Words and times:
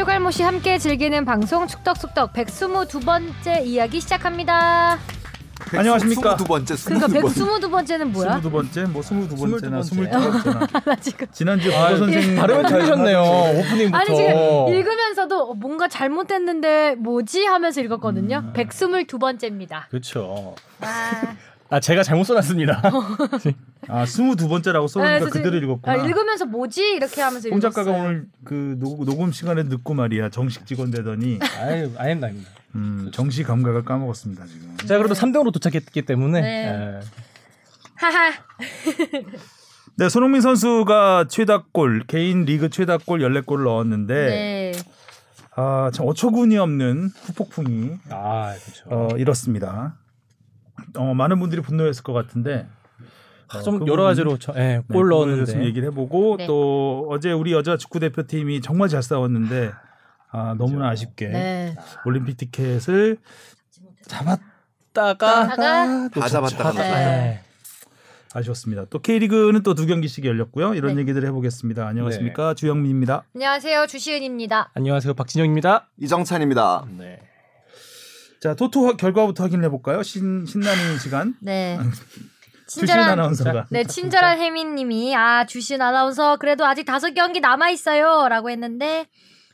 추갈모씨 0.00 0.42
함께 0.42 0.78
즐기는 0.78 1.26
방송 1.26 1.66
축덕숙덕 1.66 2.32
122번째 2.32 3.66
이야기 3.66 4.00
시작합니다. 4.00 4.98
안녕하십니까. 5.76 6.36
두 6.36 6.44
번째, 6.44 6.74
그러니까 6.86 7.06
스무 7.06 7.60
두 7.60 7.70
번째. 7.70 7.98
122번째는 7.98 8.04
뭐야? 8.06 8.28
스물두 8.28 8.50
번째, 8.50 8.84
뭐 8.84 9.02
스물두 9.02 9.36
번째나 9.36 9.82
스물두 9.82 10.10
스물두 10.18 10.42
번째나. 10.42 10.66
나 10.86 10.96
지금 10.96 11.26
지난주 11.32 11.70
아, 11.76 11.88
국어 11.88 11.98
선생님 11.98 12.34
발음을 12.34 12.64
틀리셨네요. 12.64 13.20
오프닝부터. 13.20 13.98
아니 13.98 14.16
지금 14.16 14.68
읽으면서도 14.72 15.50
어, 15.50 15.54
뭔가 15.54 15.86
잘못됐는데 15.86 16.94
뭐지 16.94 17.44
하면서 17.44 17.82
읽었거든요. 17.82 18.54
122번째입니다. 18.54 19.90
그렇죠. 19.90 20.54
아, 21.70 21.76
아 21.76 21.80
제가 21.80 22.02
잘못 22.02 22.24
써놨습니다. 22.24 22.82
아 23.88 24.06
스물두 24.06 24.48
번째라고 24.48 24.86
써니까 24.88 25.30
그대로 25.30 25.56
읽었구나. 25.56 25.92
아, 25.92 25.96
읽으면서 26.06 26.44
뭐지 26.44 26.94
이렇게 26.94 27.22
하면서 27.22 27.48
홍 27.48 27.60
작가가 27.60 27.90
읽었어요. 27.90 28.08
오늘 28.08 28.26
그 28.44 28.76
녹, 28.78 29.04
녹음 29.04 29.32
시간에 29.32 29.64
듣고 29.64 29.94
말이야 29.94 30.30
정식 30.30 30.66
직원 30.66 30.90
되더니 30.90 31.38
아유 31.60 31.90
아닙니다. 31.96 32.28
아닙니다. 32.28 32.50
음, 32.74 33.10
정시 33.12 33.42
감각을 33.42 33.84
까먹었습니다 33.84 34.46
지금. 34.46 34.76
제가 34.78 34.98
그래도 34.98 35.14
3등으로 35.14 35.52
도착했기 35.52 36.02
때문에 36.02 36.40
네. 36.40 36.48
예. 36.48 37.00
하하. 37.94 38.32
네, 39.96 40.08
손흥민 40.08 40.40
선수가 40.40 41.26
최다골 41.28 42.04
개인 42.06 42.44
리그 42.44 42.70
최다골 42.70 43.20
14골을 43.20 43.64
넣었는데 43.64 44.14
네. 44.14 44.72
아, 45.56 45.90
참 45.92 46.06
어처구니 46.06 46.56
없는 46.56 47.10
후폭풍이 47.22 47.90
아 48.08 48.54
그렇죠. 48.54 48.84
어, 48.86 49.16
이렇습니다. 49.18 49.99
어, 50.96 51.14
많은 51.14 51.38
분들이 51.40 51.60
분노했을 51.62 52.02
것 52.02 52.12
같은데 52.12 52.66
어, 53.52 53.60
좀 53.62 53.78
그 53.80 53.86
여러 53.86 54.02
부분, 54.02 54.04
가지로 54.04 54.38
저, 54.38 54.52
예, 54.56 54.58
네, 54.58 54.82
골그 54.92 55.08
부분에 55.10 55.36
넣었는데 55.36 55.64
얘기를 55.64 55.88
해보고 55.88 56.36
네. 56.38 56.46
또 56.46 57.06
어제 57.10 57.32
우리 57.32 57.52
여자 57.52 57.76
축구 57.76 57.98
대표팀이 58.00 58.60
정말 58.60 58.88
잘 58.88 59.02
싸웠는데 59.02 59.72
아, 60.30 60.54
너무나 60.56 60.88
아쉽게 60.90 61.28
네. 61.28 61.76
올림픽 62.04 62.36
티켓을 62.36 63.18
잡았다가 64.06 65.48
다가 65.48 66.08
다 66.08 66.28
잡았다가 66.28 66.72
네. 66.72 66.80
네. 66.90 67.40
아쉬웠습니다. 68.32 68.84
또 68.90 69.00
K리그는 69.00 69.62
또 69.64 69.74
두 69.74 69.86
경기씩 69.86 70.24
열렸고요. 70.24 70.74
이런 70.74 70.94
네. 70.94 71.00
얘기들을 71.00 71.26
해보겠습니다. 71.28 71.86
안녕하십니까 71.88 72.54
주영민입니다. 72.54 73.24
안녕하세요 73.34 73.86
주시은입니다. 73.88 74.70
안녕하세요 74.74 75.14
박진영입니다. 75.14 75.88
이정찬입니다. 75.98 76.86
네. 76.96 77.18
자 78.40 78.54
토토 78.54 78.86
화- 78.86 78.96
결과부터 78.96 79.44
확인해 79.44 79.68
볼까요? 79.68 80.02
신 80.02 80.46
신나는 80.46 80.98
시간. 80.98 81.34
네. 81.40 81.78
주신 82.66 82.88
아나운서가. 82.90 83.66
네, 83.70 83.82
친절한 83.84 84.38
혜민님이 84.38 85.14
아 85.16 85.44
주신 85.44 85.82
아나운서 85.82 86.36
그래도 86.36 86.64
아직 86.64 86.84
다섯 86.84 87.12
경기 87.14 87.40
남아 87.40 87.70
있어요라고 87.70 88.48
했는데 88.48 89.06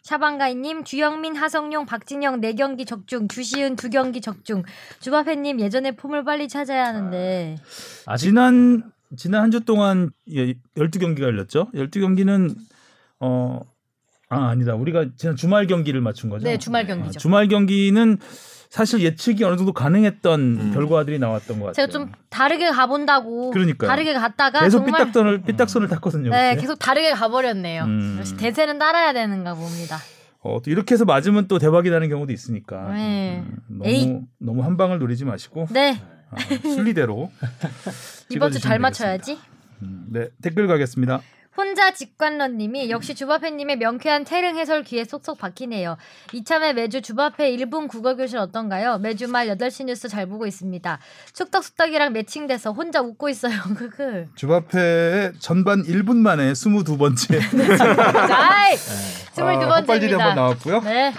샤방가이님 0.03 0.85
주영민 0.85 1.35
하성용 1.35 1.87
박진영 1.87 2.41
네 2.43 2.53
경기 2.55 2.85
적중 2.85 3.27
주시은 3.29 3.77
두 3.77 3.89
경기 3.89 4.21
적중 4.21 4.65
주바페님 5.01 5.61
예전의 5.61 5.97
폼을 5.97 6.25
빨리 6.25 6.47
찾아야 6.47 6.85
하는데 6.85 7.57
아직 8.05 8.27
지난 8.27 8.85
지난 9.17 9.43
한 9.45 9.51
주 9.51 9.61
동안 9.65 10.11
예, 10.31 10.53
12경기가 10.77 11.23
열렸죠. 11.23 11.71
12경기는 11.75 12.55
어 13.21 13.61
아, 14.29 14.49
아니다. 14.51 14.75
우리가 14.75 15.07
지난 15.17 15.37
주말 15.37 15.67
경기를 15.67 16.03
맞춘 16.03 16.29
거죠. 16.29 16.45
네 16.45 16.59
주말 16.59 16.85
아, 16.85 16.87
경기죠. 16.87 17.19
주말 17.19 17.49
경기는 17.49 18.19
사실 18.71 19.01
예측이 19.01 19.45
어느 19.45 19.57
정도 19.57 19.73
가능했던 19.73 20.41
음. 20.41 20.71
결과들이 20.75 21.19
나왔던 21.19 21.59
것 21.61 21.67
같아요. 21.67 21.73
제가 21.75 21.89
좀 21.89 22.13
다르게 22.31 22.71
가본다고 22.71 23.51
그러니까요. 23.51 23.89
다르게 23.89 24.13
갔다가 24.15 24.61
계속 24.61 24.81
정말 24.85 25.03
삐딱선을 25.07 25.43
삐딱선을 25.43 25.89
탔거든요. 25.89 26.31
네 26.31 26.51
그때. 26.51 26.61
계속 26.63 26.79
다르게 26.79 27.13
가버렸네요. 27.13 27.85
음. 27.85 28.17
역시 28.19 28.37
대세는 28.37 28.79
따라야 28.79 29.13
되는가 29.13 29.55
봅니다. 29.55 29.99
어, 30.43 30.61
또 30.63 30.71
이렇게 30.71 30.95
해서 30.95 31.05
맞으면 31.05 31.49
또 31.49 31.59
대박이 31.59 31.91
나는 31.91 32.09
경우도 32.09 32.33
있으니까 32.33 32.93
네. 32.93 33.43
음, 33.71 33.81
에이. 33.85 34.07
너무 34.07 34.23
너무 34.39 34.65
한 34.65 34.77
방을 34.77 34.99
노리지 34.99 35.25
마시고 35.25 35.67
네 35.71 36.01
아, 36.31 36.37
순리대로 36.63 37.31
이번 38.31 38.53
주 38.53 38.59
잘 38.61 38.79
맞춰야지. 38.79 39.39
음, 39.83 40.07
네 40.11 40.29
댓글 40.43 40.67
가겠습니다. 40.69 41.21
혼자 41.57 41.93
직관러님이 41.93 42.91
역시 42.91 43.15
주바페님의 43.15 43.79
명쾌한 43.79 44.25
태릉 44.25 44.57
해설 44.57 44.83
귀에 44.83 45.05
쏙쏙 45.05 45.39
박히네요. 45.39 45.97
이참에 46.33 46.73
매주 46.75 47.01
주바페 47.01 47.51
1분 47.57 47.89
국어 47.89 48.15
교실 48.15 48.39
어떤가요? 48.39 48.99
매주 48.99 49.27
말 49.29 49.47
8시 49.49 49.85
뉴스 49.87 50.09
잘 50.09 50.27
보고 50.27 50.47
있습니다. 50.47 50.99
축덕숙덕이랑 51.33 52.13
매칭돼서 52.13 52.73
혼자 52.73 53.01
웃고 53.01 53.29
있어요. 53.29 53.55
크크. 53.77 54.27
주바페의 54.35 55.33
전반 55.41 55.83
1분 55.83 56.17
만에 56.17 56.53
22번째 56.53 57.41
아이! 58.33 58.75
아, 59.39 59.77
헛발질이 59.77 60.13
한번 60.13 60.35
22번째입니다. 60.35 60.35
나왔고요. 60.35 60.81
네. 60.83 61.13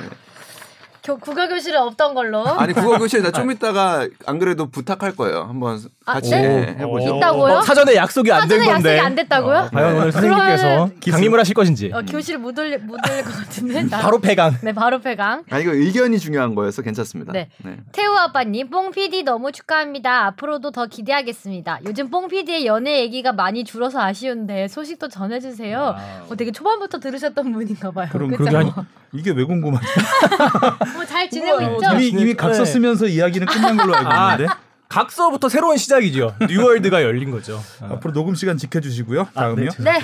교, 1.07 1.18
국어 1.18 1.47
교실은 1.47 1.79
없던 1.81 2.13
걸로. 2.13 2.45
아니 2.45 2.73
국어 2.73 2.97
교실 2.97 3.22
나 3.23 3.31
좀 3.31 3.50
이따가 3.51 4.06
안 4.25 4.40
그래도 4.40 4.69
부탁할 4.69 5.16
거예요. 5.16 5.44
한번 5.47 5.79
아, 6.06 6.13
같이 6.16 6.31
네? 6.31 6.75
해보죠. 6.79 7.18
있다고요? 7.18 7.53
어, 7.53 7.62
사전에 7.62 7.95
약속이 7.95 8.29
안된 8.31 8.50
사전에 8.59 8.73
건데. 8.73 8.90
약속이 8.90 9.06
안 9.06 9.16
됐다고요? 9.16 9.57
어, 9.57 9.69
과연 9.73 9.96
오늘 9.96 10.12
선생님께서 10.12 10.90
강림을 11.12 11.40
하실 11.40 11.53
것인지. 11.53 11.91
어, 11.94 12.01
교실 12.07 12.38
못 12.38 12.57
올릴 12.59 12.79
못 12.79 12.97
올릴 13.09 13.23
것 13.23 13.31
같은데. 13.31 13.84
나- 13.84 14.00
바로 14.01 14.19
폐강. 14.19 14.57
네, 14.62 14.73
바로 14.73 15.00
폐강. 15.00 15.44
아 15.50 15.59
이거 15.59 15.72
의견이 15.73 16.19
중요한 16.19 16.56
거여서 16.56 16.81
괜찮습니다. 16.81 17.31
네. 17.31 17.50
네. 17.63 17.78
태우 17.94 18.13
아빠님, 18.16 18.69
뽕 18.69 18.91
PD 18.91 19.23
너무 19.23 19.51
축하합니다. 19.51 20.25
앞으로도 20.28 20.72
더 20.72 20.88
기대하겠습니다. 20.88 21.79
요즘 21.85 22.09
뽕 22.09 22.28
PD의 22.28 22.66
연애 22.66 23.00
얘기가 23.01 23.31
많이 23.31 23.63
줄어서 23.63 24.01
아쉬운데 24.01 24.67
소식도 24.67 25.07
전해주세요. 25.09 25.96
어, 26.29 26.35
되게 26.35 26.51
초반부터 26.51 27.00
들으셨던 27.00 27.53
분인가 27.53 27.91
봐요. 27.91 28.07
그럼 28.12 28.31
그죠? 28.31 28.44
그게 28.44 28.57
아니 28.57 28.72
이게 29.13 29.31
왜 29.31 29.44
궁금하죠? 29.46 29.85
뭐잘 30.97 31.30
지내고 31.30 31.58
우와, 31.58 31.69
있죠? 31.72 31.81
잘 31.81 32.02
이미 32.02 32.22
이미 32.22 32.34
각서 32.34 32.63
네. 32.63 32.72
쓰면서 32.72 33.08
이야기는 33.08 33.47
끝난 33.47 33.78
걸로 33.78 33.96
알고 33.96 34.09
아, 34.09 34.34
있는데 34.34 34.53
각서부터 34.90 35.50
새로운 35.50 35.78
시작이죠. 35.78 36.35
뉴월드가 36.47 37.03
열린 37.03 37.31
거죠. 37.31 37.62
어. 37.81 37.94
앞으로 37.94 38.13
녹음 38.13 38.35
시간 38.35 38.58
지켜주시고요. 38.58 39.30
다음이요. 39.34 39.69
네, 39.80 39.91
네. 39.91 40.00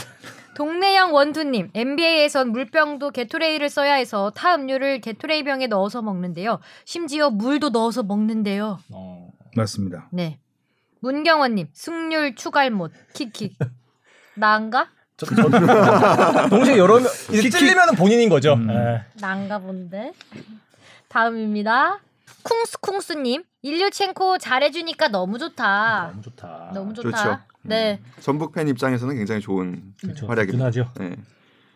동네형 0.56 1.14
원두님, 1.14 1.72
NBA에선 1.74 2.52
물병도 2.52 3.12
게토레이를 3.12 3.70
써야 3.70 3.96
해서 3.96 4.32
타 4.36 4.56
음료를 4.56 5.02
게토레이 5.02 5.44
병에 5.44 5.68
넣어서 5.68 6.02
먹는데요. 6.02 6.60
심지어 6.86 7.30
물도 7.30 7.70
넣어서 7.70 8.04
먹는데요. 8.04 8.80
어. 8.92 9.30
맞습니다. 9.56 10.10
네. 10.12 10.40
문경원님, 11.00 11.68
승률 11.74 12.36
추갈못, 12.36 12.92
킥킥. 13.14 13.58
나인가? 14.36 14.90
저, 15.18 15.26
저, 15.28 16.50
동시에 16.50 16.78
여러 16.78 17.00
명 17.00 17.08
이제 17.32 17.50
찔리면 17.50 17.96
본인인 17.96 18.30
거죠. 18.30 18.54
음. 18.54 18.70
예. 18.70 19.04
난가 19.20 19.60
본데. 19.60 20.14
다음입니다. 21.14 22.00
쿵스쿵스님, 22.42 23.44
일류첸코 23.62 24.40
잘해주니까 24.40 25.10
너무 25.10 25.38
좋다. 25.38 26.08
너무 26.10 26.22
좋다. 26.24 26.72
너무 26.74 26.94
좋다. 26.96 27.18
좋죠. 27.18 27.40
네. 27.62 28.00
전북 28.20 28.52
팬 28.52 28.68
입장에서는 28.68 29.16
굉장히 29.16 29.40
좋은 29.40 29.94
그렇죠. 30.02 30.26
활약입니다. 30.26 30.72
든든하죠. 30.72 30.92
네. 31.00 31.16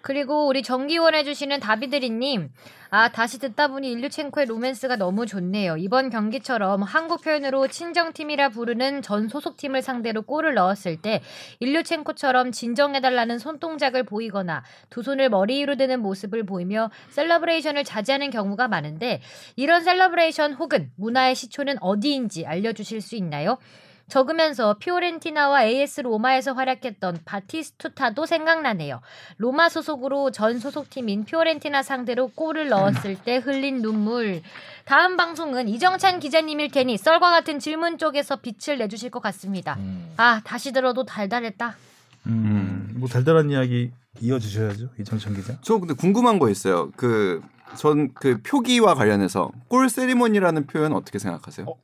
그리고 0.07 0.47
우리 0.47 0.63
정기 0.63 0.91
후원 0.91 1.15
해 1.15 1.25
주시는 1.25 1.59
다비드리님, 1.59 2.49
아 2.91 3.11
다시 3.11 3.39
듣다 3.39 3.67
보니 3.67 3.91
일류첸코의 3.91 4.45
로맨스가 4.45 4.95
너무 4.95 5.25
좋네요. 5.25 5.75
이번 5.75 6.09
경기처럼 6.09 6.81
한국 6.81 7.21
표현으로 7.21 7.67
친정팀이라 7.67 8.47
부르는 8.47 9.01
전 9.01 9.27
소속팀을 9.27 9.81
상대로 9.81 10.21
골을 10.21 10.53
넣었을 10.53 11.01
때 11.01 11.21
일류첸코처럼 11.59 12.53
진정해달라는 12.53 13.37
손동작을 13.37 14.03
보이거나 14.03 14.63
두 14.89 15.03
손을 15.03 15.29
머리 15.29 15.59
위로 15.59 15.75
드는 15.75 15.99
모습을 15.99 16.45
보이며 16.45 16.89
celebration을 17.09 17.83
자제하는 17.83 18.29
경우가 18.29 18.69
많은데 18.69 19.19
이런 19.57 19.83
celebration 19.83 20.53
혹은 20.53 20.89
문화의 20.95 21.35
시초는 21.35 21.79
어디인지 21.81 22.45
알려주실 22.45 23.01
수 23.01 23.17
있나요? 23.17 23.57
적으면서 24.09 24.75
피오렌티나와 24.79 25.65
AS 25.65 26.01
로마에서 26.01 26.53
활약했던 26.53 27.19
바티스투타도 27.25 28.25
생각나네요. 28.25 29.01
로마 29.37 29.67
소속으로 29.69 30.31
전 30.31 30.59
소속팀인 30.59 31.25
피오렌티나 31.25 31.83
상대로 31.83 32.29
골을 32.29 32.69
넣었을 32.69 33.17
때 33.23 33.37
흘린 33.37 33.81
눈물. 33.81 34.41
다음 34.85 35.17
방송은 35.17 35.67
이정찬 35.67 36.19
기자님일 36.19 36.71
테니 36.71 36.97
썰과 36.97 37.31
같은 37.31 37.59
질문 37.59 37.97
쪽에서 37.97 38.37
빛을 38.37 38.77
내주실 38.77 39.09
것 39.09 39.21
같습니다. 39.21 39.75
음. 39.79 40.13
아 40.15 40.41
다시 40.45 40.71
들어도 40.71 41.03
달달했다. 41.03 41.75
음, 42.27 42.93
뭐 42.95 43.07
달달한 43.09 43.49
이야기 43.49 43.91
이어주셔야죠 44.21 44.89
이정천 44.99 45.35
기자. 45.35 45.57
저 45.61 45.77
근데 45.79 45.93
궁금한 45.93 46.39
거 46.39 46.49
있어요. 46.49 46.91
그전그 46.91 48.41
표기와 48.43 48.95
관련해서 48.95 49.51
골 49.67 49.89
세리머니라는 49.89 50.67
표현 50.67 50.93
어떻게 50.93 51.19
생각하세요? 51.19 51.67
어? 51.67 51.75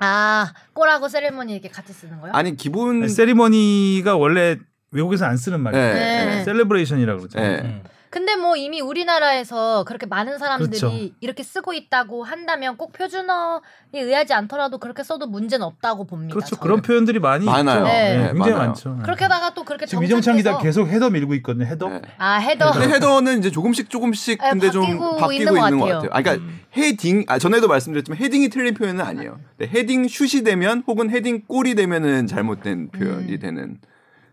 아 0.00 0.52
골하고 0.72 1.08
세레모니 1.08 1.52
이렇게 1.52 1.68
같이 1.68 1.92
쓰는 1.92 2.20
거요? 2.20 2.32
아니 2.32 2.56
기본 2.56 3.06
세리머니가 3.08 4.16
원래 4.16 4.56
외국에서 4.90 5.26
안 5.26 5.36
쓰는 5.36 5.60
말이에요. 5.60 5.94
네. 5.94 6.24
네. 6.26 6.44
celebration이라고 6.44 7.18
그러죠. 7.20 7.38
네. 7.38 7.60
음. 7.62 7.82
근데 8.10 8.34
뭐 8.34 8.56
이미 8.56 8.80
우리나라에서 8.80 9.84
그렇게 9.86 10.04
많은 10.04 10.36
사람들이 10.38 10.80
그렇죠. 10.80 11.14
이렇게 11.20 11.44
쓰고 11.44 11.72
있다고 11.72 12.24
한다면 12.24 12.76
꼭 12.76 12.92
표준어에 12.92 13.60
의하지 13.94 14.34
않더라도 14.34 14.78
그렇게 14.78 15.04
써도 15.04 15.28
문제는 15.28 15.64
없다고 15.64 16.04
봅니다. 16.04 16.34
그렇죠. 16.34 16.56
저는. 16.56 16.60
그런 16.60 16.82
표현들이 16.82 17.20
많이 17.20 17.44
많아요. 17.44 17.78
있죠. 17.78 17.84
네. 17.84 17.92
네, 17.92 18.16
네, 18.16 18.32
굉장히 18.32 18.50
많아요. 18.50 18.66
많죠. 18.66 18.94
네. 18.94 19.02
그렇게다가 19.04 19.54
또 19.54 19.64
그렇게 19.64 19.86
지금 19.86 20.02
이정찬 20.02 20.36
기자 20.36 20.58
계속 20.58 20.88
header 20.88 21.10
밀고 21.10 21.34
있거든요. 21.36 21.66
header. 21.66 21.88
네. 21.88 22.02
아 22.18 22.38
header 22.38 22.72
근데 22.72 22.88
header는 22.94 23.38
이제 23.38 23.50
조금씩 23.52 23.88
조금씩 23.88 24.40
네, 24.42 24.50
근데 24.50 24.70
좀 24.72 24.82
바뀌고 24.82 25.16
바뀌고 25.16 25.32
있는 25.32 25.52
있는, 25.54 25.78
것것 25.78 25.78
같아요. 25.78 26.10
같아요. 26.10 26.10
아, 26.12 26.22
그러니까 26.22 26.52
헤딩 26.76 27.24
아 27.28 27.38
전에도 27.38 27.68
말씀드렸지만 27.68 28.18
헤딩이 28.18 28.48
틀린 28.48 28.74
표현은 28.74 29.04
아니에요. 29.04 29.38
근데 29.56 29.78
헤딩 29.78 30.08
슛이 30.08 30.42
되면 30.42 30.82
혹은 30.88 31.10
헤딩 31.10 31.42
골이 31.46 31.76
되면은 31.76 32.26
잘못된 32.26 32.90
표현이 32.90 33.34
음. 33.34 33.38
되는 33.38 33.78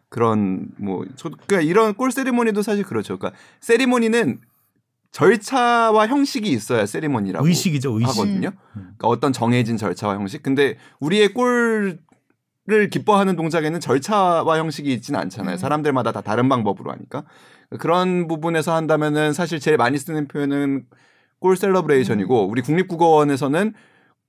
그런 0.09 0.69
뭐 0.77 1.05
저, 1.15 1.29
그러니까 1.29 1.61
이런 1.61 1.93
골 1.93 2.11
세리머니도 2.11 2.61
사실 2.61 2.83
그렇죠. 2.83 3.17
그러니까 3.17 3.39
세리머니는 3.61 4.39
절차와 5.11 6.07
형식이 6.07 6.49
있어야 6.49 6.85
세리머니라고 6.85 7.45
의식이죠. 7.47 7.99
의식. 7.99 8.09
하거든요. 8.09 8.49
음. 8.49 8.53
그러니까 8.73 9.07
어떤 9.07 9.33
정해진 9.33 9.77
절차와 9.77 10.15
형식. 10.15 10.43
근데 10.43 10.77
우리의 10.99 11.33
골을 11.33 11.99
기뻐하는 12.91 13.35
동작에는 13.35 13.79
절차와 13.79 14.57
형식이 14.59 14.93
있지는 14.93 15.19
않잖아요. 15.21 15.55
음. 15.55 15.57
사람들마다 15.57 16.11
다 16.11 16.21
다른 16.21 16.49
방법으로 16.49 16.91
하니까. 16.91 17.23
그런 17.79 18.27
부분에서 18.27 18.73
한다면은 18.73 19.33
사실 19.33 19.59
제일 19.59 19.77
많이 19.77 19.97
쓰는 19.97 20.27
표현은 20.27 20.85
골 21.39 21.57
셀러브레이션이고 21.57 22.45
음. 22.45 22.51
우리 22.51 22.61
국립국어원에서는 22.61 23.73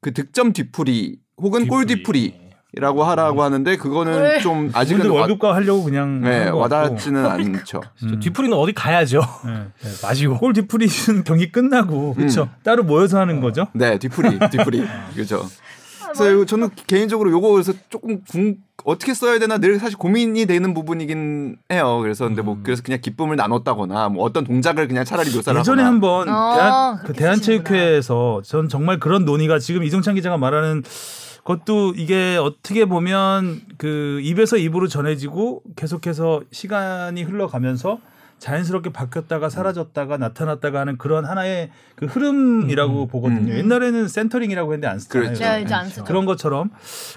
그 0.01 0.13
득점 0.13 0.53
뒤풀이 0.53 1.19
혹은 1.39 1.69
골 1.69 1.87
뒤풀이 1.87 2.48
라고 2.77 3.03
하라고 3.03 3.43
하는데 3.43 3.77
그거는 3.77 4.13
골. 4.19 4.41
좀 4.41 4.71
아직은 4.75 5.01
아직은 5.01 5.11
와, 5.15 5.21
월급과 5.23 5.55
하려고 5.55 5.85
그냥 5.85 6.21
네. 6.21 6.49
와닿지는 6.51 7.25
않죠. 7.25 7.81
음. 8.03 8.21
뒤풀이는 8.21 8.55
어디 8.57 8.75
가야죠. 8.75 9.23
네. 9.47 9.53
네, 9.83 9.91
마시고. 10.03 10.37
골 10.39 10.53
뒤풀이는 10.53 11.25
경기 11.25 11.51
끝나고 11.51 12.15
그쵸. 12.15 12.49
따로 12.63 12.83
모여서 12.83 13.19
하는 13.19 13.41
거죠. 13.41 13.69
네, 13.73 13.99
뒤풀이, 13.99 14.39
뒤풀이. 14.51 14.87
그죠. 15.17 15.47
아, 16.03 16.13
그래서 16.13 16.31
이거 16.31 16.45
저는 16.45 16.69
개인적으로 16.87 17.31
요거에서 17.31 17.73
조금 17.89 18.21
궁, 18.31 18.57
어떻게 18.85 19.15
써야 19.15 19.39
되나 19.39 19.57
늘 19.57 19.79
사실 19.79 19.97
고민이 19.97 20.45
되는 20.45 20.75
부분이긴 20.75 21.57
해요. 21.73 21.99
그래서 22.03 22.27
근데 22.27 22.43
뭐 22.43 22.55
음. 22.55 22.61
그래서 22.63 22.83
그냥 22.83 23.01
기쁨을 23.01 23.37
나눴다거나 23.37 24.11
뭐 24.11 24.25
어떤 24.25 24.45
동작을 24.45 24.89
그냥 24.89 25.07
차라리 25.07 25.31
묘사를 25.35 25.59
예전에. 25.59 25.83
한번 25.83 26.29
어, 26.29 26.55
대한, 26.55 26.99
그 27.05 27.13
대한체육회에서 27.15 28.43
전 28.45 28.69
정말 28.69 29.01
그런 29.01 29.25
논의가 29.25 29.59
지금 29.59 29.85
이정찬 29.85 30.15
기자가 30.17 30.37
말하는 30.37 30.83
것도 31.49 31.95
이게 31.97 32.37
어떻게 32.37 32.85
보면 32.85 33.63
그 33.79 34.21
입에서 34.23 34.59
입으로 34.59 34.87
전해지고 34.87 35.63
계속해서 35.77 36.43
시간이 36.53 37.23
흘러가면서 37.23 38.01
자연스럽게 38.39 38.93
바뀌었다가 38.93 39.49
사라졌다가 39.49 40.19
나타났다가 40.19 40.81
하는 40.81 40.99
그런 40.99 41.25
하나의 41.25 41.71
그 41.97 42.05
흐름이라고 42.05 43.05
음, 43.05 43.09
보거든요. 43.09 43.55
음. 43.55 43.59
옛날에는 43.59 44.09
센터링이라고 44.09 44.75
했는데 44.75 44.89
안 44.89 44.99
쓰잖아요. 44.99 45.33
그렇죠. 45.33 45.45
네, 45.45 45.75
안 45.75 45.89
쓰죠. 45.89 46.05
그런 46.05 46.27
것처럼 46.27 46.71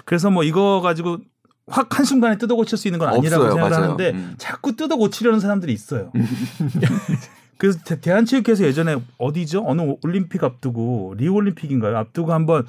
그래서 0.06 0.30
뭐 0.30 0.44
이거 0.44 0.80
가지고 0.80 1.18
확 1.66 1.98
한순간에 1.98 2.38
뜯어 2.38 2.54
고칠 2.54 2.78
수 2.78 2.88
있는 2.88 2.98
건 2.98 3.08
아니라고 3.08 3.44
없어요. 3.44 3.52
생각을 3.52 3.70
맞아요. 3.70 3.84
하는데 3.84 4.10
음. 4.12 4.34
자꾸 4.38 4.74
뜯어 4.74 4.96
고치려는 4.96 5.40
사람들이 5.40 5.74
있어요. 5.74 6.10
그래서 7.62 7.78
대- 7.84 8.00
대한체육회에서 8.00 8.64
예전에 8.64 8.96
어디죠? 9.18 9.62
어느 9.64 9.94
올림픽 10.02 10.42
앞두고 10.42 11.14
리우 11.16 11.32
올림픽인가요? 11.34 11.96
앞두고 11.96 12.32
한번 12.32 12.66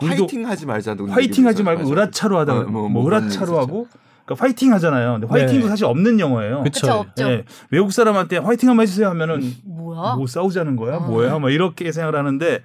우리도 0.00 0.22
화이팅 0.22 0.46
하지 0.46 0.66
말자. 0.66 0.94
화이팅 1.08 1.48
하지 1.48 1.64
말고 1.64 1.90
으라차로 1.90 2.38
하다가 2.38 2.60
어, 2.60 2.62
뭐, 2.66 2.82
뭐, 2.82 2.88
뭐 3.02 3.06
으라차로 3.08 3.58
하고 3.58 3.88
그러니까 4.24 4.44
화이팅 4.44 4.72
하잖아요. 4.74 5.14
근데 5.14 5.26
화이팅도 5.26 5.64
네. 5.64 5.68
사실 5.68 5.86
없는 5.86 6.20
영어예요. 6.20 6.58
없죠. 6.64 7.06
예, 7.22 7.44
외국 7.72 7.90
사람한테 7.92 8.36
화이팅 8.36 8.68
한번 8.68 8.84
해주세요 8.84 9.08
하면은 9.08 9.52
뭐야? 9.64 10.14
뭐 10.14 10.28
싸우자는 10.28 10.76
거야? 10.76 10.98
어. 10.98 11.00
뭐야? 11.00 11.40
뭐 11.40 11.50
이렇게 11.50 11.90
생각을 11.90 12.16
하는데 12.16 12.62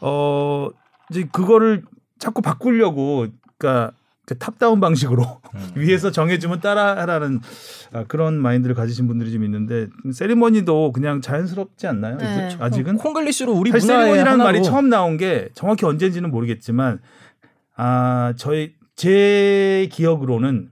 어 0.00 0.68
이제 1.12 1.28
그거를 1.30 1.84
자꾸 2.18 2.42
바꾸려고 2.42 3.28
그러니까 3.58 3.92
그 4.26 4.36
top-down 4.36 4.80
방식으로 4.80 5.22
음. 5.54 5.70
위에서 5.76 6.10
정해주면 6.10 6.60
따라하라는 6.60 7.40
아, 7.92 8.04
그런 8.08 8.34
마인드를 8.34 8.74
가지신 8.74 9.06
분들이 9.06 9.32
좀 9.32 9.44
있는데 9.44 9.86
세리머니도 10.12 10.92
그냥 10.92 11.20
자연스럽지 11.20 11.86
않나요? 11.86 12.18
네. 12.18 12.56
아직은 12.58 12.96
콩글리시로 12.98 13.52
우리 13.52 13.70
문화의 13.70 13.80
세리머니라는 13.86 14.32
하나로 14.32 14.44
말이 14.44 14.62
처음 14.64 14.88
나온 14.88 15.16
게 15.16 15.48
정확히 15.54 15.86
언제인지는 15.86 16.30
모르겠지만 16.30 16.98
아 17.76 18.34
저희 18.36 18.74
제 18.96 19.88
기억으로는 19.92 20.70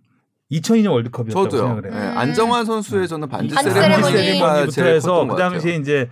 2002년 0.51 0.91
월드컵이었다고 0.93 1.49
저도요. 1.49 1.61
생각을 1.69 1.85
해요. 1.93 2.01
네, 2.01 2.13
음. 2.13 2.19
안정환 2.19 2.65
선수의 2.65 3.07
저는 3.09 3.29
반지 3.29 3.55
반지 3.55 3.71
세레머니 3.71 4.03
세레머니. 4.03 4.13
세리머니가 4.17 4.47
세리머니부터 4.55 4.71
제일 4.73 4.95
해서 4.97 5.27
그. 5.27 5.37
당시에 5.37 5.77
이제 5.77 6.11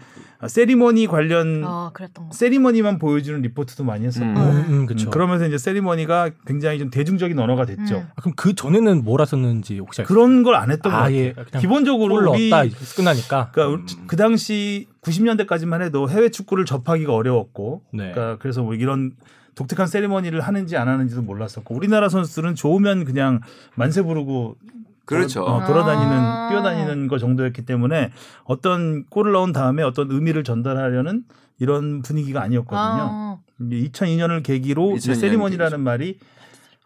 세리머니 0.49 1.07
관련 1.07 1.63
어, 1.65 1.91
그랬던 1.93 2.29
거. 2.29 2.33
세리머니만 2.35 2.99
보여주는 2.99 3.41
리포트도 3.43 3.85
많이 3.85 4.07
했었고 4.07 4.27
음. 4.27 4.37
음, 4.37 4.65
음, 4.69 4.87
그쵸. 4.87 5.09
음, 5.09 5.11
그러면서 5.11 5.47
이제 5.47 5.59
세리머니가 5.59 6.31
굉장히 6.47 6.79
좀 6.79 6.91
대중적인 6.91 7.39
언어가 7.39 7.65
됐죠. 7.67 7.97
음. 7.99 8.09
아, 8.15 8.21
그럼 8.21 8.35
그 8.37 8.55
전에는 8.55 9.05
뭐라 9.05 9.25
썼는지 9.25 9.79
혹시? 9.79 10.03
그런 10.03 10.43
걸 10.43 10.55
안 10.57 10.71
했던 10.71 10.93
것 10.93 10.99
아예 10.99 11.29
같아요. 11.31 11.47
그냥 11.47 11.61
기본적으로 11.61 12.15
골 12.15 12.29
우리 12.29 12.51
끝나니까. 12.51 13.51
그러니까 13.53 13.83
음. 13.83 14.07
그 14.07 14.17
당시 14.17 14.87
90년대까지만 15.03 15.83
해도 15.83 16.09
해외 16.09 16.29
축구를 16.29 16.65
접하기가 16.65 17.13
어려웠고, 17.15 17.83
네. 17.93 18.13
그러니까 18.13 18.39
그래서 18.39 18.63
뭐 18.63 18.75
이런 18.75 19.13
독특한 19.55 19.87
세리머니를 19.87 20.41
하는지 20.41 20.77
안 20.77 20.89
하는지도 20.89 21.23
몰랐었고, 21.23 21.75
우리나라 21.75 22.09
선수들은 22.09 22.55
좋으면 22.55 23.05
그냥 23.05 23.41
만세 23.75 24.03
부르고 24.03 24.57
그렇죠. 25.05 25.43
어, 25.43 25.65
돌아다니는 25.67 26.13
아. 26.19 26.49
뛰어다니는 26.51 27.09
거 27.09 27.19
정도였기 27.19 27.65
때문에 27.65 28.11
어떤 28.45 29.05
골을 29.09 29.33
넣은 29.33 29.53
다음에 29.53 29.83
어떤 29.83 30.11
의미를 30.11 30.45
전달하려는 30.45 31.25
이런 31.59 32.03
분위기가 32.03 32.43
아니었거든요. 32.43 32.79
아, 32.81 33.39
이제 33.61 33.89
2002년을 33.91 34.43
계기로 34.43 34.97
이제 34.97 35.13
2002년 35.13 35.21
세리머니라는 35.21 35.71
계기죠. 35.71 35.83
말이 35.85 36.19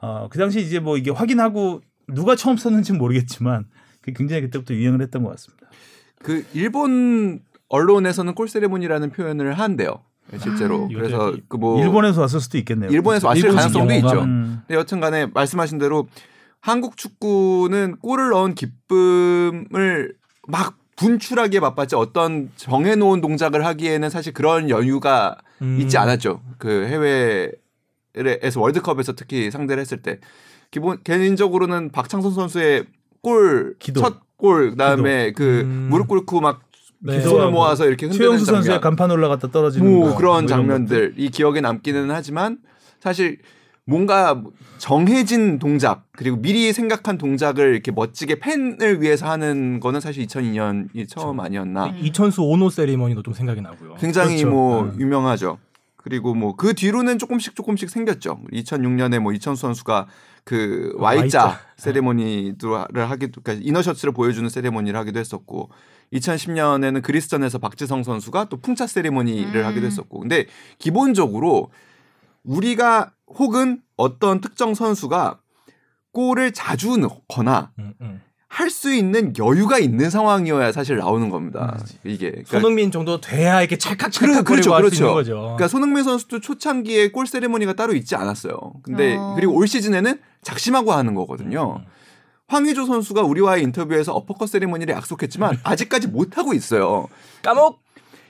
어, 0.01 0.29
그 0.31 0.39
당시 0.39 0.61
이제 0.61 0.79
뭐 0.81 0.97
이게 0.97 1.11
확인하고 1.11 1.81
누가 2.09 2.37
처음 2.37 2.57
썼는지는 2.57 2.99
모르겠지만 2.99 3.65
굉장히 4.15 4.43
그때부터 4.43 4.75
유행을 4.75 5.01
했던 5.03 5.23
것 5.23 5.31
같습니다. 5.31 5.67
그 6.23 6.45
일본 6.55 7.41
언론에서는 7.69 8.35
골 8.35 8.49
세레모니라는 8.49 9.11
표현을 9.11 9.55
한대요. 9.55 10.01
실제로. 10.41 10.85
음. 10.87 10.93
그래서 10.93 11.35
그 11.49 11.57
뭐 11.57 11.81
일본에서 11.83 12.21
왔을 12.21 12.41
수도 12.41 12.59
있겠네요. 12.59 12.91
일본에서 12.91 13.29
왔을 13.29 13.45
일본식 13.45 13.73
가능성도 13.73 13.95
있죠. 13.95 14.23
음. 14.23 14.63
근데 14.67 14.79
여튼간에 14.79 15.27
말씀하신 15.27 15.79
대로 15.79 16.09
한국 16.61 16.97
축구는 16.97 17.97
골을 17.99 18.31
넣은 18.31 18.55
기쁨을 18.55 20.15
막 20.49 20.77
분출하기에 20.97 21.61
바빴지 21.61 21.95
어떤 21.95 22.51
정해놓은 22.57 23.21
동작을 23.21 23.65
하기에는 23.67 24.11
사실 24.11 24.33
그런 24.33 24.71
여유가 24.71 25.37
음. 25.63 25.79
있지 25.81 25.99
않았죠. 25.99 26.41
그 26.59 26.87
해외에서 28.15 28.61
월드컵에서 28.61 29.15
특히 29.15 29.51
상대를 29.51 29.81
했을 29.81 30.03
때 30.03 30.19
기본 30.71 31.03
개인적으로는 31.05 31.93
박창선 31.93 32.33
선수의 32.33 32.87
골 33.23 33.77
기도. 33.79 34.01
첫골 34.01 34.71
그다음에 34.71 35.33
그 35.33 35.61
음. 35.61 35.89
무릎 35.91 36.09
꿇고 36.09 36.41
막 36.41 36.63
네. 36.99 37.21
손을 37.21 37.51
모아서 37.51 37.87
이렇게 37.87 38.07
흔드는 38.07 38.19
최영수 38.19 38.45
선수의 38.47 38.65
장면. 38.65 38.81
간판 38.81 39.11
올라갔다 39.11 39.51
떨어지는 39.51 39.91
뭐 39.91 40.11
거, 40.11 40.17
그런 40.17 40.41
뭐 40.45 40.47
장면들 40.47 41.15
이 41.17 41.29
기억에 41.31 41.61
남기는 41.61 42.11
하지만 42.11 42.59
사실 43.01 43.39
뭔가 43.97 44.43
정해진 44.79 45.59
동작 45.61 46.05
그리고 46.13 46.37
미리 46.37 46.73
생각한 46.73 47.19
동작을 47.19 47.73
이렇게 47.73 47.93
멋지게 47.93 48.41
팬을 48.41 49.01
위해서 49.01 49.29
하는 49.31 49.79
거는 49.79 50.01
사실 50.01 50.27
2002년이 50.27 51.09
처음 51.09 51.39
아니었나. 51.41 51.87
음. 51.87 51.99
이천수 52.03 52.43
오노 52.43 52.69
세리머니도 52.71 53.23
좀 53.23 53.33
생각이 53.33 53.61
나고요. 53.61 53.95
굉장히 53.95 54.37
그렇죠. 54.39 54.51
뭐 54.51 54.83
음. 54.83 54.97
유명하죠. 54.99 55.59
그리고 55.97 56.35
뭐 56.35 56.55
그 56.57 56.75
뒤로는 56.75 57.19
조금씩 57.19 57.55
조금씩 57.55 57.89
생겼죠. 57.91 58.41
2006년에 58.53 59.21
뭐 59.21 59.33
이천수 59.33 59.61
선수가 59.63 60.07
그 60.45 60.93
Y자 60.99 61.21
Y자. 61.45 61.61
세레모니를 61.77 63.11
하기도 63.11 63.41
그러니까 63.41 63.65
이너 63.67 63.83
셔츠를 63.83 64.13
보여주는 64.13 64.49
세레모니를 64.49 64.99
하기도 64.99 65.19
했었고 65.21 65.71
2010년에는 66.13 67.03
그리스전에서 67.03 67.59
박지성 67.59 68.03
선수가 68.03 68.47
또 68.49 68.57
풍차 68.57 68.87
세레모니를 68.89 69.61
음. 69.61 69.65
하기도 69.67 69.87
했었고 69.87 70.21
근데 70.21 70.47
기본적으로 70.79 71.71
우리가 72.45 73.11
혹은 73.27 73.83
어떤 73.97 74.41
특정 74.41 74.75
선수가 74.75 75.41
골을 76.13 76.53
자주 76.53 76.97
넣거나 76.97 77.73
음, 77.79 77.93
음. 78.01 78.21
할수 78.49 78.95
있는 78.95 79.35
여유가 79.37 79.79
있는 79.79 80.09
상황이어야 80.09 80.73
사실 80.73 80.97
나오는 80.97 81.29
겁니다. 81.29 81.79
이게 82.05 82.31
그러니까 82.31 82.59
손흥민 82.61 82.91
정도 82.91 83.21
돼야 83.21 83.61
이렇게 83.61 83.77
찰칵찰칵 83.77 84.45
그렇죠, 84.47 84.71
거리고 84.71 84.75
할수 84.75 84.91
그렇죠. 84.91 85.05
있는 85.05 85.15
거죠. 85.15 85.41
그러니까 85.41 85.69
손흥민 85.69 86.05
선수도 86.05 86.41
초창기에 86.41 87.11
골 87.11 87.27
세레모니가 87.27 87.75
따로 87.75 87.93
있지 87.95 88.17
않았어요. 88.17 88.57
근데 88.83 89.17
어. 89.17 89.35
그리고 89.37 89.55
올 89.55 89.69
시즌에는 89.69 90.19
작심하고 90.43 90.93
하는 90.93 91.15
거거든요. 91.15 91.81
음. 91.81 91.85
황의조 92.49 92.87
선수가 92.87 93.23
우리와의 93.25 93.63
인터뷰에서 93.65 94.15
어퍼컷 94.15 94.49
세레모니를 94.49 94.95
약속했지만 94.95 95.59
아직까지 95.65 96.07
못 96.09 96.39
하고 96.39 96.55
있어요. 96.55 97.09
까먹 97.43 97.81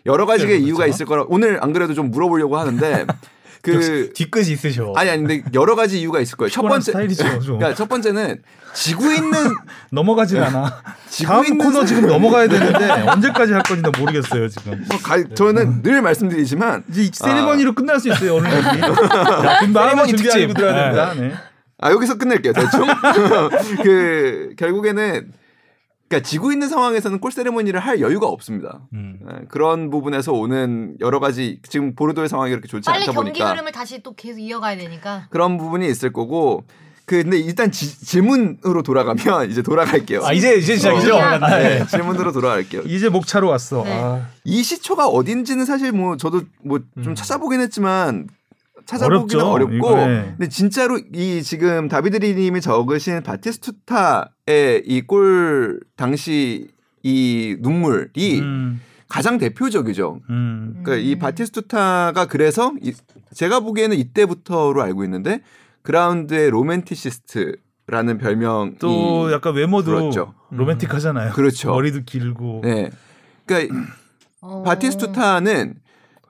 여러 0.07 0.25
가지의 0.27 0.49
그렇죠. 0.49 0.67
이유가 0.67 0.87
있을 0.87 1.07
거라 1.07 1.25
오늘 1.29 1.63
안 1.63 1.73
그래도 1.73 1.93
좀 1.95 2.11
물어보려고 2.11 2.57
하는데 2.57 3.07
그 3.73 4.13
뒤끝이 4.15 4.53
있으셔. 4.53 4.93
아니 4.97 5.11
아니 5.11 5.23
근데 5.25 5.43
여러 5.55 5.75
가지 5.77 6.01
이유가 6.01 6.21
있을 6.21 6.37
거예요. 6.37 6.51
첫 6.51 6.63
번째 6.63 6.93
스타일이죠. 6.93 7.25
좀. 7.41 7.59
그러니까 7.59 7.75
첫 7.75 7.89
번째는 7.89 8.43
지고 8.75 9.11
있는 9.11 9.33
넘어가질 9.91 10.43
않아. 10.43 10.83
지고 11.09 11.33
다음 11.33 11.45
있는 11.45 11.59
코너 11.59 11.81
사- 11.81 11.87
지금 11.87 12.07
넘어가야 12.07 12.49
되는데 12.49 12.91
언제까지 13.09 13.53
할 13.53 13.63
건지 13.63 13.83
나 13.83 13.91
모르겠어요 13.99 14.49
지금. 14.49 14.85
뭐 14.89 14.99
가- 15.01 15.23
저는 15.35 15.83
늘 15.83 16.03
말씀드리지만 16.03 16.85
이제 16.91 17.03
이 17.03 17.11
세리머니로 17.13 17.75
끝날 17.75 17.99
수 18.01 18.09
있어요 18.11 18.35
오늘 18.37 18.51
얘기. 18.53 18.65
세리머니 19.73 20.17
준비하고. 20.17 20.55
들어야 20.55 20.75
됩니다. 20.75 21.15
네. 21.15 21.33
아 21.79 21.91
여기서 21.91 22.17
끝낼게요 22.17 22.53
대충 22.55 22.87
그 23.83 24.51
결국에는 24.59 25.33
그러니까 26.09 26.29
지고 26.29 26.53
있는 26.53 26.69
상황에서는 26.69 27.19
골 27.19 27.33
세레모니를 27.33 27.81
할 27.81 28.01
여유가 28.01 28.27
없습니다. 28.29 28.81
음. 28.93 29.19
예, 29.29 29.45
그런 29.49 29.91
부분에서 29.91 30.33
오는 30.33 30.95
여러 31.01 31.19
가지 31.19 31.61
지금 31.69 31.95
보르도의 31.95 32.29
상황이 32.29 32.51
그렇게 32.51 32.69
좋지 32.69 32.87
빨리 32.87 33.01
않다 33.03 33.13
경기 33.13 33.31
보니까 33.31 33.51
흐름을 33.53 33.73
다시 33.73 34.03
또 34.03 34.15
계속 34.15 34.39
이어가야 34.39 34.77
되니까. 34.77 35.27
그런 35.31 35.59
부분이 35.59 35.87
있을 35.89 36.13
거고 36.13 36.65
그 37.07 37.23
근데 37.23 37.39
일단 37.39 37.71
지- 37.73 38.05
질문으로 38.05 38.83
돌아가면 38.85 39.17
이제 39.51 39.63
돌아갈게요. 39.63 40.25
아 40.25 40.33
이제 40.33 40.55
이제 40.57 40.77
시작이죠. 40.77 41.15
어, 41.17 41.19
아, 41.21 41.39
네. 41.59 41.79
네, 41.81 41.87
질문으로 41.87 42.31
돌아갈게요. 42.33 42.83
이제 42.83 43.09
목차로 43.09 43.49
왔어. 43.49 43.83
네. 43.85 43.93
아, 44.01 44.27
이 44.45 44.63
시초가 44.63 45.09
어딘지는 45.09 45.65
사실 45.65 45.91
뭐 45.93 46.17
저도 46.17 46.43
뭐좀 46.65 46.87
음. 46.99 47.15
찾아보긴 47.17 47.61
했지만 47.61 48.29
찾아보기는 48.87 49.45
어렵죠. 49.45 49.67
어렵고 49.69 49.75
이거에. 49.77 50.07
근데 50.37 50.49
진짜로 50.49 50.99
이 51.13 51.43
지금 51.43 51.89
다비드리 51.89 52.35
님이 52.35 52.61
적으신 52.61 53.23
바티스투타의 53.23 54.83
이 54.87 55.03
골 55.07 55.81
당시 55.97 56.69
이 57.03 57.57
눈물이 57.61 58.41
음, 58.41 58.81
가장 59.09 59.39
대표적이죠. 59.39 60.21
음. 60.31 60.81
그러니까 60.83 60.97
이 61.09 61.17
바티스투타가 61.19 62.27
그래서 62.27 62.73
이- 62.83 62.95
제가 63.35 63.61
보기에는 63.61 63.97
이때부터로 63.97 64.83
알고 64.83 65.05
있는데 65.05 65.41
그라운드의 65.83 66.51
로맨티시스트 66.51 67.57
라는 67.89 68.19
별명이 68.19 68.79
또 68.81 69.31
약간 69.33 69.55
외모도 69.55 69.93
그렇죠. 69.93 70.35
로맨틱하잖아요. 70.51 71.33
그렇죠. 71.33 71.71
머리도 71.71 72.01
길고. 72.05 72.63
네. 72.65 72.91
그러니까 73.47 73.75
어. 74.41 74.63
바티스투타는 74.65 75.75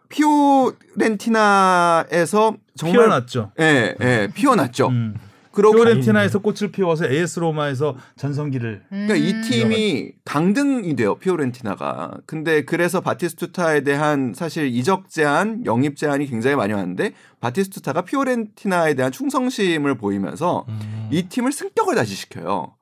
피오렌티나에서 0.09 2.57
정말 2.77 2.99
피어났죠. 2.99 3.53
예, 3.61 3.95
예, 4.01 4.29
피어났죠. 4.35 4.89
음. 4.89 5.15
그러고 5.57 5.77
피오렌티나에서 5.77 6.41
꽃을 6.41 6.71
피워서 6.71 7.11
AS 7.11 7.41
로마에서 7.41 7.97
전성기를 8.17 8.83
음. 8.93 9.07
그러니까 9.09 9.17
이 9.17 9.41
팀이 9.41 10.13
강등이 10.27 10.95
돼요 10.97 11.15
피오렌티나가. 11.15 12.19
근데 12.27 12.67
그래서 12.67 13.01
바티스투타에 13.01 13.81
대한 13.81 14.35
사실 14.37 14.67
이적 14.67 15.09
제한, 15.09 15.65
영입 15.65 15.97
제한이 15.97 16.27
굉장히 16.27 16.57
많이 16.57 16.75
왔는데 16.75 17.13
바티스투타가 17.41 18.03
피오렌티나에 18.03 18.95
대한 18.95 19.11
충성심을 19.11 19.95
보이면서 19.95 20.67
음. 20.69 21.09
이 21.11 21.23
팀을 21.23 21.53
승격을 21.53 21.95
다시 21.95 22.15
시켜요. 22.15 22.76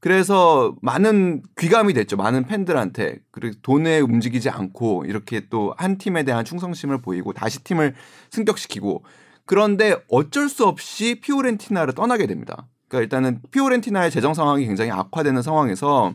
그래서 0.00 0.76
많은 0.82 1.42
귀감이 1.58 1.92
됐죠. 1.92 2.16
많은 2.16 2.44
팬들한테. 2.44 3.18
그리고 3.30 3.56
돈에 3.62 4.00
움직이지 4.00 4.48
않고 4.50 5.04
이렇게 5.06 5.48
또 5.48 5.74
한 5.76 5.98
팀에 5.98 6.22
대한 6.24 6.44
충성심을 6.44 7.00
보이고 7.02 7.32
다시 7.32 7.62
팀을 7.64 7.94
승격시키고 8.30 9.04
그런데 9.44 9.96
어쩔 10.08 10.48
수 10.48 10.66
없이 10.66 11.20
피오렌티나를 11.20 11.94
떠나게 11.94 12.26
됩니다. 12.26 12.66
그러니까 12.88 13.02
일단은 13.04 13.40
피오렌티나의 13.50 14.10
재정 14.10 14.34
상황이 14.34 14.66
굉장히 14.66 14.90
악화되는 14.90 15.42
상황에서 15.42 16.14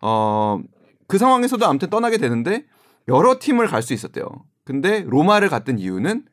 어 0.00 0.60
그 1.08 1.18
상황에서도 1.18 1.66
아무튼 1.66 1.90
떠나게 1.90 2.16
되는데 2.16 2.64
여러 3.06 3.38
팀을 3.38 3.66
갈 3.66 3.82
수 3.82 3.92
있었대요. 3.92 4.24
근데 4.64 5.04
로마를 5.06 5.50
갔던 5.50 5.78
이유는 5.78 6.24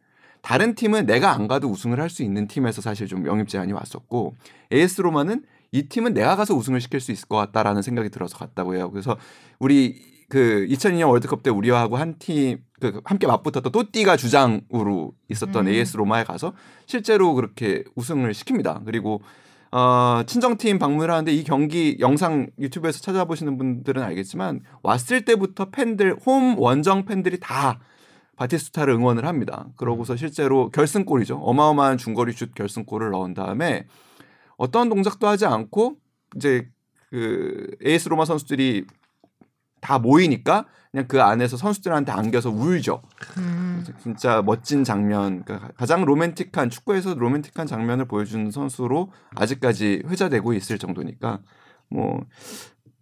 다른 0.42 0.74
팀은 0.74 1.06
내가 1.06 1.34
안 1.34 1.50
가도 1.50 1.68
우승을 1.70 2.00
할 2.00 2.10
수 2.10 2.24
있는 2.24 2.48
팀에서 2.48 2.82
사실 2.82 3.06
좀 3.06 3.26
영입 3.26 3.50
제한이 3.50 3.74
왔었고 3.74 4.36
AS 4.72 5.02
로마는 5.02 5.44
이 5.72 5.84
팀은 5.84 6.14
내가 6.14 6.36
가서 6.36 6.56
우승을 6.56 6.82
시킬 6.82 7.00
수 7.00 7.12
있을 7.12 7.28
것 7.28 7.38
같다라는 7.38 7.82
생각이 7.82 8.10
들어서 8.10 8.38
갔다고 8.38 8.76
해요. 8.76 8.90
그래서 8.92 9.18
우리 9.60 10.02
그 10.30 10.68
2002년 10.70 11.10
월드컵 11.10 11.44
때 11.44 11.50
우리와 11.50 11.82
하고 11.82 11.98
한 11.98 12.16
팀 12.20 12.70
그 12.80 13.02
함께 13.04 13.28
맞붙었던 13.28 13.72
또띠가 13.72 14.18
주장으로 14.18 15.14
있었던 15.30 15.68
음. 15.68 15.72
AS 15.72 15.98
로마에 15.98 16.24
가서 16.24 16.54
실제로 16.86 17.34
그렇게 17.34 17.84
우승을 17.96 18.32
시킵니다. 18.32 18.86
그리고 18.86 19.22
어, 19.72 20.24
친정팀 20.26 20.80
방문을 20.80 21.12
하는데 21.12 21.32
이 21.32 21.44
경기 21.44 21.98
영상 22.00 22.50
유튜브에서 22.58 23.00
찾아보시는 23.02 23.58
분들은 23.58 24.02
알겠지만 24.02 24.62
왔을 24.82 25.26
때부터 25.26 25.66
팬들 25.70 26.18
홈 26.26 26.58
원정 26.58 27.06
팬들이 27.06 27.40
다 27.40 27.80
바티스타를 28.38 28.94
응원을 28.94 29.26
합니다. 29.26 29.68
그러고서 29.76 30.16
실제로 30.16 30.70
결승골이죠. 30.72 31.36
어마어마한 31.38 31.98
중거리 31.98 32.32
슛 32.32 32.56
결승골을 32.56 33.12
넣은 33.12 33.34
다음에 33.34 33.86
어떤 34.60 34.90
동작도 34.90 35.26
하지 35.26 35.46
않고 35.46 35.96
이제 36.36 36.70
그 37.10 37.76
에이스 37.84 38.10
로마 38.10 38.26
선수들이 38.26 38.86
다 39.82 39.98
모이니까 39.98 40.66
그냥 40.92 41.08
그 41.08 41.22
안에서 41.22 41.56
선수들한테 41.56 42.12
안겨서 42.12 42.50
울죠. 42.50 43.02
음. 43.38 43.86
진짜 44.04 44.42
멋진 44.42 44.84
장면, 44.84 45.44
그러니까 45.46 45.70
가장 45.78 46.04
로맨틱한 46.04 46.70
축구에서 46.70 47.14
로맨틱한 47.14 47.68
장면을 47.68 48.06
보여주는 48.06 48.52
선수로 48.52 49.12
아직까지 49.36 50.04
회자되고 50.08 50.54
있을 50.54 50.78
정도니까 50.78 51.40
뭐. 51.90 52.26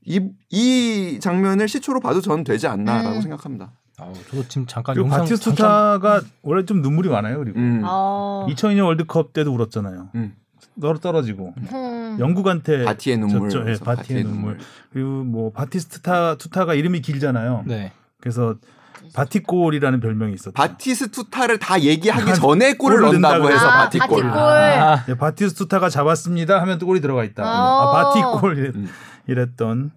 이, 0.09 0.21
이 0.49 1.19
장면을 1.21 1.67
시초로 1.67 1.99
봐도 1.99 2.21
저는 2.21 2.45
되지 2.45 2.65
않나라고 2.67 3.17
음. 3.17 3.21
생각합니다. 3.21 3.73
아우, 3.97 4.13
저도 4.29 4.47
지금 4.47 4.65
잠깐 4.65 4.95
그리고 4.95 5.07
영상 5.07 5.25
바티스투타가 5.25 6.21
원래 6.43 6.63
좀 6.63 6.81
눈물이 6.81 7.09
많아요. 7.09 7.39
그리고 7.39 7.59
음. 7.59 7.81
어. 7.83 8.47
2002년 8.49 8.85
월드컵 8.85 9.33
때도 9.33 9.53
울었잖아요. 9.53 10.11
음. 10.15 10.33
떨어 10.81 10.99
떨어지고 10.99 11.53
음. 11.57 12.17
영국한테 12.19 12.85
바티의 12.85 13.17
눈물. 13.17 13.51
예, 13.51 13.59
그래서 13.63 13.83
바티의 13.83 14.23
눈물. 14.23 14.57
그리고 14.91 15.23
뭐 15.23 15.51
바티스투타 15.51 16.35
투타가 16.35 16.73
이름이 16.73 17.01
길잖아요. 17.01 17.63
네. 17.65 17.91
그래서 18.19 18.55
바티골이라는 19.13 19.99
별명이 19.99 20.33
있었죠. 20.33 20.51
바티스투타를 20.51 21.59
다 21.59 21.81
얘기하기 21.81 22.35
전에 22.35 22.73
골을 22.73 23.01
넣는다고 23.01 23.49
해서 23.49 23.67
아, 23.67 23.83
바티골. 23.83 24.23
바티골. 24.23 24.31
아, 24.31 25.05
예, 25.09 25.15
바티스투타가 25.15 25.89
잡았습니다 25.89 26.61
하면 26.61 26.77
또 26.77 26.85
골이 26.85 27.01
들어가 27.01 27.23
있다. 27.23 27.43
어. 27.43 27.47
아, 27.47 28.03
바티골 28.03 28.57
이랬, 28.57 28.75
음. 28.75 28.89
이랬던 29.27 29.91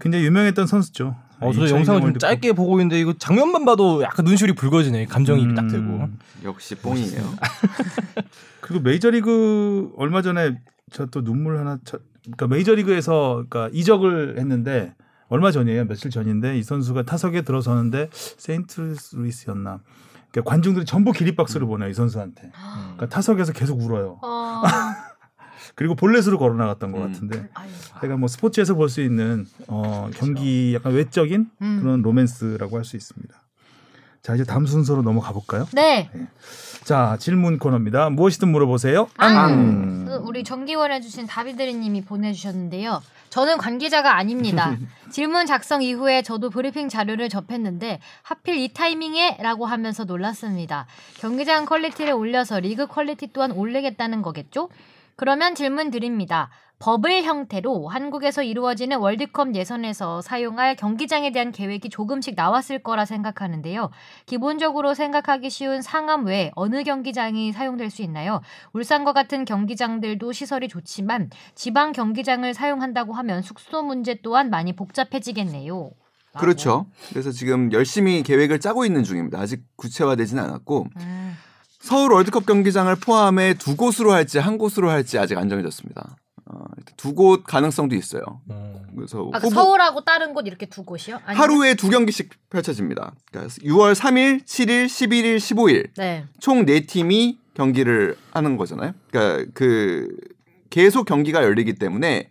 굉장히 0.00 0.24
유명했던 0.24 0.66
선수죠. 0.66 1.16
어, 1.42 1.52
저도 1.52 1.66
2002년 1.66 1.70
영상을 1.76 2.00
좀. 2.00 2.18
짧게 2.18 2.52
보고 2.52 2.74
있는데 2.80 3.00
이거 3.00 3.12
장면만 3.18 3.64
봐도 3.64 4.02
약간 4.02 4.24
눈시울이 4.24 4.54
붉어지네. 4.54 5.06
감정이 5.06 5.44
음. 5.44 5.54
딱 5.54 5.66
들고. 5.68 6.08
역시 6.44 6.74
뽕이에요. 6.76 7.22
그리고 8.60 8.82
메이저리그 8.82 9.92
얼마 9.96 10.22
전에 10.22 10.58
저 10.90 11.06
또 11.06 11.22
눈물 11.24 11.58
하나 11.58 11.78
쳐, 11.84 11.98
그러니까 12.22 12.46
메이저리그에서 12.48 13.44
그러니까 13.48 13.70
이적을 13.72 14.38
했는데 14.38 14.94
얼마 15.28 15.50
전이에요. 15.50 15.86
며칠 15.86 16.10
전인데 16.10 16.58
이 16.58 16.62
선수가 16.62 17.04
타석에 17.04 17.42
들어서는데 17.42 18.08
세인트루이스였나. 18.12 19.80
그러니까 20.30 20.50
관중들이 20.50 20.84
전부 20.86 21.12
기립박수를 21.12 21.66
보내요 21.66 21.88
이 21.90 21.94
선수한테. 21.94 22.50
그러니까 22.52 23.08
타석에서 23.08 23.52
계속 23.52 23.80
울어요. 23.80 24.18
어. 24.22 24.62
그리고 25.74 25.94
볼넷으로 25.94 26.38
걸어 26.38 26.54
나갔던 26.54 26.92
것 26.92 26.98
음. 26.98 27.12
같은데. 27.12 27.48
아유. 27.54 27.68
제가 28.00 28.16
뭐 28.16 28.28
스포츠에서 28.28 28.74
볼 28.74 28.88
수 28.88 29.00
있는 29.00 29.46
어, 29.68 30.10
경기 30.14 30.74
약간 30.74 30.92
외적인 30.92 31.50
음. 31.62 31.78
그런 31.80 32.02
로맨스라고 32.02 32.76
할 32.76 32.84
수 32.84 32.96
있습니다. 32.96 33.34
자 34.22 34.34
이제 34.36 34.44
다음 34.44 34.66
순서로 34.66 35.02
넘어가 35.02 35.32
볼까요? 35.32 35.66
네. 35.72 36.08
자 36.84 37.16
질문 37.18 37.58
코너입니다. 37.58 38.10
무엇이든 38.10 38.48
물어보세요. 38.48 39.08
아, 39.16 39.26
앙. 39.26 40.04
그 40.04 40.14
우리 40.16 40.44
정기후원 40.44 40.92
해주신 40.92 41.26
다비드리님이 41.26 42.04
보내주셨는데요. 42.04 43.02
저는 43.30 43.56
관계자가 43.58 44.16
아닙니다. 44.16 44.76
질문 45.10 45.46
작성 45.46 45.82
이후에 45.82 46.22
저도 46.22 46.50
브리핑 46.50 46.88
자료를 46.88 47.28
접했는데 47.30 47.98
하필 48.22 48.56
이 48.58 48.72
타이밍에라고 48.72 49.66
하면서 49.66 50.04
놀랐습니다. 50.04 50.86
경기장 51.18 51.64
quality를 51.64 52.12
올려서 52.12 52.60
리그 52.60 52.86
quality 52.86 53.28
또한 53.32 53.50
올리겠다는 53.52 54.22
거겠죠? 54.22 54.68
그러면 55.22 55.54
질문 55.54 55.92
드립니다. 55.92 56.50
버블 56.80 57.22
형태로 57.22 57.86
한국에서 57.86 58.42
이루어지는 58.42 58.98
월드컵 58.98 59.54
예선에서 59.54 60.20
사용할 60.20 60.74
경기장에 60.74 61.30
대한 61.30 61.52
계획이 61.52 61.90
조금씩 61.90 62.34
나왔을 62.34 62.80
거라 62.80 63.04
생각하는데요. 63.04 63.92
기본적으로 64.26 64.94
생각하기 64.94 65.48
쉬운 65.48 65.80
상암 65.80 66.26
외 66.26 66.50
어느 66.56 66.82
경기장이 66.82 67.52
사용될 67.52 67.90
수 67.90 68.02
있나요? 68.02 68.40
울산과 68.72 69.12
같은 69.12 69.44
경기장들도 69.44 70.32
시설이 70.32 70.66
좋지만 70.66 71.30
지방 71.54 71.92
경기장을 71.92 72.52
사용한다고 72.52 73.12
하면 73.12 73.42
숙소 73.42 73.84
문제 73.84 74.16
또한 74.24 74.50
많이 74.50 74.74
복잡해지겠네요. 74.74 75.92
그렇죠. 76.36 76.86
그래서 77.10 77.30
지금 77.30 77.70
열심히 77.72 78.24
계획을 78.24 78.58
짜고 78.58 78.84
있는 78.84 79.04
중입니다. 79.04 79.38
아직 79.38 79.62
구체화되지는 79.76 80.42
않았고 80.42 80.88
음, 80.96 81.36
서울 81.82 82.12
월드컵 82.12 82.46
경기장을 82.46 82.94
포함해 82.96 83.54
두 83.54 83.76
곳으로 83.76 84.12
할지 84.12 84.38
한 84.38 84.56
곳으로 84.56 84.88
할지 84.90 85.18
아직 85.18 85.36
안 85.36 85.48
정해졌습니다. 85.48 86.16
어, 86.46 86.64
두곳 86.96 87.44
가능성도 87.44 87.96
있어요. 87.96 88.22
음. 88.50 88.74
그래서 88.94 89.28
아, 89.32 89.38
그 89.40 89.48
후보- 89.48 89.54
서울하고 89.62 90.04
다른 90.04 90.32
곳 90.34 90.46
이렇게 90.46 90.66
두 90.66 90.84
곳이요? 90.84 91.16
아니면- 91.24 91.36
하루에 91.36 91.74
두 91.74 91.88
경기씩 91.90 92.30
펼쳐집니다. 92.50 93.14
그러니까 93.30 93.52
6월 93.62 93.94
3일, 93.94 94.44
7일, 94.44 94.86
11일, 94.86 95.36
15일 95.38 95.90
네. 95.96 96.26
총 96.40 96.64
네 96.66 96.80
팀이 96.86 97.38
경기를 97.54 98.16
하는 98.32 98.56
거잖아요. 98.56 98.92
그러니까 99.10 99.50
그 99.54 100.08
계속 100.70 101.04
경기가 101.04 101.42
열리기 101.42 101.74
때문에 101.74 102.30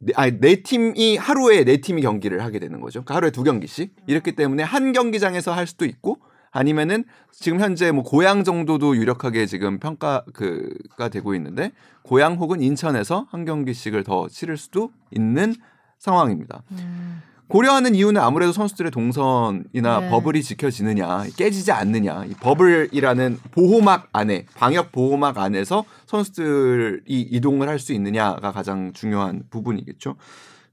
네, 0.00 0.12
아니 0.14 0.38
네 0.38 0.62
팀이 0.62 1.16
하루에 1.16 1.64
네 1.64 1.78
팀이 1.78 2.02
경기를 2.02 2.44
하게 2.44 2.58
되는 2.60 2.80
거죠. 2.80 3.00
그러니까 3.02 3.16
하루에 3.16 3.30
두 3.30 3.42
경기씩 3.42 3.94
이렇기 4.06 4.36
때문에 4.36 4.62
한 4.62 4.92
경기장에서 4.92 5.52
할 5.52 5.66
수도 5.66 5.84
있고 5.84 6.18
아니면은 6.58 7.04
지금 7.30 7.60
현재 7.60 7.92
뭐 7.92 8.02
고양 8.02 8.42
정도도 8.42 8.96
유력하게 8.96 9.46
지금 9.46 9.78
평가 9.78 10.24
그가 10.32 11.08
되고 11.08 11.32
있는데 11.36 11.70
고양 12.02 12.34
혹은 12.34 12.60
인천에서 12.60 13.28
한 13.30 13.44
경기씩을 13.44 14.02
더 14.02 14.26
치를 14.28 14.56
수도 14.56 14.90
있는 15.12 15.54
상황입니다. 16.00 16.62
음. 16.72 17.22
고려하는 17.46 17.94
이유는 17.94 18.20
아무래도 18.20 18.52
선수들의 18.52 18.90
동선이나 18.90 20.00
네. 20.00 20.10
버블이 20.10 20.42
지켜지느냐 20.42 21.26
깨지지 21.36 21.70
않느냐 21.70 22.24
이 22.26 22.34
버블이라는 22.34 23.38
보호막 23.52 24.08
안에 24.12 24.44
방역 24.56 24.90
보호막 24.92 25.38
안에서 25.38 25.84
선수들이 26.06 27.22
이동을 27.22 27.68
할 27.68 27.78
수 27.78 27.92
있느냐가 27.92 28.50
가장 28.50 28.92
중요한 28.92 29.44
부분이겠죠. 29.48 30.16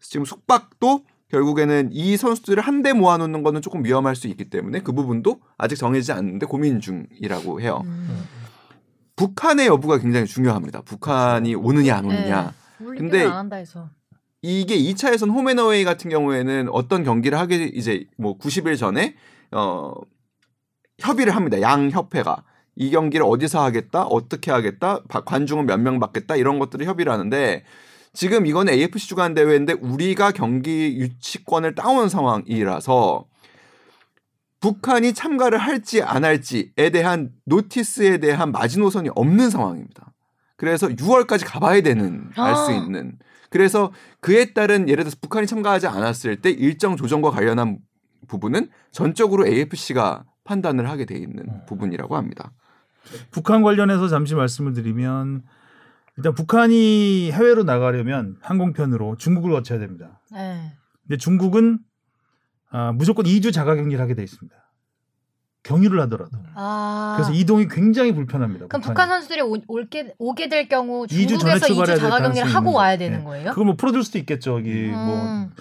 지금 0.02 0.26
숙박도 0.26 1.04
결국에는 1.36 1.90
이 1.92 2.16
선수들을 2.16 2.64
한데 2.64 2.94
모아놓는 2.94 3.44
거는 3.44 3.62
조금 3.62 3.84
위험할 3.84 4.16
수 4.16 4.28
있기 4.28 4.50
때문에 4.50 4.80
그 4.80 4.94
부분도 4.94 5.42
아직 5.58 5.76
정해지지 5.76 6.14
않는데 6.14 6.46
고민 6.46 6.80
중이라고 6.80 7.60
해요. 7.60 7.82
음. 7.84 8.24
북한의 9.18 9.68
여부가 9.68 9.98
굉장히 9.98 10.26
중요합니다. 10.28 10.82
북한이 10.82 11.56
오느냐 11.56 11.98
안 11.98 12.06
오느냐. 12.06 12.54
네. 12.80 12.86
근데 12.98 13.26
안 13.26 13.32
한다 13.34 13.58
해서. 13.58 13.90
이게 14.42 14.78
2차 14.78 15.12
예선 15.14 15.30
홈앤어웨이 15.32 15.84
같은 15.84 16.10
경우에는 16.10 16.70
어떤 16.72 17.04
경기를 17.04 17.38
하게 17.38 17.66
이제 17.66 18.06
뭐 18.18 18.38
90일 18.38 18.78
전에 18.78 19.16
어 19.52 19.92
협의를 21.00 21.36
합니다. 21.36 21.60
양 21.62 21.90
협회가 21.90 22.44
이 22.78 22.92
경기를 22.92 23.26
어디서 23.26 23.62
하겠다, 23.64 24.04
어떻게 24.06 24.52
하겠다, 24.52 25.02
바- 25.10 25.22
관중은 25.22 25.66
몇 25.66 25.80
명 25.80 26.00
받겠다 26.00 26.36
이런 26.38 26.60
것들을 26.60 26.86
협의를 26.86 27.12
하는데 27.12 27.64
지금 28.16 28.46
이건 28.46 28.70
AFC 28.70 29.08
주간 29.08 29.34
대회인데 29.34 29.74
우리가 29.74 30.32
경기 30.32 30.98
유치권을 30.98 31.76
따온 31.76 32.10
상황이라서 32.10 33.26
북한이 34.62 35.14
참가를 35.14 35.60
할지 35.60 36.02
안 36.02 36.24
할지에 36.24 36.90
대한 36.92 37.32
노티스에 37.46 38.18
대한 38.18 38.52
마지노선이 38.52 39.10
없는 39.14 39.50
상황입니다. 39.50 40.14
그래서 40.56 40.88
6월까지 40.88 41.44
가봐야 41.46 41.82
되는 41.82 42.30
알수 42.36 42.72
아. 42.72 42.74
있는 42.74 43.18
그래서 43.50 43.92
그에 44.22 44.54
따른 44.54 44.90
예를 44.90 45.04
들어서 45.04 45.18
북한이 45.22 45.46
참가하지 45.46 45.88
않았을 45.88 46.42
때 46.42 46.50
일정 46.50 46.98
조정과 46.98 47.32
관련한 47.32 47.80
부분은 48.28 48.70
전적으로 48.92 49.46
AFC가 49.46 50.24
판단을 50.46 50.90
하게 50.90 51.06
돼 51.06 51.16
있는 51.16 51.46
부분이라고 51.68 52.16
합니다. 52.16 52.52
북한 53.32 53.62
관련해서 53.62 54.08
잠시 54.08 54.34
말씀을 54.36 54.74
드리면 54.74 55.44
일단 56.18 56.34
북한이 56.34 57.32
해외로 57.32 57.64
나가려면 57.64 58.38
항공편으로 58.42 59.18
중국을 59.18 59.52
거쳐야 59.52 59.80
됩니다. 59.80 60.22
네. 60.32 60.72
근데 61.04 61.18
중국은 61.18 61.80
아, 62.72 62.92
무조건 62.94 63.26
2주 63.26 63.54
자가 63.54 63.76
격리를 63.76 64.00
하게 64.02 64.16
돼 64.16 64.24
있습니다. 64.24 64.56
경유를 65.64 66.00
하더라도. 66.02 66.38
아. 66.54 67.16
그래서 67.18 67.32
이동이 67.34 67.68
굉장히 67.68 68.14
불편합니다. 68.14 68.68
그럼 68.68 68.82
북한이. 68.82 68.94
북한 68.94 69.10
선수들이 69.10 69.42
오, 69.42 69.58
올게, 69.68 70.14
오게 70.20 70.48
될 70.48 70.68
경우 70.68 71.08
중국에서 71.08 71.36
2주 71.36 71.40
출발해야 71.40 71.86
될 71.86 71.98
자가격리를 71.98 72.20
가능성이 72.44 72.54
하고 72.54 72.74
와야. 72.78 72.98
되는 72.98 73.20
네. 73.20 73.24
거예요? 73.24 73.50
그거 73.52 73.64
뭐 73.64 73.76
풀어줄 73.76 74.04
수도 74.04 74.18
있겠죠. 74.20 74.58
여기 74.58 74.70
뭐 74.88 75.24
음. 75.24 75.52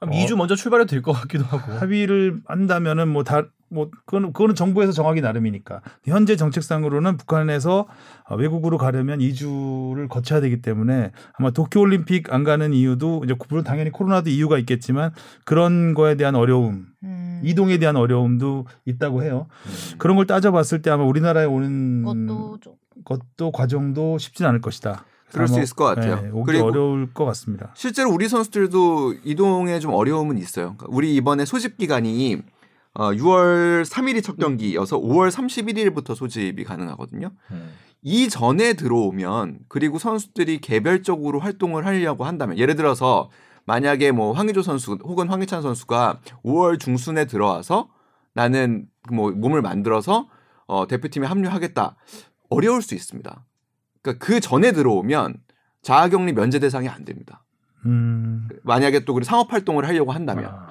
그럼 0.00 0.14
어. 0.14 0.18
2주 0.18 0.36
먼저 0.36 0.56
출발해도 0.56 0.88
될 0.90 1.02
것 1.02 1.12
같기도 1.12 1.44
하고. 1.44 1.72
합의를 1.72 2.40
한다면은 2.46 3.08
뭐 3.08 3.22
다 3.22 3.44
뭐 3.70 3.88
그거는 4.04 4.32
그거는 4.32 4.54
정부에서 4.56 4.90
정하기 4.92 5.20
나름이니까 5.20 5.80
현재 6.04 6.34
정책상으로는 6.36 7.16
북한에서 7.16 7.86
어, 8.28 8.34
외국으로 8.36 8.78
가려면 8.78 9.20
2주를 9.20 10.08
거쳐야 10.08 10.40
되기 10.40 10.60
때문에 10.60 11.12
아마 11.34 11.50
도쿄 11.52 11.80
올림픽 11.80 12.32
안 12.34 12.42
가는 12.42 12.72
이유도 12.72 13.22
이제 13.24 13.34
물론 13.48 13.62
당연히 13.64 13.90
코로나도 13.90 14.28
이유가 14.28 14.58
있겠지만 14.58 15.12
그런 15.44 15.94
거에 15.94 16.16
대한 16.16 16.34
어려움 16.34 16.86
음. 17.04 17.40
이동에 17.44 17.78
대한 17.78 17.94
어려움도 17.96 18.66
있다고 18.86 19.22
해요. 19.22 19.46
그런 19.98 20.16
걸 20.16 20.26
따져봤을 20.26 20.82
때 20.82 20.90
아마 20.90 21.04
우리나라에 21.04 21.44
오는 21.46 22.02
것도 22.02 22.58
좀. 22.60 22.74
것도 23.04 23.52
과정도 23.52 24.18
쉽진 24.18 24.46
않을 24.46 24.60
것이다. 24.60 25.04
그럴 25.32 25.48
수 25.48 25.60
있을 25.60 25.74
것 25.76 25.84
같아요. 25.84 26.20
예, 26.24 26.30
오기 26.30 26.46
그리고 26.46 26.66
어려울 26.66 27.12
것 27.12 27.24
같습니다. 27.26 27.72
실제로 27.74 28.10
우리 28.10 28.28
선수들도 28.28 29.14
이동에 29.24 29.78
좀 29.78 29.92
어려움은 29.92 30.38
있어요. 30.38 30.74
그러니까 30.76 30.86
우리 30.90 31.14
이번에 31.16 31.44
소집 31.44 31.78
기간이 31.78 32.42
어, 32.94 33.10
6월 33.10 33.84
3일이 33.84 34.22
첫 34.22 34.36
경기여서 34.36 34.98
5월 34.98 35.30
31일부터 35.30 36.14
소집이 36.14 36.64
가능하거든요. 36.64 37.30
음. 37.52 37.70
이 38.02 38.28
전에 38.28 38.72
들어오면 38.72 39.60
그리고 39.68 39.98
선수들이 39.98 40.60
개별적으로 40.60 41.38
활동을 41.38 41.86
하려고 41.86 42.24
한다면 42.24 42.58
예를 42.58 42.74
들어서 42.74 43.30
만약에 43.66 44.10
뭐 44.10 44.32
황의조 44.32 44.62
선수 44.62 44.98
혹은 45.04 45.28
황희찬 45.28 45.62
선수가 45.62 46.20
5월 46.44 46.80
중순에 46.80 47.26
들어와서 47.26 47.88
나는 48.32 48.86
뭐 49.12 49.30
몸을 49.30 49.62
만들어서 49.62 50.28
어, 50.66 50.86
대표팀에 50.86 51.26
합류하겠다 51.26 51.96
어려울 52.48 52.82
수 52.82 52.94
있습니다. 52.94 53.44
그러니까 54.02 54.24
그 54.24 54.40
전에 54.40 54.72
들어오면 54.72 55.34
자가격리 55.82 56.32
면제 56.32 56.58
대상이 56.58 56.88
안 56.88 57.04
됩니다. 57.04 57.42
음, 57.86 58.48
만약에 58.62 59.04
또 59.04 59.20
상업 59.22 59.52
활동을 59.52 59.86
하려고 59.88 60.12
한다면 60.12 60.46
아, 60.46 60.68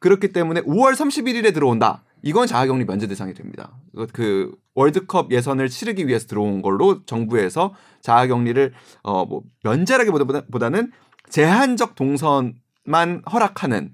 그렇기 0.00 0.32
때문에 0.32 0.62
5월 0.62 0.92
31일에 0.94 1.54
들어온다. 1.54 2.02
이건 2.22 2.48
자가격리 2.48 2.84
면제 2.84 3.06
대상이 3.06 3.32
됩니다. 3.34 3.70
그- 3.94 4.06
그 4.12 4.52
월드컵 4.74 5.30
예선을 5.30 5.68
치르기 5.68 6.08
위해서 6.08 6.26
들어온 6.26 6.62
걸로 6.62 7.04
정부에서 7.04 7.74
자가격리를 8.00 8.72
어뭐 9.02 9.42
면제라기보다는 9.62 10.90
제한적 11.28 11.94
동선만 11.94 13.22
허락하는 13.30 13.92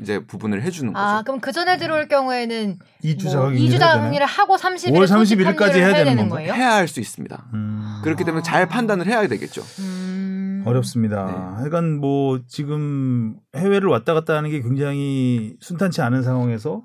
이제 0.00 0.18
부분을 0.24 0.62
해주는 0.62 0.92
거죠. 0.92 1.04
아, 1.04 1.22
그럼 1.22 1.40
그 1.40 1.52
전에 1.52 1.76
들어올 1.78 2.08
경우에는 2.08 2.78
2주 3.04 3.24
뭐 3.24 3.32
자가격리를 3.32 3.66
2주 3.66 3.70
해야 3.70 3.78
되나요? 3.78 3.92
자가격리를 3.92 4.26
하고 4.26 4.56
30일 4.56 4.92
5월 4.92 5.04
31일 5.06 5.56
까지 5.56 5.78
해야 5.80 5.92
되는 5.94 6.16
건가? 6.16 6.36
거예요? 6.36 6.52
해야 6.54 6.74
할 6.74 6.88
수 6.88 7.00
있습니다. 7.00 7.46
음. 7.54 8.00
그렇기 8.04 8.24
때문에 8.24 8.40
아. 8.40 8.42
잘 8.42 8.66
판단을 8.66 9.06
해야 9.06 9.26
되겠죠. 9.28 9.62
음. 9.80 10.62
어렵습니다. 10.66 11.26
네. 11.26 11.32
하여간 11.62 11.98
뭐 11.98 12.40
지금 12.48 13.34
해외를 13.56 13.88
왔다 13.88 14.14
갔다 14.14 14.36
하는 14.36 14.50
게 14.50 14.60
굉장히 14.62 15.54
순탄치 15.60 16.00
않은 16.02 16.22
상황에서 16.22 16.82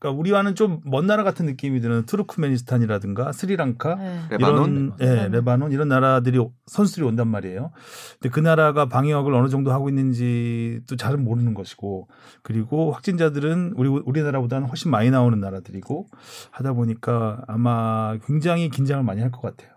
그러니까 0.00 0.18
우리와는 0.18 0.54
좀 0.54 0.80
먼 0.86 1.06
나라 1.06 1.22
같은 1.24 1.44
느낌이 1.46 1.80
드는 1.80 2.06
투르크메니스탄이라든가 2.06 3.32
스리랑카 3.32 3.94
네. 3.96 4.20
레바논? 4.30 4.70
이런 4.70 4.92
예, 5.00 5.28
레바논 5.28 5.72
이런 5.72 5.88
나라들이 5.88 6.38
오- 6.38 6.52
선수들이 6.66 7.04
온단 7.06 7.28
말이에요. 7.28 7.70
근데 8.18 8.32
그 8.32 8.40
나라가 8.40 8.88
방역을 8.88 9.34
어느 9.34 9.48
정도 9.48 9.72
하고 9.72 9.88
있는지도 9.90 10.96
잘 10.96 11.16
모르는 11.18 11.52
것이고 11.54 12.08
그리고 12.42 12.92
확진자들은 12.92 13.74
우리 13.76 13.88
우리나라보다는 13.90 14.68
훨씬 14.68 14.90
많이 14.90 15.10
나오는 15.10 15.38
나라들이고 15.38 16.06
하다 16.50 16.72
보니까 16.72 17.42
아마 17.46 18.16
굉장히 18.26 18.70
긴장을 18.70 19.04
많이 19.04 19.20
할 19.20 19.30
것 19.30 19.42
같아요. 19.42 19.70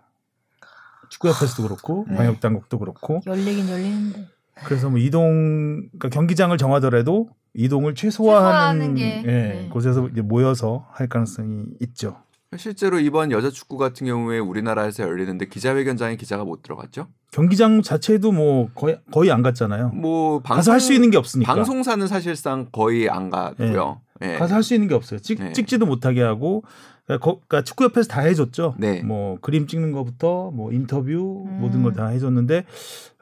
축구협회에서도 1.10 1.62
그렇고 1.68 2.06
네. 2.08 2.16
방역 2.16 2.40
당국도 2.40 2.78
그렇고 2.78 3.20
열리긴 3.26 3.68
열리는데. 3.68 4.26
그래서 4.64 4.88
뭐 4.88 4.98
이동 4.98 5.82
그러니까 5.98 6.08
경기장을 6.08 6.56
정하더라도 6.56 7.28
이동을 7.54 7.94
최소화하는 7.94 8.94
최소화하는 8.94 8.94
게, 8.94 9.22
예, 9.26 9.30
네. 9.62 9.68
곳에서 9.72 10.08
이제 10.08 10.20
모여서 10.22 10.86
할 10.92 11.08
가능성이 11.08 11.64
있죠. 11.80 12.16
실제로 12.56 13.00
이번 13.00 13.32
여자 13.32 13.50
축구 13.50 13.76
같은 13.78 14.06
경우에 14.06 14.38
우리나라에서 14.38 15.02
열리는데 15.02 15.46
기자회견장에 15.46 16.14
기자가 16.16 16.44
못 16.44 16.62
들어갔죠. 16.62 17.08
경기장 17.32 17.82
자체도 17.82 18.30
뭐 18.30 18.68
거의 18.76 19.00
거의 19.10 19.32
안 19.32 19.42
갔잖아요. 19.42 19.88
뭐 19.88 20.40
가서 20.40 20.70
할 20.70 20.78
수 20.80 20.92
있는 20.92 21.10
게 21.10 21.16
없으니까. 21.16 21.52
방송사는 21.52 22.06
사실상 22.06 22.68
거의 22.70 23.08
안 23.10 23.28
가고요. 23.30 24.00
예. 24.22 24.34
가서 24.36 24.54
할 24.54 24.62
수 24.62 24.74
있는 24.74 24.86
게 24.86 24.94
없어요. 24.94 25.18
찍, 25.18 25.40
네. 25.42 25.52
찍지도 25.52 25.84
못하게 25.86 26.22
하고 26.22 26.62
그러니까, 27.06 27.24
거- 27.24 27.40
그러니까 27.48 27.64
축구협회에서 27.64 28.08
다 28.08 28.20
해줬죠. 28.20 28.76
네. 28.78 29.02
뭐 29.02 29.36
그림 29.40 29.66
찍는 29.66 29.90
것부터 29.90 30.52
뭐 30.52 30.72
인터뷰 30.72 31.44
음. 31.48 31.58
모든 31.60 31.82
걸 31.82 31.92
다 31.92 32.06
해줬는데 32.06 32.66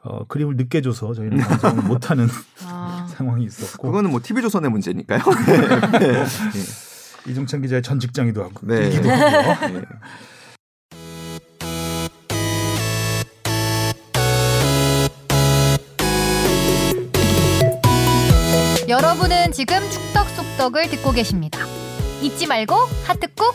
어, 0.05 0.25
그림을 0.27 0.57
늦게 0.57 0.81
줘서 0.81 1.15
저희는 1.15 1.39
방송을 1.39 1.85
못하는 1.85 2.29
아. 2.67 3.07
상황이 3.15 3.45
있었고 3.45 3.89
그거는 3.89 4.11
뭐 4.11 4.21
TV 4.23 4.43
조선의 4.43 4.71
문제니까요. 4.71 5.21
이종찬 7.29 7.63
기자의 7.63 7.83
전 7.83 8.01
직장이도 8.01 8.43
하고 8.43 8.67
네. 8.67 8.89
일기도 8.89 9.09
하고요. 9.11 9.81
네. 9.81 9.83
여러분은 18.89 19.53
지금 19.53 19.79
축덕 19.89 20.29
속덕을 20.31 20.91
듣고 20.91 21.13
계십니다. 21.13 21.61
잊지 22.21 22.49
말고 22.49 22.75
하트 23.05 23.29
꾹. 23.35 23.55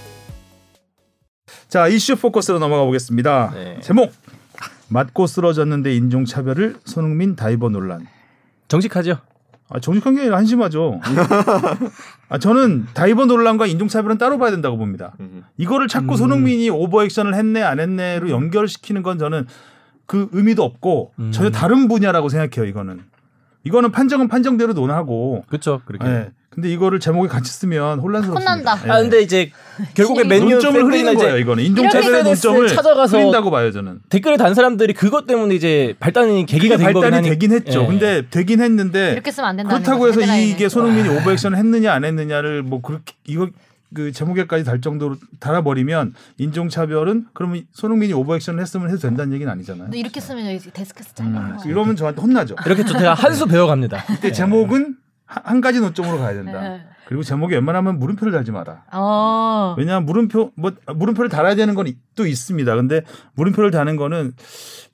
자 1.68 1.90
이슈 1.90 2.16
포커스로 2.16 2.60
넘어가 2.60 2.86
보겠습니다. 2.86 3.52
네. 3.54 3.80
제목 3.82 4.14
맞고 4.90 5.28
쓰러졌는데 5.28 5.94
인종차별을 5.96 6.78
손흥민 6.86 7.36
다이버 7.36 7.70
논란. 7.70 8.08
정직하죠. 8.68 9.18
아, 9.70 9.80
정직한 9.80 10.16
게 10.16 10.22
아니라 10.22 10.38
한심하죠. 10.38 11.02
아, 12.30 12.38
저는 12.38 12.88
다이버 12.94 13.26
논란과 13.26 13.68
인종차별은 13.68 14.18
따로 14.18 14.38
봐야 14.38 14.52
된다고 14.52 14.78
봅니다. 14.78 15.14
음. 15.20 15.44
이거를 15.58 15.88
자꾸 15.88 16.14
음. 16.14 16.18
손흥민이 16.18 16.70
오버액션을 16.70 17.36
했네 17.36 17.64
안 17.64 17.80
했네로 17.80 18.30
연결시키는 18.30 19.04
건 19.04 19.18
저는 19.18 19.46
그 20.06 20.30
의미도 20.32 20.64
없고 20.64 21.14
음. 21.20 21.32
전혀 21.32 21.52
다른 21.52 21.90
분야라고 21.90 22.30
생각해요. 22.30 22.70
이거는 22.70 23.02
이거는 23.64 23.92
판정은 23.92 24.28
판정대로 24.28 24.74
논하고. 24.74 25.44
그렇죠. 25.48 25.82
그렇게. 25.86 26.08
예. 26.08 26.30
근데 26.50 26.72
이거를 26.72 27.00
제목에 27.00 27.28
같이 27.28 27.52
쓰면 27.52 28.00
혼란스럽습니다. 28.00 28.52
혼난다. 28.52 28.88
예. 28.88 28.90
아 28.90 29.02
근데 29.02 29.22
이제 29.22 29.52
결국에 29.94 30.24
맨유 30.24 30.50
논점을 30.50 30.80
팬들이나 30.80 30.88
흐리는 30.88 31.14
이제 31.14 31.24
거예요. 31.26 31.38
이거는 31.38 31.64
인종차별의 31.66 32.24
논점을 32.24 32.68
찾아가서 32.70 33.18
흐린다고 33.20 33.52
봐요. 33.52 33.72
저는. 33.72 34.00
댓글에 34.10 34.38
단 34.38 34.56
사람들이 34.56 34.94
그것 34.94 35.28
때문에 35.28 35.54
이제 35.54 35.94
발단이 36.00 36.48
계기가 36.48 36.78
된 36.78 36.94
거긴 36.94 37.02
발단이 37.02 37.16
하니. 37.16 37.30
되긴 37.30 37.52
했죠. 37.52 37.84
예. 37.84 37.86
근데 37.86 38.24
되긴 38.32 38.62
했는데 38.62 39.12
이렇게 39.12 39.30
쓰면 39.30 39.50
안 39.50 39.58
된다는 39.58 39.84
그렇다고 39.84 40.08
해서 40.08 40.20
헤드라인을. 40.22 40.50
이게 40.50 40.68
손흥민이 40.68 41.10
오버액션을 41.10 41.58
했느냐 41.60 41.94
안 41.94 42.04
했느냐를 42.04 42.64
뭐 42.64 42.82
그렇게 42.82 43.14
이거 43.28 43.50
그 43.94 44.12
제목에까지 44.12 44.64
달 44.66 44.82
정도로 44.82 45.16
달아버리면 45.40 46.14
인종차별은 46.38 47.28
그러면 47.34 47.64
손흥민이 47.72 48.14
오버액션을 48.14 48.62
했으면 48.62 48.90
해도 48.90 48.98
된다는 49.00 49.34
얘기는 49.34 49.52
아니잖아요. 49.52 49.86
근데 49.86 50.00
이렇게 50.00 50.20
쓰면 50.20 50.46
여기 50.54 50.72
데스크에서 50.72 51.12
음, 51.24 51.34
잘려. 51.34 51.72
이러면 51.72 51.96
저한테 51.96 52.22
혼나죠. 52.22 52.56
이렇게 52.66 52.84
좀 52.84 52.98
제가 52.98 53.14
한 53.14 53.34
수 53.34 53.46
배워갑니다. 53.46 54.04
근데 54.08 54.32
제목은 54.32 54.98
한- 55.28 55.44
한 55.46 55.62
가지 55.62 55.80
논점으로 55.80 56.18
가야 56.18 56.34
된다. 56.34 56.60
네. 56.62 56.82
그리고 57.06 57.24
제목에 57.24 57.56
웬만하면 57.56 58.00
물음표를 58.00 58.34
달지 58.34 58.52
마라. 58.52 58.84
어. 58.92 59.76
왜냐하면 59.78 60.06
물음표 60.06 60.52
뭐 60.56 60.72
물음표를 60.94 61.30
달아야 61.30 61.56
되는 61.56 61.74
건 61.76 61.86
또 62.16 62.26
있습니다. 62.26 62.76
근데 62.76 63.02
물음표를 63.36 63.70
다는 63.72 63.96
거는 63.96 64.34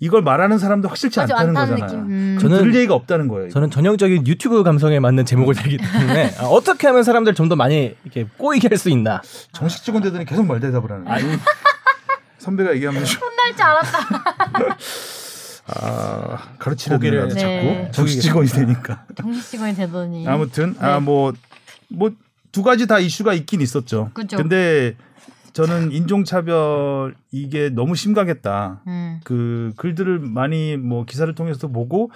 이걸 0.02 0.22
말하는 0.22 0.58
사람도 0.58 0.90
확실치 0.90 1.22
않다는 1.22 1.56
않다는 1.56 1.80
거잖아요. 1.80 2.02
음. 2.06 2.38
저는 2.42 2.58
들 2.60 2.76
얘기가 2.76 2.94
없다는 2.96 3.30
거예요. 3.30 3.46
이거. 3.46 3.54
저는 3.54 3.72
전형적인 3.72 4.28
유튜브 4.28 4.62
감성에 4.62 5.00
맞는 5.00 5.26
제목을 5.26 5.56
달기 5.56 5.78
때문에 5.78 6.36
아, 6.38 6.44
어떻게 6.48 6.86
하면 6.88 7.04
사람들 7.04 7.34
좀 7.34 7.48
더 7.48 7.56
많이 7.56 7.96
이렇게 8.04 8.28
꼬이게 8.38 8.68
할 8.68 8.78
수 8.78 8.90
있나. 8.90 9.22
정식 9.54 9.84
직원 9.86 10.04
되더니 10.04 10.26
계속 10.26 10.46
말 10.46 10.60
대답을 10.60 10.92
하는 10.92 11.06
거예요. 11.06 11.38
선배가 12.40 12.74
얘기하면 12.76 13.06
좀, 13.06 13.22
혼날 13.22 13.54
줄 13.56 13.64
알았다. 13.64 14.78
아 15.66 16.56
가르치려 16.60 16.98
고개를 16.98 17.30
네. 17.30 17.36
자꾸 17.36 17.92
정식 17.92 18.22
직원이 18.22 18.48
되니까. 18.50 19.06
정식 19.16 19.52
직원이 19.52 19.76
되더니. 19.76 20.28
아무튼 20.28 20.74
네. 20.74 20.80
아뭐 20.80 21.34
뭐 21.90 22.12
두 22.54 22.62
가지 22.62 22.86
다 22.88 23.00
이슈가 23.00 23.34
있긴 23.34 23.60
있었죠. 23.62 24.12
그죠. 24.14 24.38
근데 24.38 24.96
저는 25.54 25.92
인종차별 25.92 27.16
이게 27.32 27.70
너무 27.70 27.96
심각했다. 27.96 28.82
음. 28.88 29.20
그 29.24 29.74
글들을 29.76 30.20
많이 30.20 30.78
뭐 30.78 31.04
기사를 31.04 31.34
통해서 31.34 31.68
보고 31.68 32.12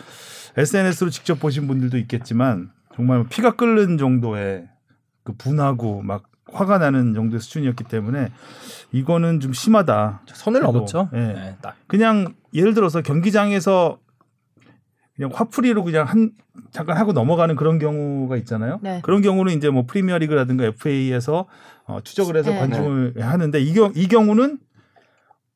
SNS로 0.55 1.09
직접 1.09 1.39
보신 1.39 1.67
분들도 1.67 1.97
있겠지만 1.97 2.69
정말 2.95 3.25
피가 3.27 3.55
끓는 3.55 3.97
정도의 3.97 4.67
그 5.23 5.33
분하고 5.35 6.03
막 6.03 6.26
화가 6.51 6.77
나는 6.77 7.13
정도의 7.13 7.39
수준이었기 7.39 7.83
때문에 7.85 8.31
이거는 8.91 9.39
좀 9.39 9.53
심하다. 9.53 10.21
선을 10.27 10.61
넘었죠. 10.61 11.09
예. 11.13 11.17
네, 11.17 11.55
딱. 11.61 11.75
그냥 11.87 12.35
예를 12.53 12.73
들어서 12.73 13.01
경기장에서 13.01 13.99
그냥 15.15 15.31
화풀이로 15.33 15.83
그냥 15.83 16.05
한 16.05 16.31
잠깐 16.71 16.97
하고 16.97 17.11
넘어가는 17.11 17.55
그런 17.55 17.79
경우가 17.79 18.37
있잖아요. 18.37 18.79
네. 18.81 19.01
그런 19.03 19.21
경우는 19.21 19.53
이제 19.53 19.69
뭐 19.69 19.85
프리미어리그라든가 19.87 20.65
FA에서 20.65 21.47
어, 21.85 21.99
추적을 22.03 22.35
해서 22.37 22.51
네. 22.51 22.59
관중을 22.59 23.13
하는데 23.19 23.59
이, 23.59 23.73
경, 23.73 23.91
이 23.95 24.07
경우는 24.07 24.59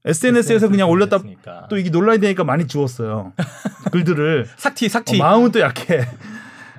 SNS에서 0.03 0.67
그냥 0.69 0.89
올렸다 0.89 1.17
했으니까. 1.17 1.67
또 1.69 1.77
이게 1.77 1.89
논란이 1.91 2.19
되니까 2.19 2.43
많이 2.43 2.67
지웠어요. 2.67 3.33
글들을 3.91 4.47
삭티 4.57 4.87
어, 4.87 4.89
삭티. 4.89 5.17
마음은 5.19 5.51
또 5.51 5.59
약해. 5.59 6.05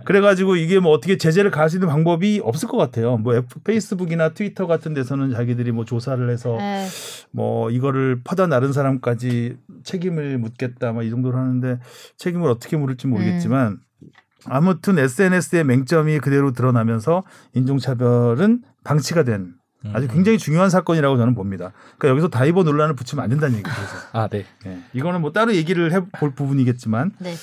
그래가지고 0.05 0.57
이게 0.57 0.79
뭐 0.81 0.93
어떻게 0.93 1.17
제재를 1.17 1.51
가할 1.51 1.71
수 1.71 1.77
있는 1.77 1.89
방법이 1.89 2.41
없을 2.45 2.69
것 2.69 2.77
같아요. 2.77 3.17
뭐 3.17 3.41
페이스북이나 3.65 4.31
트위터 4.31 4.67
같은 4.67 4.95
데서는 4.95 5.33
자기들이 5.33 5.73
뭐 5.73 5.85
조사를 5.85 6.29
해서 6.31 6.57
네. 6.59 6.87
뭐 7.31 7.71
이거를 7.71 8.21
퍼다 8.25 8.47
나른 8.47 8.73
사람까지 8.73 9.57
책임을 9.85 10.39
묻겠다 10.39 10.93
막 10.93 11.03
이 11.03 11.11
정도로 11.11 11.37
하는데 11.37 11.79
책임을 12.17 12.49
어떻게 12.49 12.77
물을지 12.77 13.07
모르겠지만 13.09 13.79
아무튼 14.47 14.99
SNS의 14.99 15.65
맹점이 15.65 16.19
그대로 16.21 16.53
드러나면서 16.53 17.23
인종차별은 17.55 18.63
방치가 18.85 19.23
된 19.25 19.55
아주 19.93 20.07
굉장히 20.07 20.39
중요한 20.39 20.71
사건이라고 20.71 21.17
저는 21.17 21.35
봅니다. 21.35 21.73
그러니까 21.99 22.09
여기서 22.11 22.29
다이버 22.29 22.63
논란을 22.63 22.95
붙이면 22.95 23.25
안 23.25 23.31
된다는 23.31 23.57
얘기죠. 23.59 23.75
그래서. 23.75 23.95
아 24.13 24.29
네. 24.29 24.45
예. 24.67 24.79
이거는 24.93 25.21
뭐 25.21 25.33
따로 25.33 25.55
얘기를 25.57 25.93
해 25.93 26.01
볼 26.21 26.35
부분이겠지만 26.35 27.13
네. 27.19 27.35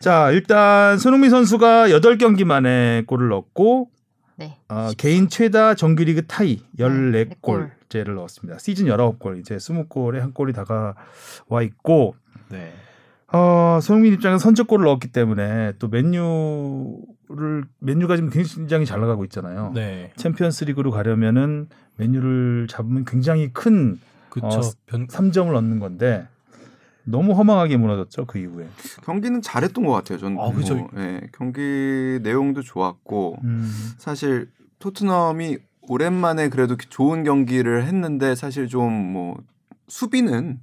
자 0.00 0.30
일단 0.30 0.98
손흥민 0.98 1.28
선수가 1.28 1.88
8경기 1.88 2.44
만에 2.44 3.04
골을 3.06 3.28
넣었고 3.28 3.90
네. 4.36 4.56
어, 4.70 4.88
개인 4.96 5.28
최다 5.28 5.74
정규리그 5.74 6.26
타이 6.26 6.62
네, 6.72 6.84
14골째를 6.86 8.14
넣었습니다. 8.14 8.58
시즌 8.58 8.86
19골 8.86 9.38
이제 9.38 9.56
20골에 9.56 10.18
한 10.18 10.32
골이 10.32 10.54
다가와 10.54 11.62
있고 11.64 12.14
네. 12.48 12.72
어, 13.30 13.78
손흥민 13.82 14.14
입장에서 14.14 14.38
선제골을 14.38 14.86
넣었기 14.86 15.08
때문에 15.08 15.74
또 15.78 15.88
맨유를 15.88 17.64
맨유가 17.80 18.16
지금 18.16 18.30
굉장히 18.30 18.86
잘 18.86 19.00
나가고 19.00 19.24
있잖아요. 19.24 19.72
네. 19.74 20.12
챔피언스리그로 20.16 20.90
가려면은 20.90 21.68
맨유를 21.96 22.68
잡으면 22.70 23.04
굉장히 23.04 23.52
큰 23.52 24.00
그쵸. 24.30 24.46
어, 24.46 24.60
변 24.86 25.06
3점을 25.06 25.54
얻는 25.54 25.78
건데 25.78 26.26
너무 27.10 27.32
허망하게 27.32 27.76
무너졌죠 27.76 28.26
그 28.26 28.38
이후에. 28.38 28.68
경기는 29.04 29.42
잘했던 29.42 29.84
것 29.84 29.92
같아요. 29.92 30.18
저는 30.18 30.38
아, 30.40 30.50
그죠. 30.52 30.76
뭐, 30.76 30.88
예, 30.96 31.20
경기 31.32 32.18
내용도 32.22 32.62
좋았고 32.62 33.38
음. 33.44 33.70
사실 33.98 34.50
토트넘이 34.78 35.58
오랜만에 35.82 36.48
그래도 36.48 36.76
좋은 36.76 37.24
경기를 37.24 37.84
했는데 37.84 38.34
사실 38.34 38.68
좀 38.68 38.90
뭐 39.12 39.36
수비는 39.90 40.60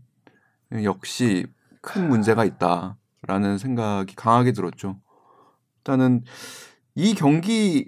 역시 0.83 1.45
큰 1.81 2.10
문제가 2.10 2.45
있다라는 2.45 3.57
생각이 3.60 4.15
강하게 4.15 4.53
들었죠. 4.53 4.99
일단은 5.79 6.23
이 6.95 7.13
경기의 7.13 7.86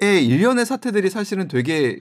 일련의 0.00 0.64
사태들이 0.64 1.10
사실은 1.10 1.48
되게 1.48 2.00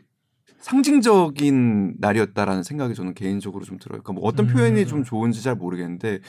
상징적인 0.60 1.96
날이었다라는 2.00 2.63
생각이 2.63 2.96
저는 2.96 3.13
개인적으로 3.13 3.63
좀 3.63 3.78
들어요. 3.78 4.02
그러니까 4.02 4.13
뭐 4.13 4.24
어떤 4.28 4.48
음. 4.48 4.54
표현이 4.54 4.88
좀 4.88 5.04
좋은지 5.04 5.43
잘 5.43 5.56
모르겠는데 5.56 6.20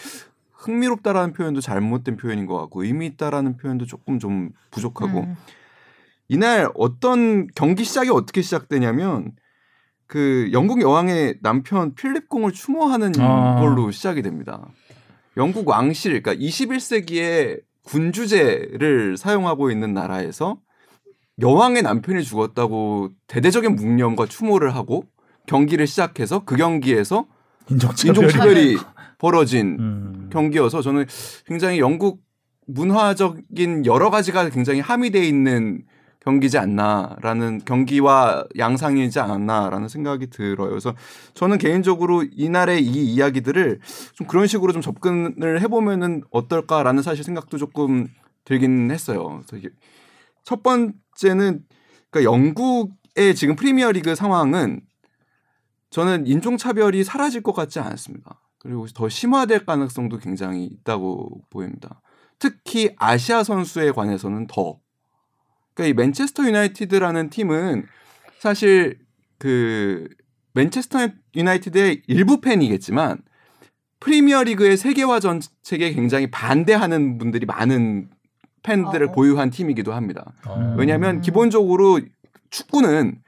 흥미롭다라는 0.53 1.33
표현도 1.33 1.61
잘못된 1.61 2.17
표현인 2.17 2.47
것 2.47 2.59
같고 2.59 2.85
의미 2.85 3.07
있다라는 3.07 3.57
표현도 3.57 3.87
조금 3.87 4.19
좀 4.19 4.51
부족하고 4.71 5.21
음. 5.21 5.37
이날 6.29 6.69
어떤 6.75 7.47
경기 7.55 7.85
시작이 7.85 8.11
어떻게 8.11 8.43
시작되냐면 8.43 9.33
그 10.07 10.51
영국 10.53 10.81
여왕의 10.81 11.39
남편 11.43 11.95
필립 11.95 12.29
공을 12.29 12.53
추모하는 12.53 13.13
아. 13.19 13.61
걸로 13.61 13.91
시작이 13.91 14.23
됩니다. 14.23 14.67
영국 15.37 15.69
왕실 15.69 16.21
그러니까 16.21 16.35
21세기에 16.35 17.63
군주제를 17.85 19.17
사용하고 19.17 19.71
있는 19.71 19.95
나라에서 19.95 20.59
여왕의 21.41 21.83
남편이 21.83 22.23
죽었다고 22.25 23.11
대대적인 23.27 23.77
묵념과 23.77 24.27
추모를 24.27 24.75
하고 24.75 25.05
경기를 25.47 25.87
시작해서 25.87 26.45
그 26.45 26.57
경기에서 26.57 27.27
인종차별이. 27.71 28.77
벌어진 29.19 29.77
음. 29.79 30.31
경기여서 30.33 30.81
저는 30.81 31.07
굉장히 31.47 31.81
영국 31.81 32.21
문화적인 32.67 33.85
여러 33.87 34.11
가지가 34.11 34.49
굉장히 34.51 34.81
함의돼 34.81 35.25
있는 35.25 35.83
경기지 36.21 36.59
않나라는 36.59 37.63
경기와 37.65 38.45
양상이지 38.59 39.19
않았나라는 39.19 39.89
생각이 39.89 40.29
들어요. 40.29 40.69
그래서 40.69 40.95
저는 41.35 41.59
개인적으로 41.59 42.23
이날의 42.23 42.85
이 42.85 43.15
이야기들을 43.15 43.81
좀 44.15 44.27
그런 44.27 44.47
식으로 44.47 44.73
좀 44.73 44.83
접근을 44.83 45.61
해보면은 45.63 46.23
어떨까라는 46.31 47.03
사실 47.03 47.25
생각도 47.25 47.57
조금 47.57 48.09
들긴 48.45 48.91
했어요. 48.91 49.41
그래서 49.49 49.69
첫 50.45 50.63
번째는 51.19 51.65
그러니까 52.11 52.33
영국의 52.33 53.35
지금 53.35 53.57
프리미어리그 53.57 54.15
상황은 54.15 54.81
저는 55.91 56.27
인종차별이 56.27 57.05
사라질 57.05 57.43
것 57.43 57.53
같지 57.53 57.81
않습니다. 57.81 58.41
그리고 58.59 58.87
더 58.87 59.09
심화될 59.09 59.65
가능성도 59.67 60.19
굉장히 60.19 60.65
있다고 60.65 61.43
보입니다. 61.51 62.01
특히 62.39 62.95
아시아 62.97 63.43
선수에 63.43 63.91
관해서는 63.93 64.47
더. 64.47 64.79
그러니까 65.75 66.03
이 66.03 66.07
맨체스터 66.07 66.45
유나이티드라는 66.45 67.31
팀은 67.31 67.87
사실 68.39 68.99
그 69.39 70.09
맨체스터 70.55 71.09
유나이티드의 71.35 72.03
일부 72.07 72.41
팬이겠지만 72.41 73.23
프리미어리그의 74.01 74.77
세계화 74.77 75.21
정책에 75.21 75.93
굉장히 75.93 76.31
반대하는 76.31 77.19
분들이 77.19 77.47
많은 77.47 78.11
팬들을 78.69 79.09
어. 79.09 79.13
보유한 79.13 79.51
팀이기도 79.51 79.95
합니다. 79.95 80.33
어. 80.47 80.75
왜냐하면 80.77 81.17
음. 81.17 81.21
기본적으로 81.23 82.01
축구는 82.51 83.19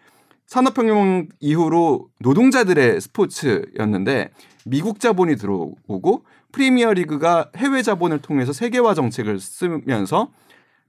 산업혁명 0.46 1.28
이후로 1.40 2.08
노동자들의 2.18 3.00
스포츠였는데 3.00 4.30
미국 4.66 5.00
자본이 5.00 5.36
들어오고 5.36 6.24
프리미어 6.52 6.92
리그가 6.92 7.50
해외 7.56 7.82
자본을 7.82 8.18
통해서 8.20 8.52
세계화 8.52 8.94
정책을 8.94 9.38
쓰면서 9.40 10.30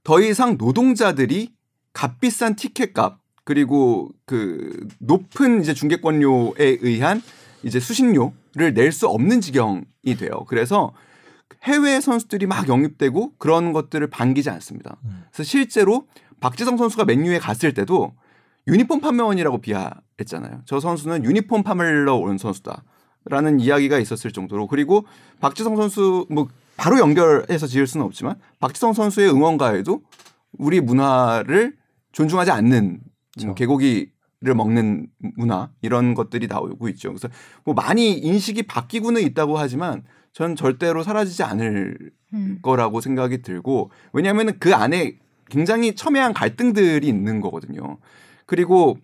더 0.04 0.20
이상 0.20 0.56
노동자들이 0.58 1.52
값비싼 1.92 2.56
티켓값 2.56 3.18
그리고 3.44 4.10
그 4.26 4.86
높은 4.98 5.62
이제 5.62 5.72
중개권료에 5.74 6.78
의한 6.80 7.22
이제 7.62 7.78
수신료를 7.80 8.74
낼 8.74 8.92
수 8.92 9.06
없는 9.08 9.40
지경이 9.40 10.16
돼요. 10.18 10.44
그래서 10.48 10.92
해외 11.64 12.00
선수들이 12.00 12.46
막 12.46 12.68
영입되고 12.68 13.34
그런 13.38 13.72
것들을 13.72 14.06
반기지 14.08 14.50
않습니다. 14.50 14.96
음. 15.04 15.24
그래서 15.30 15.48
실제로 15.48 16.06
박지성 16.40 16.76
선수가 16.76 17.04
맨유에 17.04 17.38
갔을 17.38 17.72
때도 17.74 18.12
유니폼 18.66 19.00
판매원이라고 19.00 19.58
비하했잖아요. 19.58 20.62
저 20.66 20.80
선수는 20.80 21.24
유니폼 21.24 21.62
판매러 21.62 22.16
온 22.16 22.38
선수다. 22.38 22.84
라는 23.24 23.60
이야기가 23.60 23.98
있었을 23.98 24.32
정도로 24.32 24.66
그리고 24.66 25.06
박지성 25.40 25.76
선수 25.76 26.26
뭐 26.28 26.48
바로 26.76 26.98
연결해서 26.98 27.68
지을 27.68 27.86
수는 27.86 28.04
없지만 28.04 28.34
박지성 28.58 28.94
선수의 28.94 29.30
응원가에도 29.30 30.02
우리 30.58 30.80
문화를 30.80 31.76
존중하지 32.10 32.50
않는 32.50 33.00
뭐 33.44 33.54
개고기를 33.54 34.54
먹는 34.56 35.06
문화 35.36 35.70
이런 35.82 36.14
것들이 36.14 36.48
나오고 36.48 36.88
있죠. 36.90 37.10
그래서 37.10 37.28
뭐 37.64 37.74
많이 37.74 38.12
인식이 38.12 38.64
바뀌고는 38.64 39.22
있다고 39.22 39.56
하지만 39.56 40.02
전 40.32 40.56
절대로 40.56 41.02
사라지지 41.02 41.42
않을 41.42 42.10
음. 42.34 42.58
거라고 42.62 43.00
생각이 43.00 43.42
들고 43.42 43.90
왜냐하면 44.12 44.58
그 44.58 44.74
안에 44.74 45.18
굉장히 45.50 45.94
첨예한 45.94 46.32
갈등들이 46.32 47.06
있는 47.06 47.40
거거든요. 47.40 47.98
그리고 48.46 48.96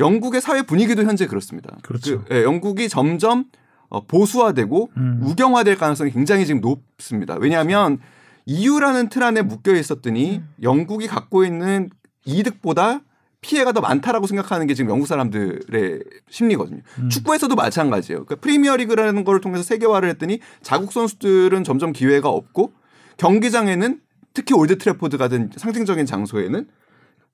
영국의 0.00 0.40
사회 0.40 0.62
분위기도 0.62 1.04
현재 1.04 1.26
그렇습니다. 1.26 1.76
그렇죠. 1.82 2.24
그, 2.24 2.34
예, 2.34 2.42
영국이 2.42 2.88
점점 2.88 3.44
어, 3.88 4.04
보수화되고 4.06 4.90
음. 4.96 5.20
우경화될 5.22 5.76
가능성이 5.76 6.10
굉장히 6.10 6.46
지금 6.46 6.60
높습니다. 6.60 7.36
왜냐하면 7.38 7.98
EU라는 8.46 9.08
틀 9.08 9.22
안에 9.22 9.42
묶여 9.42 9.72
있었더니 9.72 10.38
음. 10.38 10.48
영국이 10.62 11.06
갖고 11.06 11.44
있는 11.44 11.90
이득보다 12.24 13.02
피해가 13.44 13.72
더 13.72 13.82
많다라고 13.82 14.26
생각하는 14.26 14.66
게 14.66 14.72
지금 14.72 14.90
영국 14.90 15.06
사람들의 15.06 16.00
심리거든요. 16.30 16.80
음. 16.98 17.08
축구에서도 17.10 17.54
마찬가지예요. 17.54 18.24
그러니까 18.24 18.36
프리미어리그라는 18.36 19.24
걸 19.24 19.42
통해서 19.42 19.62
세계화를 19.62 20.08
했더니 20.08 20.40
자국 20.62 20.92
선수들은 20.92 21.62
점점 21.62 21.92
기회가 21.92 22.30
없고 22.30 22.72
경기장에는 23.18 24.00
특히 24.32 24.54
올드 24.54 24.78
트래포드 24.78 25.18
같은 25.18 25.50
상징적인 25.54 26.06
장소에는 26.06 26.66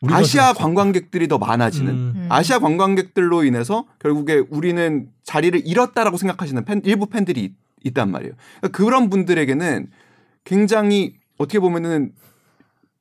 아시아. 0.08 0.52
관광객들이 0.52 1.28
더 1.28 1.38
많아지는 1.38 1.92
음. 1.92 2.12
음. 2.16 2.26
아시아 2.28 2.58
관광객들로 2.58 3.44
인해서 3.44 3.86
결국에 4.00 4.42
우리는 4.50 5.08
자리를 5.22 5.62
잃었다라고 5.64 6.16
생각하시는 6.16 6.64
팬, 6.64 6.80
일부 6.84 7.06
팬들이 7.06 7.44
있, 7.44 7.52
있단 7.84 8.10
말이에요. 8.10 8.32
그러니까 8.60 8.76
그런 8.76 9.10
분들에게는 9.10 9.90
굉장히 10.42 11.14
어떻게 11.38 11.60
보면은 11.60 12.12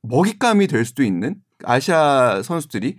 먹잇감이 0.03 0.67
될 0.67 0.85
수도 0.85 1.03
있는 1.03 1.35
아시아 1.63 2.41
선수들이 2.43 2.97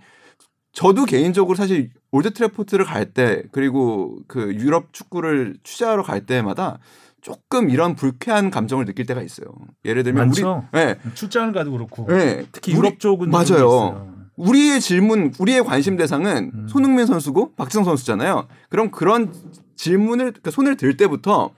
저도 0.73 1.05
개인적으로 1.05 1.55
사실 1.55 1.91
올드 2.11 2.33
트래포드를 2.33 2.85
갈 2.85 3.13
때 3.13 3.43
그리고 3.51 4.19
그 4.27 4.53
유럽 4.55 4.93
축구를 4.93 5.57
취재하러 5.63 6.03
갈 6.03 6.25
때마다 6.25 6.79
조금 7.21 7.69
이런 7.69 7.95
불쾌한 7.95 8.49
감정을 8.49 8.85
느낄 8.85 9.05
때가 9.05 9.21
있어요. 9.21 9.47
예를 9.85 10.03
들면 10.03 10.27
많죠. 10.27 10.67
우리 10.73 10.79
네, 10.79 10.95
출장을 11.13 11.51
가도 11.53 11.71
그렇고 11.71 12.05
네. 12.07 12.45
특히 12.51 12.71
우리- 12.73 12.79
유럽 12.79 12.99
쪽은 12.99 13.25
좀 13.27 13.31
맞아요. 13.31 13.43
있어요. 13.45 14.11
우리의 14.37 14.81
질문, 14.81 15.31
우리의 15.37 15.63
관심 15.63 15.97
대상은 15.97 16.51
음. 16.53 16.67
손흥민 16.67 17.05
선수고 17.05 17.53
박지성 17.55 17.83
선수잖아요. 17.83 18.47
그럼 18.69 18.89
그런 18.89 19.31
질문을 19.75 20.31
그러니까 20.31 20.49
손을 20.51 20.77
들 20.77 20.97
때부터 20.97 21.51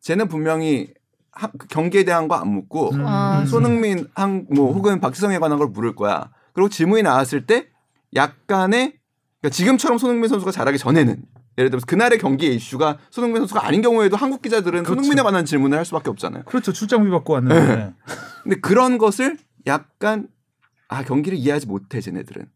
쟤는 0.00 0.26
분명히 0.28 0.92
하- 1.38 1.50
그 1.58 1.66
경기에 1.68 2.04
대한 2.04 2.26
거 2.28 2.34
안 2.36 2.48
묻고 2.48 2.90
음. 2.94 3.04
아, 3.06 3.44
손흥민 3.46 4.06
한 4.14 4.46
뭐 4.50 4.72
혹은 4.72 5.00
박지성에 5.00 5.38
관한 5.38 5.58
걸 5.58 5.68
물을 5.68 5.94
거야. 5.94 6.30
그리고 6.52 6.68
질문이 6.68 7.02
나왔을 7.02 7.46
때 7.46 7.68
약간의 8.14 8.94
그러니까 9.40 9.54
지금처럼 9.54 9.98
손흥민 9.98 10.28
선수가 10.28 10.50
잘하기 10.50 10.78
전에는 10.78 11.22
예를 11.58 11.70
들면 11.70 11.82
그날의 11.86 12.18
경기의 12.18 12.54
이슈가 12.56 12.98
손흥민 13.10 13.40
선수가 13.42 13.64
아닌 13.66 13.82
경우에도 13.82 14.16
한국 14.16 14.42
기자들은 14.42 14.82
그렇죠. 14.84 14.94
손흥민에 14.94 15.22
관한 15.22 15.44
질문을 15.44 15.76
할 15.78 15.84
수밖에 15.84 16.10
없잖아요. 16.10 16.44
그렇죠. 16.44 16.72
출장비 16.72 17.10
받고 17.10 17.32
왔는데 17.34 17.94
근데 18.42 18.56
그런 18.60 18.98
것을 18.98 19.36
약간 19.66 20.28
아 20.88 21.02
경기를 21.04 21.36
이해하지 21.38 21.66
못해 21.66 22.00
쟤네들은 22.00 22.46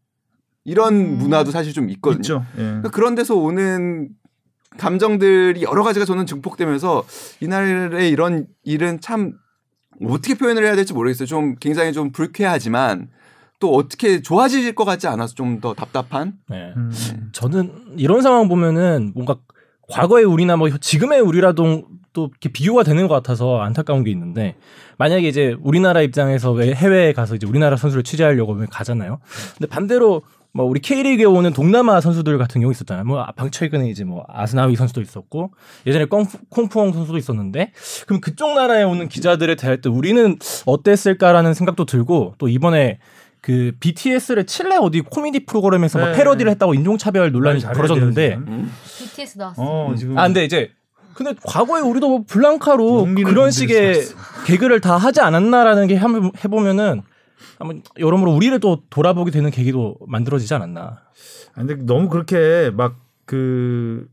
이런 0.65 0.93
음. 0.95 1.17
문화도 1.17 1.51
사실 1.51 1.73
좀 1.73 1.89
있거든요. 1.91 2.19
있죠. 2.21 2.45
예. 2.57 2.61
그러니까 2.61 2.89
그런 2.91 3.15
데서 3.15 3.35
오는 3.35 4.09
감정들이 4.77 5.63
여러 5.63 5.83
가지가 5.83 6.05
저는 6.05 6.25
증폭되면서 6.25 7.03
이날의 7.41 8.09
이런 8.09 8.47
일은 8.63 8.99
참 9.01 9.33
어떻게 10.05 10.35
표현을 10.35 10.63
해야 10.65 10.75
될지 10.75 10.93
모르겠어요. 10.93 11.27
좀 11.27 11.55
굉장히 11.59 11.93
좀 11.93 12.11
불쾌하지만 12.11 13.09
또 13.59 13.73
어떻게 13.75 14.21
좋아질 14.21 14.75
것 14.75 14.83
같지 14.85 15.07
않아서 15.07 15.33
좀 15.35 15.61
더 15.61 15.73
답답한. 15.73 16.33
네. 16.49 16.73
음. 16.75 16.91
저는 17.31 17.95
이런 17.97 18.21
상황 18.21 18.49
보면은 18.49 19.11
뭔가 19.15 19.37
과거의 19.89 20.25
우리나 20.25 20.57
뭐 20.57 20.69
지금의 20.69 21.21
우리라도 21.21 21.85
또 22.11 22.29
이렇게 22.31 22.51
비교가 22.51 22.83
되는 22.83 23.07
것 23.07 23.13
같아서 23.13 23.59
안타까운 23.61 24.03
게 24.03 24.11
있는데 24.11 24.55
만약에 24.97 25.27
이제 25.27 25.55
우리나라 25.61 26.01
입장에서 26.01 26.51
왜 26.51 26.73
해외에 26.73 27.13
가서 27.13 27.35
이제 27.35 27.47
우리나라 27.47 27.75
선수를 27.75 28.03
취재하려고 28.03 28.57
가잖아요. 28.69 29.19
근데 29.57 29.67
반대로 29.67 30.21
뭐 30.55 30.65
우리 30.65 30.79
K리그에 30.79 31.25
오는 31.25 31.51
동남아 31.51 31.99
선수들 31.99 32.37
같은 32.37 32.61
경우 32.61 32.71
있었잖아요. 32.71 33.05
뭐 33.05 33.25
방 33.35 33.49
최근에 33.49 33.89
이제 33.89 34.03
뭐 34.03 34.23
아스나위 34.29 34.75
선수도 34.75 35.01
있었고 35.01 35.51
예전에 35.87 36.05
꽁푸, 36.05 36.37
콩푸엉 36.49 36.93
선수도 36.93 37.17
있었는데 37.17 37.71
그럼 38.05 38.21
그쪽 38.21 38.53
나라에 38.53 38.83
오는 38.83 39.07
기자들에 39.09 39.55
대할 39.55 39.81
때 39.81 39.89
우리는 39.89 40.37
어땠을까라는 40.67 41.55
생각도 41.55 41.85
들고 41.85 42.35
또 42.37 42.47
이번에 42.47 42.99
그 43.41 43.71
BTS를 43.79 44.45
칠레 44.45 44.77
어디 44.77 45.01
코미디 45.01 45.45
프로그램에서 45.45 45.97
막 45.99 46.11
네. 46.11 46.17
패러디를 46.17 46.51
했다고 46.51 46.75
인종차별 46.75 47.31
논란이 47.31 47.61
벌어졌는데 47.61 48.29
돼요, 48.29 48.39
지금. 48.39 48.71
BTS 48.99 49.37
나왔어. 49.39 49.61
어 49.61 49.95
지금 49.97 50.17
아 50.17 50.27
근데 50.27 50.45
이제 50.45 50.69
근데 51.15 51.33
과거에 51.43 51.81
우리도 51.81 52.07
뭐 52.09 52.23
블랑카로 52.27 53.05
그런 53.25 53.51
식의 53.51 53.95
수 54.01 54.15
개그를 54.45 54.81
다 54.81 54.97
하지 54.97 55.19
않았나라는 55.21 55.87
게 55.87 55.97
해보면은 56.43 57.01
한번 57.63 57.83
여러모로 57.97 58.33
우리를 58.33 58.59
또 58.59 58.83
돌아보게 58.89 59.31
되는 59.31 59.49
계기도 59.51 59.97
만들어지지 60.07 60.53
않았나. 60.53 60.81
아, 60.81 61.55
근데 61.55 61.75
너무 61.75 62.09
그렇게 62.09 62.71
막 62.71 63.03
그 63.25 64.07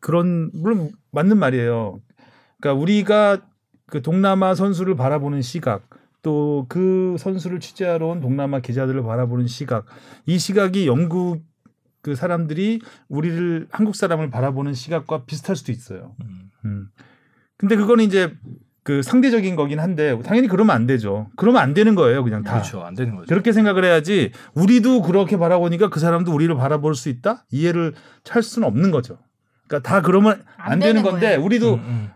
그런 0.00 0.50
물론 0.52 0.92
맞는 1.10 1.38
말이에요. 1.38 2.00
그러니까 2.60 2.80
우리가 2.80 3.46
그 3.86 4.02
동남아 4.02 4.54
선수를 4.54 4.96
바라보는 4.96 5.42
시각 5.42 5.88
또 6.22 6.66
그 6.68 7.16
선수를 7.18 7.60
취재하러 7.60 8.08
온 8.08 8.20
동남아 8.20 8.60
기자들을 8.60 9.02
바라보는 9.02 9.46
시각 9.46 9.84
이 10.26 10.38
시각이 10.38 10.86
영국 10.86 11.42
그 12.00 12.14
사람들이 12.14 12.80
우리를 13.08 13.66
한국 13.70 13.94
사람을 13.96 14.30
바라보는 14.30 14.74
시각과 14.74 15.24
비슷할 15.24 15.56
수도 15.56 15.72
있어요. 15.72 16.14
음. 16.22 16.50
음. 16.64 16.88
근데 17.56 17.76
그거는 17.76 18.04
이제 18.04 18.34
그 18.84 19.02
상대적인 19.02 19.56
거긴 19.56 19.80
한데 19.80 20.16
당연히 20.22 20.46
그러면 20.46 20.76
안 20.76 20.86
되죠. 20.86 21.28
그러면 21.36 21.62
안 21.62 21.72
되는 21.74 21.94
거예요, 21.94 22.22
그냥 22.22 22.42
다. 22.44 22.52
그렇죠, 22.52 22.82
안 22.82 22.94
되는 22.94 23.16
거죠. 23.16 23.26
그렇게 23.26 23.50
생각을 23.52 23.82
해야지 23.84 24.30
우리도 24.54 25.02
그렇게 25.02 25.38
바라보니까 25.38 25.88
그 25.88 25.98
사람도 26.00 26.32
우리를 26.32 26.54
바라볼 26.54 26.94
수 26.94 27.08
있다 27.08 27.44
이해를 27.50 27.94
할 28.28 28.42
수는 28.42 28.68
없는 28.68 28.90
거죠. 28.90 29.18
그러니까 29.66 29.88
다 29.88 30.02
그러면 30.02 30.42
안, 30.58 30.72
안 30.74 30.78
되는 30.78 30.96
되는 30.96 31.02
건데 31.02 31.26
거예요. 31.28 31.42
우리도 31.42 31.74
음, 31.74 31.80
음. 31.80 32.10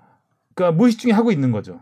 그러니까 0.54 0.76
무의식 0.76 1.00
중에 1.00 1.12
하고 1.12 1.33
있는 1.33 1.52
거죠. 1.52 1.81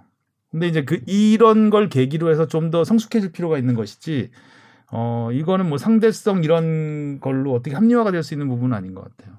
근데 0.53 0.69
이제 0.69 0.85
그 0.85 1.03
이런 1.07 1.69
걸 1.71 1.89
계기로 1.89 2.31
해서 2.31 2.47
좀 2.47 2.71
더 2.71 2.85
성숙해질 2.85 3.33
필요가 3.33 3.59
있는 3.59 3.75
것이지 3.75 4.31
어 4.93 5.31
이거는 5.33 5.69
뭐 5.69 5.79
상대성 5.79 6.45
이런 6.45 7.19
걸로 7.21 7.53
어떻게 7.55 7.75
합리화가 7.75 8.13
될 8.13 8.23
수 8.23 8.35
있는 8.35 8.49
부분은 8.49 8.77
아닌 8.77 8.95
것 8.95 9.03
같아요. 9.03 9.35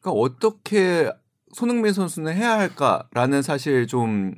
그러니까 0.00 0.20
어떻게 0.20 1.10
손흥민 1.52 1.92
선수는 1.92 2.34
해야 2.34 2.56
할까라는 2.58 3.42
사실 3.42 3.88
좀 3.88 4.34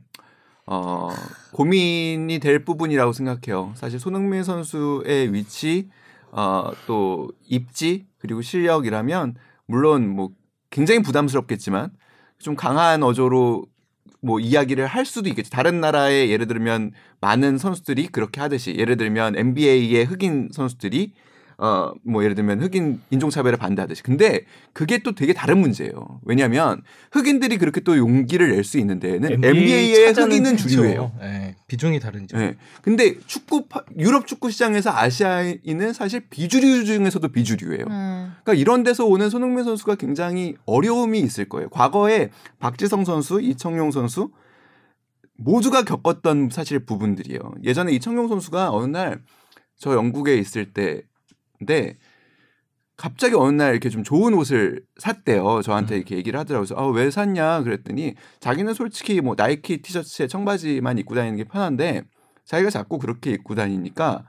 어, 0.71 1.09
고민이 1.53 2.41
될 2.41 2.63
부분이라고 2.63 3.13
생각해요. 3.13 3.73
사실 3.75 3.99
손흥민 3.99 4.45
선수의 4.45 5.33
위치, 5.33 5.89
어, 6.31 6.73
또 6.87 7.31
입지 7.47 8.07
그리고 8.19 8.43
실력이라면 8.43 9.37
물론 9.65 10.09
뭐 10.09 10.31
굉장히 10.69 11.01
부담스럽겠지만 11.01 11.91
좀 12.39 12.55
강한 12.55 13.03
어조로 13.03 13.65
뭐 14.21 14.41
이야기를 14.41 14.87
할 14.87 15.07
수도 15.07 15.31
있겠지. 15.31 15.51
다른 15.51 15.81
나라의 15.81 16.31
예를 16.31 16.47
들면 16.47 16.93
많은 17.23 17.57
선수들이 17.57 18.09
그렇게 18.09 18.43
하듯이 18.43 18.75
예를 18.77 18.99
들면 18.99 19.37
NBA의 19.37 20.05
흑인 20.05 20.51
선수들이 20.53 21.15
어 21.61 21.93
뭐 22.05 22.23
예를 22.23 22.37
들면 22.37 22.63
흑인 22.63 23.01
인종차별에 23.11 23.57
반대하듯이 23.57 24.03
근데 24.05 24.45
그게 24.73 24.99
또 24.99 25.15
되게 25.17 25.33
다른 25.33 25.59
문제예요. 25.59 26.21
왜냐하면 26.25 26.83
흑인들이 27.11 27.59
그렇게 27.59 27.81
또 27.81 27.97
용기를 27.99 28.53
낼 28.53 28.63
수 28.65 28.79
있는 28.79 29.01
데에는 29.01 29.29
NBA의 29.45 30.13
흑인은 30.35 30.57
주류예요. 30.57 31.13
네, 31.21 31.57
비중이 31.67 31.99
다른죠. 32.01 32.37
네. 32.39 32.57
근데 32.83 33.19
축구 33.27 33.67
파- 33.67 33.83
유럽 33.99 34.27
축구 34.29 34.51
시장에서 34.51 34.91
아시아인은 34.93 35.93
사실 35.95 36.21
비주류 36.31 36.85
중에서도 36.85 37.27
비주류예요. 37.29 37.85
음. 37.89 38.33
그러니까 38.45 38.55
이런 38.55 38.85
데서 38.85 39.05
오는 39.07 39.29
손흥민 39.29 39.65
선수가 39.65 39.97
굉장히 39.97 40.55
어려움이 40.65 41.19
있을 41.21 41.49
거예요. 41.49 41.69
과거에 41.71 42.31
박지성 42.61 43.05
선수, 43.05 43.41
이청용 43.41 43.91
선수 43.91 44.31
모두가 45.37 45.83
겪었던 45.83 46.51
사실 46.53 46.79
부분들이에요. 46.81 47.41
예전에 47.65 47.93
이청용 47.93 48.29
선수가 48.29 48.71
어느 48.73 48.87
날 48.87 49.21
저 49.81 49.95
영국에 49.95 50.37
있을 50.37 50.73
때 50.73 51.03
인데 51.61 51.97
갑자기 52.97 53.37
어느 53.37 53.55
날 53.55 53.71
이렇게 53.73 53.91
좀 53.91 54.03
좋은 54.03 54.35
옷을 54.35 54.83
샀대요. 54.99 55.63
저한테 55.63 55.97
이렇게 55.97 56.17
얘기를 56.17 56.39
하더라고요. 56.39 56.67
그래서 56.67 56.83
아, 56.83 56.87
왜 56.89 57.11
샀냐 57.11 57.63
그랬더니 57.63 58.15
자기는 58.41 58.75
솔직히 58.75 59.21
뭐 59.21 59.35
나이키 59.37 59.81
티셔츠에 59.81 60.27
청바지만 60.27 60.99
입고 60.99 61.15
다니는 61.15 61.37
게 61.37 61.45
편한데 61.45 62.03
자기가 62.45 62.71
자꾸 62.71 62.99
그렇게 62.99 63.31
입고 63.31 63.55
다니니까 63.55 64.25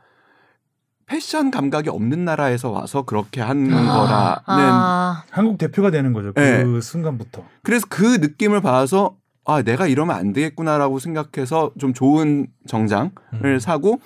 패션 1.07 1.49
감각이 1.49 1.89
없는 1.89 2.23
나라에서 2.23 2.69
와서 2.69 3.01
그렇게 3.01 3.41
한 3.41 3.67
거라는 3.67 4.43
아, 4.45 5.23
한국 5.31 5.57
대표가 5.57 5.89
되는 5.89 6.13
거죠. 6.13 6.31
그 6.33 6.39
네. 6.39 6.81
순간부터. 6.81 7.43
그래서 7.63 7.87
그 7.89 8.03
느낌을 8.17 8.61
봐서 8.61 9.17
아 9.45 9.63
내가 9.63 9.87
이러면 9.87 10.15
안 10.15 10.31
되겠구나라고 10.31 10.99
생각해서 10.99 11.71
좀 11.79 11.93
좋은 11.93 12.45
정장을 12.67 13.11
음. 13.43 13.59
사고 13.59 13.99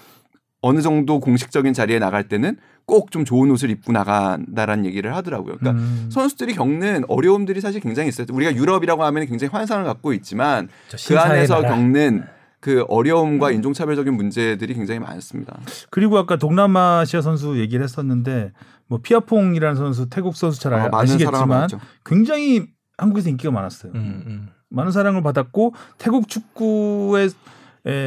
어느 0.62 0.82
정도 0.82 1.20
공식적인 1.20 1.74
자리에 1.74 2.00
나갈 2.00 2.30
때는 2.30 2.58
꼭 2.86 3.12
좀 3.12 3.26
좋은 3.26 3.50
옷을 3.52 3.70
입고 3.70 3.92
나간다라는 3.92 4.86
얘기를 4.86 5.16
하더라고요. 5.16 5.58
그러니까 5.58 5.82
음. 5.84 6.10
선수들이 6.12 6.54
겪는 6.56 7.04
어려움들이 7.08 7.62
사실 7.62 7.80
굉장히 7.82 8.10
있어요. 8.10 8.26
우리가 8.32 8.56
유럽이라고 8.56 9.04
하면 9.04 9.26
굉장히 9.26 9.52
환상을 9.52 9.84
갖고 9.86 10.14
있지만 10.14 10.70
그 11.08 11.20
안에서 11.20 11.62
겪는 11.62 12.24
그 12.60 12.86
어려움과 12.88 13.52
인종차별적인 13.52 14.14
문제들이 14.14 14.74
굉장히 14.74 15.00
많습니다. 15.00 15.60
그리고 15.90 16.18
아까 16.18 16.38
동남아시아 16.38 17.22
선수 17.22 17.60
얘기를 17.60 17.84
했었는데 17.84 18.54
뭐 18.88 19.00
피아퐁이라는 19.04 19.76
선수 19.76 20.10
태국 20.10 20.36
선수 20.36 20.60
잘 20.62 20.74
아, 20.74 20.86
아, 20.86 20.90
아시겠지만. 20.92 21.68
굉장히 22.06 22.68
한국에서 22.98 23.30
인기가 23.30 23.52
많았어요. 23.52 23.92
음, 23.96 24.24
음. 24.26 24.50
많은 24.70 24.92
사랑을 24.92 25.22
받았고 25.22 25.74
태국 25.98 26.28
축구의 26.28 27.28
에, 27.28 27.30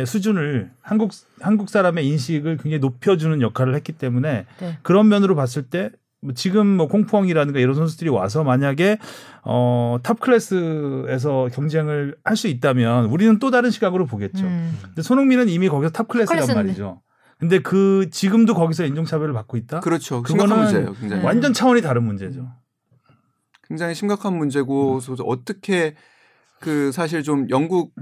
수준을 0.06 0.70
한국 0.80 1.10
한국 1.40 1.68
사람의 1.68 2.06
인식을 2.08 2.56
굉장히 2.56 2.78
높여주는 2.78 3.40
역할을 3.42 3.74
했기 3.74 3.92
때문에 3.92 4.46
네. 4.60 4.78
그런 4.82 5.08
면으로 5.08 5.34
봤을 5.36 5.64
때뭐 5.64 6.32
지금 6.34 6.66
뭐 6.66 6.88
콩푸엉이라든가 6.88 7.60
이런 7.60 7.74
선수들이 7.74 8.08
와서 8.10 8.42
만약에 8.42 8.98
어, 9.44 9.98
top 10.02 10.18
class에서 10.20 11.50
경쟁을 11.52 12.16
할 12.24 12.36
수 12.36 12.48
있다면 12.48 13.06
우리는 13.06 13.38
또 13.38 13.50
다른 13.50 13.70
시각으로 13.70 14.06
보겠죠. 14.06 14.44
음. 14.44 14.78
근데 14.82 15.02
손흥민은 15.02 15.48
이미 15.48 15.68
거기서 15.68 15.92
top 15.92 16.08
class란. 16.08 16.54
말이죠. 16.54 17.02
근데 17.38 17.58
그 17.58 18.08
지금도 18.10 18.54
거기서 18.54 18.86
인종차별을 18.86 19.34
받고 19.34 19.58
있다. 19.58 19.80
그렇죠. 19.80 20.22
그거는 20.22 20.56
문제예요. 20.58 20.94
굉장히. 20.94 21.20
네. 21.20 21.26
완전 21.26 21.52
차원이 21.52 21.82
다른 21.82 22.02
문제죠. 22.04 22.50
굉장히 23.68 23.94
심각한 23.94 24.36
문제고 24.38 25.00
그래서 25.04 25.22
어떻게 25.24 25.96
그 26.60 26.92
사실 26.92 27.22
좀 27.22 27.48
영국 27.50 27.92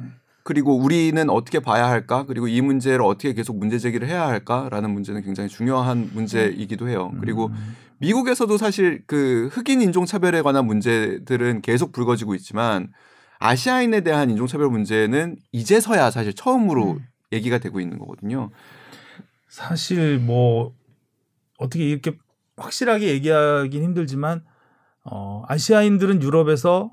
그리고 0.45 0.77
우리는 0.77 1.31
어떻게 1.31 1.59
봐야 1.59 1.89
할까 1.89 2.27
그리고 2.27 2.47
이 2.47 2.61
문제를 2.61 3.03
어떻게 3.03 3.33
계속 3.33 3.59
문제 3.59 3.79
제기를 3.79 4.07
해야 4.07 4.29
할까라는 4.29 4.91
문제는 4.91 5.23
굉장히 5.23 5.49
중요한 5.49 6.11
문제이기도 6.13 6.89
해요. 6.89 7.13
그리고 7.19 7.47
음. 7.47 7.77
미국에서도 7.99 8.57
사실 8.59 9.03
그 9.07 9.49
흑인 9.53 9.81
인종 9.81 10.05
차별에 10.05 10.43
관한 10.43 10.67
문제들은 10.67 11.63
계속 11.63 11.93
불거지고 11.93 12.35
있지만 12.35 12.93
아시아인에 13.39 14.03
대한 14.03 14.29
인종 14.29 14.47
차별 14.47 14.69
문제는 14.69 15.37
이제서야 15.53 16.11
사실 16.11 16.35
처음으로 16.35 16.93
음. 16.93 17.07
얘기가 17.33 17.57
되고 17.59 17.81
있는 17.81 17.99
거거든요. 17.99 18.51
사실 19.49 20.19
뭐 20.19 20.75
어떻게 21.57 21.89
이렇게 21.89 22.19
확실하게 22.59 23.09
얘기하긴 23.09 23.83
힘들지만 23.83 24.45
어, 25.05 25.43
아시아인들은 25.49 26.23
유럽에서 26.23 26.91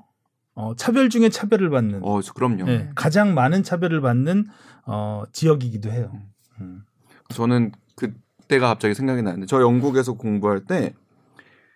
어, 0.54 0.74
차별 0.76 1.08
중에 1.08 1.28
차별을 1.28 1.70
받는 1.70 2.00
어, 2.02 2.20
그럼요. 2.34 2.68
예, 2.68 2.90
가장 2.94 3.34
많은 3.34 3.62
차별을 3.62 4.00
받는 4.00 4.46
어, 4.86 5.24
지역이기도 5.32 5.90
해요. 5.90 6.12
음. 6.60 6.82
저는 7.30 7.72
그때가 7.96 8.68
갑자기 8.68 8.94
생각이 8.94 9.22
나는데 9.22 9.46
저 9.46 9.60
영국에서 9.62 10.14
공부할 10.14 10.64
때 10.66 10.94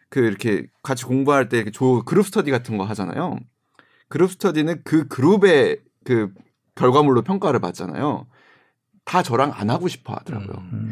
그 0.09 0.21
이렇게 0.21 0.67
같이 0.83 1.05
공부할 1.05 1.49
때 1.49 1.65
조 1.71 2.05
그룹 2.05 2.27
스터디 2.27 2.51
같은 2.51 2.79
거 2.79 2.85
하잖아요. 2.85 3.39
그룹 4.09 4.31
스터디는 4.31 4.83
그 4.85 5.09
그룹의 5.09 5.81
그 6.05 6.33
결과물로 6.77 7.23
평가를 7.23 7.59
받잖아요. 7.61 8.27
다 9.05 9.23
저랑 9.23 9.53
안 9.55 9.69
하고 9.71 9.89
싶어 9.89 10.15
하더라고요. 10.15 10.59
음. 10.73 10.91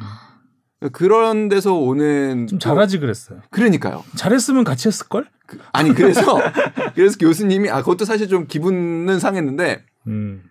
그런 0.93 1.49
데서 1.49 1.75
오는 1.75 2.47
좀 2.47 2.59
또- 2.59 2.63
잘하지 2.63 2.99
그랬어요. 2.99 3.41
그러니까요. 3.51 4.05
잘했으면 4.17 4.65
같이 4.65 4.89
했을 4.89 5.09
걸? 5.09 5.27
그- 5.47 5.59
아니 5.73 5.95
그래서 5.95 6.23
그래서 6.95 7.17
교수님이 7.19 7.71
아 7.71 7.81
그것도 7.81 8.05
사실 8.05 8.29
좀 8.29 8.47
기분은 8.47 9.19
상했는데 9.21 9.83
음. 10.09 10.43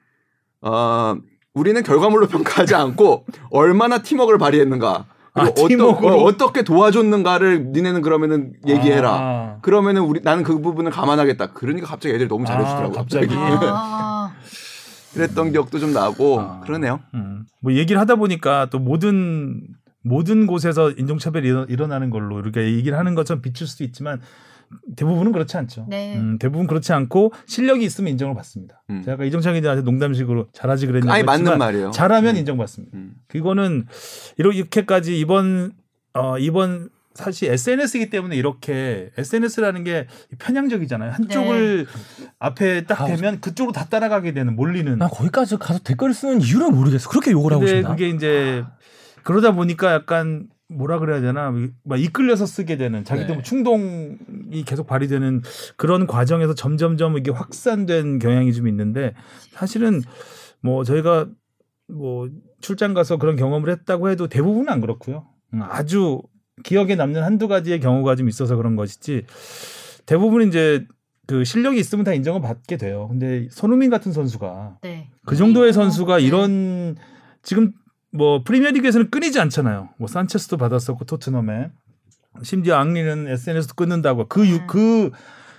어, 0.62 1.16
우리는 1.54 1.82
결과물로 1.84 2.28
평가하지 2.28 2.74
않고 2.76 3.26
얼마나 3.52 4.00
팀워크를 4.02 4.38
발휘했는가. 4.40 5.06
아? 5.36 5.42
어떠, 5.48 6.38
떻게 6.38 6.62
도와줬는가를 6.64 7.72
니네는 7.72 8.02
그러면은 8.04 8.54
얘기해라. 8.68 9.10
아. 9.12 9.58
그러면은 9.64 10.04
우리 10.04 10.22
나는 10.24 10.44
그 10.44 10.62
부분을 10.62 10.92
감안하겠다. 10.92 11.54
그러니까 11.54 11.88
갑자기 11.88 12.14
애들이 12.14 12.30
너무 12.30 12.46
잘해주더라고요. 12.46 12.96
아, 12.96 13.02
갑자기. 13.02 13.28
아, 13.36 14.32
그랬던 15.16 15.52
기억도 15.52 15.80
좀 15.80 15.92
나고 15.92 16.40
아. 16.40 16.60
그러네요. 16.62 17.00
음. 17.16 17.46
뭐 17.62 17.74
얘기를 17.74 18.00
하다 18.00 18.16
보니까 18.18 18.68
또 18.70 18.78
모든 18.78 19.62
모든 20.04 20.46
곳에서 20.48 20.92
인종차별이 20.92 21.48
일어- 21.48 21.66
일어 21.70 21.88
나는 21.88 22.10
걸로 22.10 22.40
이렇게 22.40 22.62
얘기를 22.74 22.98
하는 22.98 23.16
것처럼 23.16 23.42
비칠 23.42 23.66
수도 23.68 23.84
있지만 23.84 24.22
대부분은 24.96 25.32
그렇지 25.32 25.56
않죠. 25.58 25.86
네. 25.88 26.18
음, 26.18 26.38
대부분 26.40 26.66
그렇지 26.68 26.94
않고 26.94 27.32
실력이 27.46 27.86
있으면 27.86 28.12
인정을 28.12 28.36
받습니다. 28.36 28.84
음. 28.90 29.02
제가 29.04 29.14
아까 29.16 29.24
이정창 29.24 29.54
기자한테 29.54 29.84
농담식으로 29.84 30.48
잘하지 30.52 30.88
그랬냐고 30.88 31.14
아니 31.14 31.24
맞는 31.24 31.58
말이에요. 31.58 31.92
잘하면 31.92 32.36
음. 32.36 32.40
인정받습니다. 32.40 32.98
음. 32.98 33.14
그거는 33.28 33.86
이렇게까지 34.38 35.20
이번 35.20 35.74
어 36.16 36.38
이번 36.40 36.90
사실 37.14 37.52
SNS이기 37.52 38.10
때문에 38.10 38.36
이렇게 38.36 39.12
SNS라는 39.18 39.84
게 39.84 40.08
편향적이잖아요. 40.40 41.12
한쪽을 41.12 41.86
앞에 42.40 42.86
딱 42.86 43.02
아, 43.02 43.06
대면 43.06 43.40
그쪽으로 43.40 43.72
다 43.72 43.86
따라가게 43.86 44.34
되는 44.34 44.56
몰리는. 44.56 44.98
난 44.98 45.08
거기까지 45.10 45.58
가서 45.58 45.80
댓글 45.84 46.14
쓰는 46.16 46.42
이유를 46.42 46.72
모르겠어. 46.72 47.10
그렇게 47.10 47.30
욕을 47.32 47.52
하고 47.54 47.60
근데 47.62 47.76
싶나? 47.76 47.90
그게 47.90 48.10
이제 48.10 48.64
그러다 49.24 49.54
보니까 49.54 49.94
약간 49.94 50.50
뭐라 50.68 51.00
그래야 51.00 51.22
되나 51.22 51.54
막 51.84 52.00
이끌려서 52.00 52.46
쓰게 52.46 52.78
되는 52.78 53.04
자기도 53.04 53.28
네. 53.28 53.34
뭐 53.36 53.44
충동이 53.44 54.64
계속 54.66 54.88
발휘되는 54.88 55.42
그런 55.78 56.08
과정에서 56.08 56.54
점점점 56.54 57.18
이게 57.18 57.32
확산된 57.32 58.20
경향이 58.20 58.54
좀 58.54 58.68
있는데 58.68 59.14
사실은 59.52 60.02
뭐 60.62 60.84
저희가 60.84 61.28
뭐 61.88 62.30
출장 62.62 62.94
가서 62.94 63.18
그런 63.18 63.36
경험을 63.36 63.70
했다고 63.70 64.10
해도 64.10 64.28
대부분은 64.28 64.70
안 64.70 64.82
그렇고요. 64.82 65.28
음, 65.54 65.62
아주 65.62 66.22
기억에 66.64 66.96
남는 66.96 67.22
한두 67.24 67.48
가지의 67.48 67.80
경우가 67.80 68.16
좀 68.16 68.30
있어서 68.30 68.56
그런 68.56 68.76
것이지 68.76 69.26
대부분 70.06 70.48
이제 70.48 70.86
그 71.28 71.44
실력이 71.44 71.80
있으면 71.80 72.04
다 72.04 72.14
인정을 72.14 72.42
받게 72.42 72.78
돼요. 72.78 73.08
근데 73.10 73.48
손흥민 73.52 73.90
같은 73.90 74.12
선수가 74.12 74.80
네. 74.82 75.10
그 75.26 75.36
정도의 75.36 75.70
어, 75.70 75.74
선수가 75.74 76.18
네. 76.18 76.24
이런 76.24 76.96
지금 77.42 77.74
뭐 78.14 78.44
프리미어리그에서는 78.44 79.10
끊이지 79.10 79.40
않잖아요. 79.40 79.90
뭐 79.98 80.08
산체스도 80.08 80.58
받았었고 80.58 81.06
토트넘에 81.06 81.70
심지어 82.44 82.76
앙리는 82.78 83.28
SNS도 83.28 83.74
끊는다고 83.76 84.28
그 84.28 84.48
유- 84.48 84.56
음. 84.56 84.68
그 84.68 85.12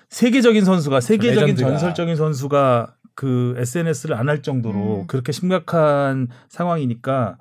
세계적인 0.09 0.65
선수가 0.65 1.01
세계적인 1.01 1.41
레전드가. 1.41 1.69
전설적인 1.71 2.17
선수가 2.17 2.95
그 3.17 3.55
SNS를 3.59 4.17
안 4.17 4.29
할 4.29 4.43
정도로 4.43 5.03
음. 5.03 5.07
그렇게 5.07 5.33
심각한 5.33 6.29
상황이니까 6.49 7.39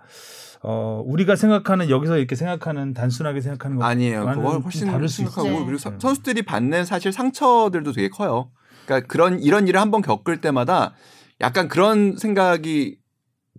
어 0.64 1.04
우리가 1.06 1.36
생각하는 1.36 1.90
여기서 1.90 2.18
이렇게 2.18 2.36
생각하는 2.36 2.94
단순하게 2.94 3.42
생각하는 3.42 3.78
거 3.78 3.84
아니에요. 3.84 4.24
좀 4.34 4.62
훨씬 4.62 4.88
다를 4.88 5.10
수 5.10 5.22
있어요. 5.24 5.66
그리고 5.66 5.78
서- 5.78 5.90
네. 5.92 5.98
선수들이 6.00 6.44
받는 6.44 6.86
사실 6.86 7.12
상처들도 7.12 7.92
되게 7.92 8.10
커요. 8.10 8.50
그러니까 8.86 9.08
그런 9.08 9.40
이런 9.42 9.68
일을 9.68 9.80
한번 9.82 10.02
겪을 10.02 10.42
때마다 10.42 10.94
약간 11.42 11.68
그런 11.68 12.16
생각이 12.18 12.98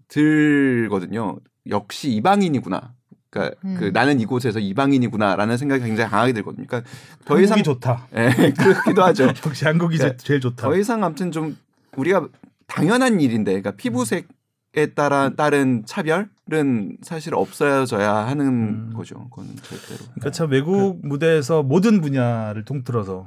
들거든요. 0.08 1.38
역시 1.68 2.10
이방인이구나. 2.12 2.92
그러니까 3.30 3.56
음. 3.64 3.76
그 3.78 3.90
나는 3.92 4.20
이곳에서 4.20 4.60
이방인이구나라는 4.60 5.56
생각이 5.56 5.84
굉장히 5.84 6.10
강하게 6.10 6.32
들거든요. 6.32 6.66
그러니까 6.66 6.88
더 7.24 7.40
이상 7.40 7.62
좋다. 7.62 8.06
예, 8.16 8.52
그렇기도 8.56 9.02
하죠. 9.02 9.28
역시 9.44 9.64
한국이 9.64 9.98
그러니까 9.98 10.18
제일 10.18 10.40
좋다. 10.40 10.68
더 10.68 10.76
이상 10.76 11.02
아무튼 11.02 11.32
좀 11.32 11.56
우리가 11.96 12.28
당연한 12.66 13.20
일인데, 13.20 13.50
그러니까 13.50 13.72
피부색에 13.72 14.94
따라 14.94 15.30
따른 15.30 15.82
차별 15.86 16.28
은 16.52 16.98
사실 17.00 17.34
없어져야 17.34 18.14
하는 18.14 18.46
음. 18.46 18.92
거죠. 18.94 19.28
그건 19.30 19.46
절대로. 19.62 19.98
그러니까 20.12 20.30
참 20.30 20.50
외국 20.50 20.98
무대에서 21.02 21.62
모든 21.62 22.02
분야를 22.02 22.66
통틀어서 22.66 23.26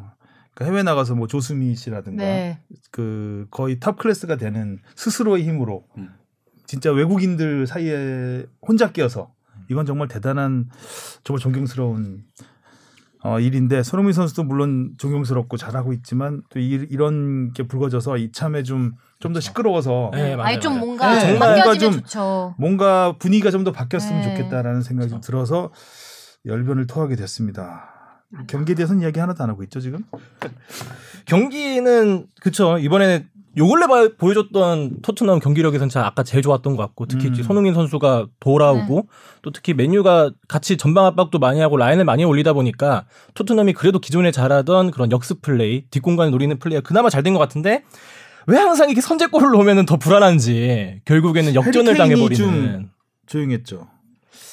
그러니까 0.53 0.65
해외 0.65 0.83
나가서 0.83 1.15
뭐 1.15 1.25
조수미 1.25 1.73
씨라든가 1.73 2.23
네. 2.23 2.59
그 2.91 3.47
거의 3.49 3.79
top 3.79 3.97
class가 3.97 4.35
되는 4.35 4.77
스스로의 4.95 5.47
힘으로 5.47 5.87
음. 5.97 6.09
진짜 6.67 6.91
외국인들 6.91 7.65
사이에 7.65 8.45
혼자 8.61 8.91
끼어서 8.91 9.31
이건 9.69 9.85
정말 9.85 10.07
대단한 10.07 10.69
정말 11.23 11.39
존경스러운 11.39 12.23
어, 13.23 13.39
일인데 13.39 13.81
손흥민 13.81 14.13
선수도 14.13 14.43
물론 14.43 14.93
존경스럽고 14.99 15.57
잘하고 15.57 15.91
있지만 15.93 16.43
또 16.49 16.59
이, 16.59 16.85
이런 16.89 17.51
게 17.53 17.63
불거져서 17.63 18.17
이참에 18.17 18.63
좀 18.63 18.93
좀 19.19 19.33
더 19.33 19.39
시끄러워서 19.39 20.11
네, 20.13 20.35
맞아요, 20.35 20.47
아예 20.47 20.59
좀 20.59 20.73
맞아요. 20.73 20.85
뭔가 20.85 21.11
네, 21.15 21.19
좀 21.21 21.29
뭔가 21.29 21.47
바뀌어지면 21.55 21.91
좀 21.91 22.01
좋죠. 22.01 22.55
뭔가 22.59 23.15
분위기가 23.17 23.49
좀 23.49 23.63
더 23.63 23.71
바뀌었으면 23.71 24.21
네. 24.21 24.35
좋겠다라는 24.37 24.83
생각이 24.83 25.09
좀 25.09 25.21
들어서 25.21 25.71
열변을 26.45 26.85
토하게 26.85 27.15
됐습니다. 27.15 28.21
경기에 28.47 28.75
대해서는 28.75 29.01
이야기 29.01 29.19
하나도 29.19 29.43
안 29.43 29.49
하고 29.49 29.63
있죠 29.63 29.79
지금? 29.79 30.03
경기는 31.25 32.27
그쵸 32.41 32.77
이번에 32.77 33.25
요 33.57 33.67
근래 33.67 33.87
봐- 33.87 34.09
보여줬던 34.17 35.01
토트넘 35.01 35.39
경기력에선 35.39 35.89
참 35.89 36.03
아까 36.05 36.21
제일 36.23 36.43
좋았던 36.43 36.75
것 36.75 36.83
같고 36.83 37.07
특히 37.07 37.27
음. 37.29 37.33
손흥민 37.43 37.73
선수가 37.73 38.27
돌아오고 38.39 39.07
또 39.41 39.51
특히 39.51 39.73
맨유가 39.73 40.29
같이 40.47 40.77
전방 40.77 41.05
압박도 41.05 41.39
많이 41.39 41.59
하고 41.59 41.75
라인을 41.77 42.05
많이 42.05 42.23
올리다 42.23 42.53
보니까 42.53 43.05
토트넘이 43.33 43.73
그래도 43.73 43.99
기존에 43.99 44.31
잘하던 44.31 44.91
그런 44.91 45.11
역습 45.11 45.41
플레이 45.41 45.85
뒷공간을 45.89 46.31
노리는 46.31 46.57
플레이가 46.59 46.81
그나마 46.81 47.09
잘 47.09 47.23
된 47.23 47.33
것 47.33 47.39
같은데 47.39 47.83
왜 48.45 48.57
항상 48.57 48.87
이렇게 48.89 49.01
선제골을 49.01 49.51
넣으면 49.51 49.85
더 49.85 49.97
불안한지 49.97 51.01
결국에는 51.05 51.55
역전을 51.55 51.95
당해버리는 51.97 52.35
좀 52.35 52.89
조용했죠. 53.25 53.87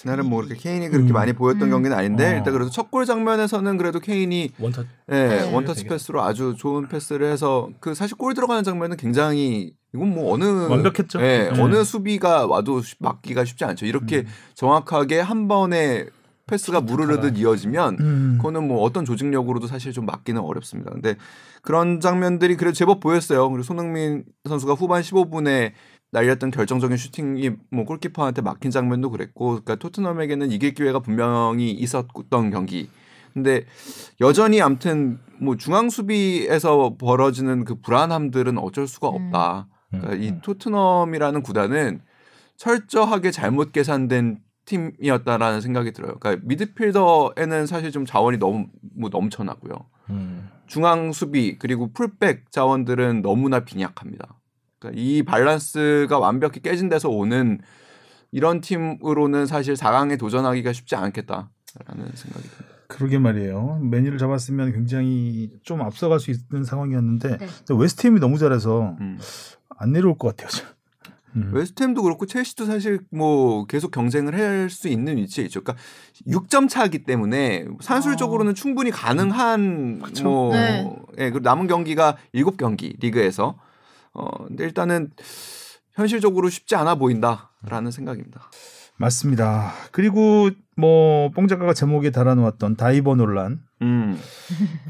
나는 0.04 0.26
뭐 0.28 0.42
그렇게 0.42 0.60
케인이 0.60 0.88
그렇게 0.88 1.10
음. 1.10 1.12
많이 1.12 1.32
보였던 1.32 1.68
음. 1.68 1.70
경기는 1.70 1.96
아닌데 1.96 2.34
어. 2.34 2.36
일단 2.38 2.52
그래도 2.52 2.70
첫 2.70 2.84
골 2.90 3.06
장면에서는 3.06 3.76
그래도 3.78 3.98
케인이 3.98 4.52
원터 4.58 4.84
예, 5.10 5.14
네. 5.28 5.52
원터치. 5.52 5.84
패스로 5.86 6.22
아주 6.22 6.54
좋은 6.56 6.86
패스를 6.88 7.30
해서 7.32 7.68
그 7.80 7.94
사실 7.94 8.16
골 8.16 8.34
들어가는 8.34 8.62
장면은 8.62 8.96
굉장히 8.96 9.72
이건 9.94 10.10
뭐 10.14 10.32
어느 10.32 10.44
완벽했죠. 10.44 11.20
예, 11.22 11.50
네. 11.52 11.60
어느 11.60 11.82
수비가 11.82 12.46
와도 12.46 12.82
쉽- 12.82 12.98
막기가 13.00 13.44
쉽지 13.44 13.64
않죠. 13.64 13.86
이렇게 13.86 14.18
음. 14.18 14.26
정확하게 14.54 15.20
한 15.20 15.48
번에 15.48 16.06
패스가 16.46 16.82
무르르듯 16.82 17.38
이어지면 17.38 17.96
음. 18.00 18.34
그거는 18.36 18.68
뭐 18.68 18.82
어떤 18.82 19.06
조직력으로도 19.06 19.66
사실 19.66 19.92
좀 19.92 20.04
막기는 20.04 20.38
어렵습니다. 20.40 20.90
근데 20.90 21.16
그런 21.62 22.00
장면들이 22.00 22.56
그래도 22.56 22.74
제법 22.74 23.00
보였어요. 23.00 23.48
그리고 23.48 23.62
손흥민 23.62 24.24
선수가 24.46 24.74
후반 24.74 25.00
15분에 25.00 25.72
날렸던 26.14 26.52
결정적인 26.52 26.96
슈팅이 26.96 27.50
뭐 27.70 27.84
골키퍼한테 27.84 28.40
막힌 28.40 28.70
장면도 28.70 29.10
그랬고, 29.10 29.50
그러니까 29.50 29.74
토트넘에게는 29.74 30.52
이길 30.52 30.72
기회가 30.72 31.00
분명히 31.00 31.72
있었던 31.72 32.50
경기. 32.50 32.88
근데 33.34 33.66
여전히 34.20 34.62
아무튼 34.62 35.18
뭐 35.40 35.56
중앙 35.56 35.90
수비에서 35.90 36.94
벌어지는 36.98 37.64
그 37.64 37.80
불안함들은 37.80 38.58
어쩔 38.58 38.86
수가 38.86 39.10
음. 39.10 39.14
없다. 39.14 39.66
음, 39.92 40.00
그러니까 40.00 40.24
이 40.24 40.30
음. 40.30 40.40
토트넘이라는 40.40 41.42
구단은 41.42 42.00
철저하게 42.56 43.32
잘못 43.32 43.72
계산된 43.72 44.38
팀이었다라는 44.66 45.60
생각이 45.60 45.92
들어요. 45.92 46.14
그러니까 46.20 46.46
미드필더에는 46.46 47.66
사실 47.66 47.90
좀 47.90 48.06
자원이 48.06 48.38
너무 48.38 48.68
뭐 48.96 49.10
넘쳐나고요. 49.10 49.74
음. 50.10 50.48
중앙 50.66 51.12
수비 51.12 51.58
그리고 51.58 51.92
풀백 51.92 52.52
자원들은 52.52 53.22
너무나 53.22 53.64
빈약합니다. 53.64 54.38
그러니까 54.84 55.00
이 55.00 55.22
밸런스가 55.22 56.18
완벽히 56.18 56.60
깨진 56.60 56.88
데서 56.88 57.08
오는 57.08 57.60
이런 58.30 58.60
팀으로는 58.60 59.46
사실 59.46 59.74
4강에 59.74 60.18
도전하기가 60.18 60.72
쉽지 60.72 60.96
않겠다라는 60.96 61.48
생각이 62.14 62.48
듭니다. 62.48 62.74
그러게 62.88 63.18
말이에요. 63.18 63.80
메뉴를 63.82 64.18
잡았으면 64.18 64.72
굉장히 64.72 65.50
좀 65.62 65.80
앞서갈 65.80 66.20
수 66.20 66.30
있는 66.30 66.64
상황이었는데 66.64 67.38
네. 67.38 67.46
웨스트햄이 67.70 68.20
너무 68.20 68.38
잘해서 68.38 68.96
음. 69.00 69.18
안 69.78 69.92
내려올 69.92 70.18
것 70.18 70.36
같아요. 70.36 70.48
저. 70.50 70.74
음. 71.36 71.50
웨스트햄도 71.52 72.02
그렇고 72.02 72.26
첼시도 72.26 72.64
사실 72.66 73.00
뭐 73.10 73.66
계속 73.66 73.90
경쟁을 73.90 74.34
할 74.38 74.70
수 74.70 74.88
있는 74.88 75.16
위치에 75.16 75.44
있죠. 75.46 75.62
그러니까 75.62 75.82
6점 76.28 76.68
차이기 76.68 77.04
때문에 77.04 77.66
산술적으로는 77.80 78.54
충분히 78.54 78.90
가능한 78.90 80.00
그쵸. 80.02 80.24
뭐 80.24 80.52
네. 80.52 80.88
예, 81.18 81.30
그리고 81.30 81.40
남은 81.40 81.66
경기가 81.66 82.16
7경기 82.34 83.00
리그에서 83.00 83.56
어 84.14 84.46
근데 84.46 84.64
일단은 84.64 85.10
현실적으로 85.92 86.48
쉽지 86.48 86.74
않아 86.76 86.94
보인다라는 86.96 87.90
생각입니다. 87.90 88.50
맞습니다. 88.96 89.72
그리고 89.92 90.50
뭐 90.76 91.30
뽕 91.34 91.48
작가가 91.48 91.72
제목에 91.74 92.10
달아놓았던 92.10 92.76
다이버 92.76 93.14
논란 93.16 93.60
음. 93.82 94.18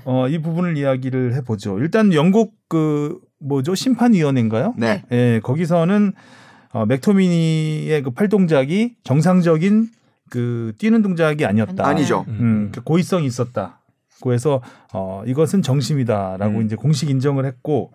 어, 0.05 0.29
이 0.29 0.39
부분을 0.39 0.77
이야기를 0.77 1.35
해보죠. 1.37 1.79
일단 1.79 2.13
영국 2.13 2.55
그 2.69 3.19
뭐죠 3.41 3.75
심판위원회인가요? 3.75 4.75
네. 4.77 5.05
예, 5.11 5.41
거기서는 5.43 6.13
어, 6.73 6.87
맥토미니의 6.87 8.03
그 8.03 8.11
팔 8.11 8.29
동작이 8.29 8.97
정상적인 9.05 9.89
그 10.31 10.73
뛰는 10.79 11.03
동작이 11.03 11.45
아니었다. 11.47 11.87
아니죠. 11.87 12.25
음, 12.29 12.71
그 12.75 12.83
고의성이 12.83 13.27
있었다. 13.27 13.81
그래서 14.23 14.61
어, 14.93 15.23
이것은 15.27 15.63
정심이다라고 15.63 16.59
음. 16.59 16.67
이제 16.67 16.77
공식 16.77 17.11
인정을 17.11 17.45
했고 17.47 17.93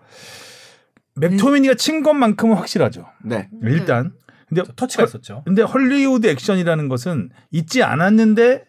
맥토미니가 1.20 1.76
친 1.76 2.04
것만큼은 2.04 2.56
확실하죠. 2.56 3.06
네. 3.24 3.50
일단 3.64 4.14
근데 4.48 4.64
터치가 4.76 5.04
있었죠. 5.04 5.44
근데 5.46 5.62
헐리우드 5.62 6.28
액션이라는 6.28 6.90
것은 6.90 7.30
있지 7.52 7.84
않았는데 7.84 8.66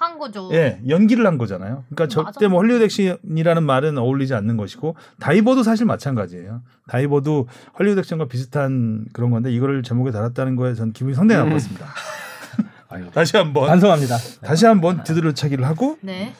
한 0.00 0.18
거죠. 0.18 0.48
예, 0.52 0.80
연기를 0.88 1.26
한 1.26 1.36
거잖아요. 1.36 1.84
그러니까 1.90 2.04
맞아. 2.04 2.32
절대 2.32 2.48
뭐 2.48 2.60
헐리우드 2.60 2.84
액션이라는 2.84 3.62
말은 3.62 3.98
어울리지 3.98 4.32
않는 4.34 4.56
것이고 4.56 4.96
다이버도 5.20 5.62
사실 5.62 5.84
마찬가지예요. 5.84 6.62
다이버도 6.88 7.48
헐리우드 7.78 8.00
액션과 8.00 8.26
비슷한 8.28 9.04
그런 9.12 9.30
건데 9.30 9.52
이거를 9.52 9.82
제목에 9.82 10.10
달았다는 10.10 10.56
거에 10.56 10.74
전 10.74 10.92
기분이 10.92 11.14
상당히 11.14 11.42
음. 11.42 11.48
나빴습니다. 11.48 11.86
다시 13.12 13.36
한번 13.36 13.68
반성합니다. 13.68 14.16
다시 14.42 14.66
한번 14.66 15.04
뒤돌려차기를 15.04 15.64
하고 15.66 15.98
네. 16.00 16.32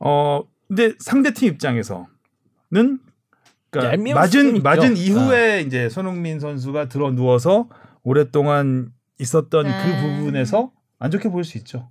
어 0.00 0.42
근데 0.68 0.92
상대 0.98 1.32
팀 1.32 1.48
입장에서는 1.48 2.06
그러니까 3.70 4.14
맞은. 4.14 4.62
맞은 4.62 4.96
이후에 4.96 5.62
이제 5.62 5.88
손흥민 5.88 6.40
선수가 6.40 6.88
들어 6.88 7.10
누워서 7.12 7.68
오랫동안 8.02 8.90
있었던 9.18 9.64
네. 9.66 9.72
그 9.84 10.16
부분에서 10.18 10.70
안 10.98 11.10
좋게 11.10 11.28
보일 11.28 11.44
수 11.44 11.58
있죠. 11.58 11.88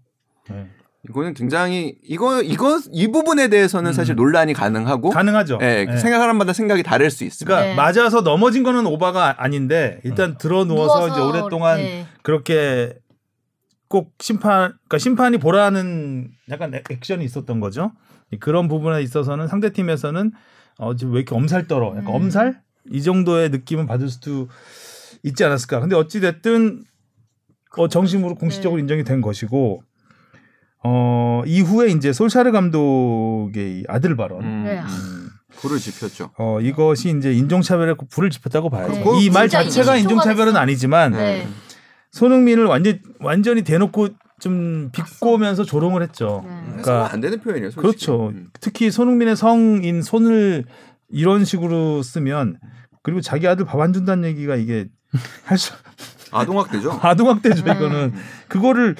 네. 0.49 0.67
이거는 1.07 1.33
굉장히 1.33 1.95
이거 2.03 2.41
이거 2.41 2.77
이 2.91 3.07
부분에 3.07 3.47
대해서는 3.47 3.91
음. 3.91 3.93
사실 3.93 4.15
논란이 4.15 4.53
가능하고 4.53 5.11
가능하죠. 5.11 5.59
예, 5.61 5.85
네. 5.85 5.97
생각 5.97 6.17
사람마다 6.19 6.51
생각이 6.51 6.83
다를 6.83 7.09
수 7.09 7.23
있습니다. 7.23 7.45
그러니까 7.55 7.69
네. 7.69 7.75
맞아서 8.01 8.21
넘어진 8.21 8.63
거는 8.63 8.85
오바가 8.85 9.41
아닌데 9.41 10.01
일단 10.03 10.37
들어 10.37 10.65
누워서 10.65 11.07
이제 11.07 11.19
오랫동안 11.21 11.77
네. 11.77 12.05
그렇게 12.21 12.93
꼭 13.87 14.13
심판 14.19 14.71
그러니까 14.71 14.97
심판이 14.97 15.37
보라는 15.37 16.29
약간 16.49 16.73
액- 16.75 16.91
액션이 16.91 17.23
있었던 17.23 17.59
거죠. 17.61 17.93
그런 18.41 18.67
부분에 18.67 19.01
있어서는 19.01 19.47
상대 19.47 19.71
팀에서는 19.71 20.31
어 20.79 20.95
지금 20.95 21.13
왜 21.13 21.19
이렇게 21.19 21.35
엄살 21.35 21.67
떨어? 21.67 21.89
약간 21.89 22.07
음. 22.07 22.15
엄살 22.15 22.61
이 22.89 23.03
정도의 23.03 23.49
느낌은 23.49 23.85
받을 23.85 24.09
수도 24.09 24.47
있지 25.23 25.43
않았을까. 25.43 25.81
근데 25.81 25.95
어찌 25.95 26.21
됐든 26.21 26.83
어 27.77 27.87
정식으로 27.87 28.35
공식적으로 28.35 28.77
네. 28.77 28.81
인정이 28.81 29.03
된 29.03 29.21
것이고 29.21 29.83
어 30.83 31.43
이후에 31.45 31.89
이제 31.89 32.13
솔샤르 32.13 32.51
감독의 32.53 33.81
이 33.81 33.83
아들 33.87 34.15
발언. 34.15 34.43
음, 34.43 34.63
네. 34.63 34.79
음. 34.79 35.29
불을 35.57 35.77
지폈죠. 35.77 36.31
어 36.37 36.61
이것이 36.61 37.13
이제 37.17 37.33
인종차별에 37.33 37.95
불을 38.09 38.29
지폈다고 38.29 38.69
봐야죠. 38.69 38.93
네. 38.93 38.99
그거 39.03 39.19
이말 39.19 39.49
진짜 39.49 39.63
자체가 39.63 39.97
인종차별은. 39.97 40.55
아니지만 40.55 41.11
네. 41.11 41.45
손흥민을 42.11 42.65
완전 42.65 43.01
완전히 43.19 43.63
대놓고 43.63 44.07
좀 44.39 44.89
비꼬면서 44.91 45.63
조롱을 45.63 46.01
했죠. 46.03 46.43
네. 46.45 46.61
그러니까 46.67 47.11
안 47.11 47.19
되는 47.21 47.39
표현이에요. 47.39 47.71
솔직히. 47.71 48.05
그렇죠. 48.05 48.29
음. 48.29 48.47
특히 48.61 48.89
손흥민의 48.91 49.35
성인 49.35 50.01
손을 50.01 50.65
이런 51.09 51.43
식으로 51.45 52.01
쓰면 52.03 52.59
그리고 53.03 53.21
자기 53.21 53.47
아들 53.47 53.65
밥 53.65 53.79
안 53.81 53.93
준다는 53.93 54.25
얘기가 54.29 54.55
이게 54.55 54.87
할수 55.43 55.73
아동학대죠. 56.31 56.91
아동학대죠 57.01 57.63
네. 57.63 57.71
이거는 57.71 58.13
그거를 58.47 58.95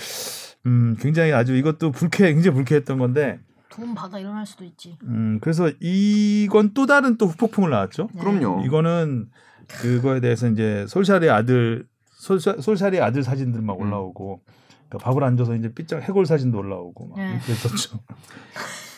음 0.66 0.98
굉장히 1.00 1.32
아주 1.32 1.56
이것도 1.56 1.92
불쾌 1.92 2.34
굉장히 2.34 2.56
불쾌했던 2.56 2.98
건데 2.98 3.40
돈 3.70 3.94
받아 3.94 4.18
일어날 4.20 4.46
수도 4.46 4.64
있지. 4.66 4.98
음 5.04 5.40
그래서 5.42 5.70
이건 5.80 6.74
또 6.74 6.86
다른 6.86 7.18
또 7.18 7.28
후폭풍을 7.28 7.70
나왔죠. 7.70 8.10
네. 8.14 8.20
그럼요. 8.22 8.66
이거는 8.66 9.28
그거에 9.68 10.20
대해서 10.20 10.48
이제 10.48 10.86
솔샤르의 10.88 11.30
아들 11.30 11.86
솔샤, 12.12 12.56
솔샤르의 12.60 13.02
아들 13.02 13.24
사진들 13.24 13.62
막 13.62 13.80
음. 13.80 13.86
올라오고 13.88 14.42
그러니까 14.90 14.98
밥을 15.06 15.24
안 15.24 15.38
줘서 15.38 15.56
이제 15.56 15.72
삐쩍 15.74 16.02
해골 16.02 16.26
사진도 16.26 16.58
올라오고 16.58 17.08
막 17.08 17.18
네. 17.20 17.40
그랬었죠. 17.46 18.00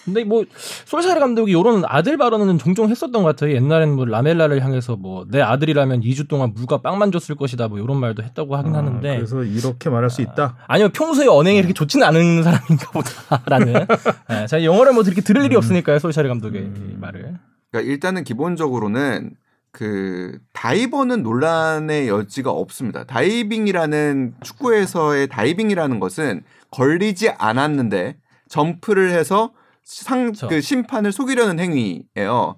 근데 0.04 0.24
뭐 0.24 0.44
솔샤르 0.86 1.20
감독이 1.20 1.52
이런 1.52 1.84
아들 1.86 2.18
발언은 2.18 2.58
종종 2.58 2.90
했었던 2.90 3.22
것 3.22 3.24
같아요. 3.24 3.54
옛날에는 3.56 3.96
뭐 3.96 4.06
라멜라를 4.06 4.64
향해서 4.64 4.96
뭐 4.96 5.26
내 5.30 5.42
아들이라면 5.42 6.02
2주 6.02 6.28
동안 6.28 6.54
물과 6.56 6.82
빵만 6.82 7.12
줬을 7.12 7.36
것이다 7.36 7.68
뭐 7.68 7.78
이런 7.78 7.98
말도 8.00 8.24
했다고 8.24 8.56
하긴 8.56 8.74
아, 8.74 8.80
하는데 8.80 9.16
그래서 9.18 9.44
이렇게 9.44 9.92
말할 9.92 10.10
수 10.10 10.24
있다. 10.24 10.58
아니면 10.66 10.92
평소에 10.92 11.28
언행이 11.28 11.60
이렇게 11.60 11.74
좋지는 11.74 12.08
않은 12.08 12.42
사람인가 12.42 12.92
보다라는 12.92 13.86
네, 14.30 14.48
제가 14.48 14.64
영어를 14.64 14.94
뭐 14.94 15.04
이렇게 15.04 15.22
들을 15.22 15.46
일이 15.46 15.56
없으니까요 15.56 16.00
솔샤르 16.00 16.28
감독의 16.28 16.64
이 16.64 16.96
말을 16.98 17.38
그러니까 17.70 17.92
일단은 17.92 18.24
기본적으로는 18.24 19.36
그 19.72 20.38
다이버는 20.54 21.24
논란의 21.24 22.10
여지가 22.10 22.52
없습니다. 22.52 23.06
다이빙이라는 23.06 24.36
축구에서의 24.44 25.28
다이빙이라는 25.30 26.00
것은 26.00 26.44
걸리지 26.72 27.30
않았는데 27.30 28.18
점프를 28.50 29.12
해서 29.12 29.54
상. 29.84 30.34
그 30.50 30.62
심판을 30.62 31.12
속이려는 31.12 31.60
행위예요. 31.60 32.56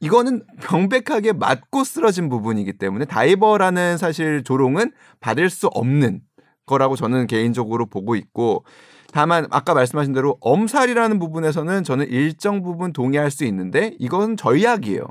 이거는 0.00 0.44
명백하게 0.70 1.32
맞고 1.32 1.84
쓰러진 1.84 2.28
부분이기 2.28 2.74
때문에 2.74 3.04
다이버라는 3.04 3.96
사실 3.96 4.44
조롱은 4.44 4.92
받을 5.20 5.50
수 5.50 5.68
없는 5.68 6.20
거라고 6.66 6.96
저는 6.96 7.26
개인적으로 7.26 7.86
보고 7.86 8.14
있고 8.14 8.64
다만 9.12 9.46
아까 9.50 9.74
말씀하신 9.74 10.12
대로 10.12 10.36
엄살이라는 10.40 11.18
부분에서는 11.18 11.82
저는 11.82 12.08
일정 12.08 12.62
부분 12.62 12.92
동의할 12.92 13.30
수 13.30 13.44
있는데 13.44 13.94
이건 13.98 14.36
전략이에요. 14.36 15.02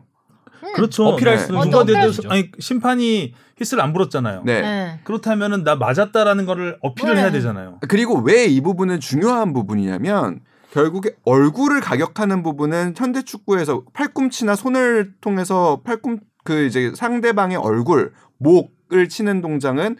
그렇죠. 0.73 1.05
어필할 1.05 1.37
네. 1.37 1.43
수는 1.45 1.69
누가 1.69 2.11
수 2.11 2.21
아니 2.29 2.49
심판이 2.59 3.33
히스를 3.57 3.81
안 3.83 3.93
불었잖아요. 3.93 4.43
네. 4.45 4.61
네. 4.61 4.99
그렇다면은 5.03 5.63
나 5.63 5.75
맞았다라는 5.75 6.45
거를 6.45 6.77
어필을 6.81 7.13
그래. 7.13 7.21
해야 7.21 7.31
되잖아요. 7.31 7.79
그리고 7.87 8.19
왜 8.19 8.45
이 8.47 8.61
부분은 8.61 8.99
중요한 8.99 9.53
부분이냐면 9.53 10.41
결국에 10.71 11.15
얼굴을 11.25 11.81
가격하는 11.81 12.43
부분은 12.43 12.93
현대 12.95 13.23
축구에서 13.23 13.83
팔꿈치나 13.93 14.55
손을 14.55 15.13
통해서 15.21 15.81
팔꿈 15.83 16.19
그 16.43 16.65
이제 16.65 16.91
상대방의 16.95 17.57
얼굴, 17.57 18.13
목을 18.37 19.09
치는 19.09 19.41
동작은 19.41 19.97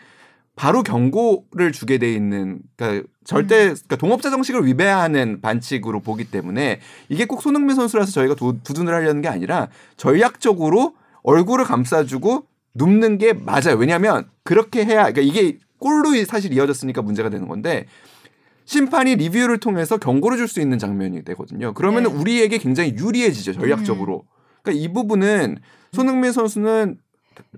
바로 0.56 0.82
경고를 0.84 1.72
주게 1.72 1.98
돼 1.98 2.14
있는 2.14 2.60
그러니까 2.76 3.08
절대 3.28 3.66
그러니까 3.66 3.98
동업자 3.98 4.30
정식을 4.30 4.66
위배하는 4.66 5.42
반칙으로 5.42 6.00
보기 6.00 6.32
때문에 6.32 6.80
이게 7.10 7.26
꼭 7.26 7.42
손흥민 7.42 7.76
선수라서 7.76 8.14
저희가 8.14 8.36
도, 8.36 8.64
두둔을 8.64 8.94
하려는 8.94 9.22
게 9.22 9.28
아니라 9.28 9.68
전략적으로 9.98 10.96
얼굴을 11.24 11.66
감싸주고 11.66 12.46
눕는 12.76 13.18
게 13.18 13.34
맞아요. 13.34 13.76
왜냐하면 13.78 14.30
그렇게 14.46 14.86
해야 14.86 15.12
그러니까 15.12 15.22
이게 15.22 15.58
골로 15.78 16.12
사실 16.26 16.54
이어졌으니까 16.54 17.02
문제가 17.02 17.30
되는 17.30 17.50
건데 17.50 17.86
심판이 18.64 19.18
리뷰를 19.18 19.60
통해서 19.60 19.98
경고를 19.98 20.38
줄 20.38 20.48
수 20.48 20.62
있는 20.62 20.80
장면이 20.80 21.26
되거든요. 21.26 21.74
그러면 21.74 22.04
네. 22.04 22.10
은 22.10 22.16
우리에게 22.16 22.58
굉장히 22.60 22.96
유리해지죠 22.98 23.52
전략적으로. 23.52 24.24
그러니까 24.64 24.82
이 24.82 24.94
부분은 24.94 25.58
손흥민 25.92 26.32
선수는 26.32 26.98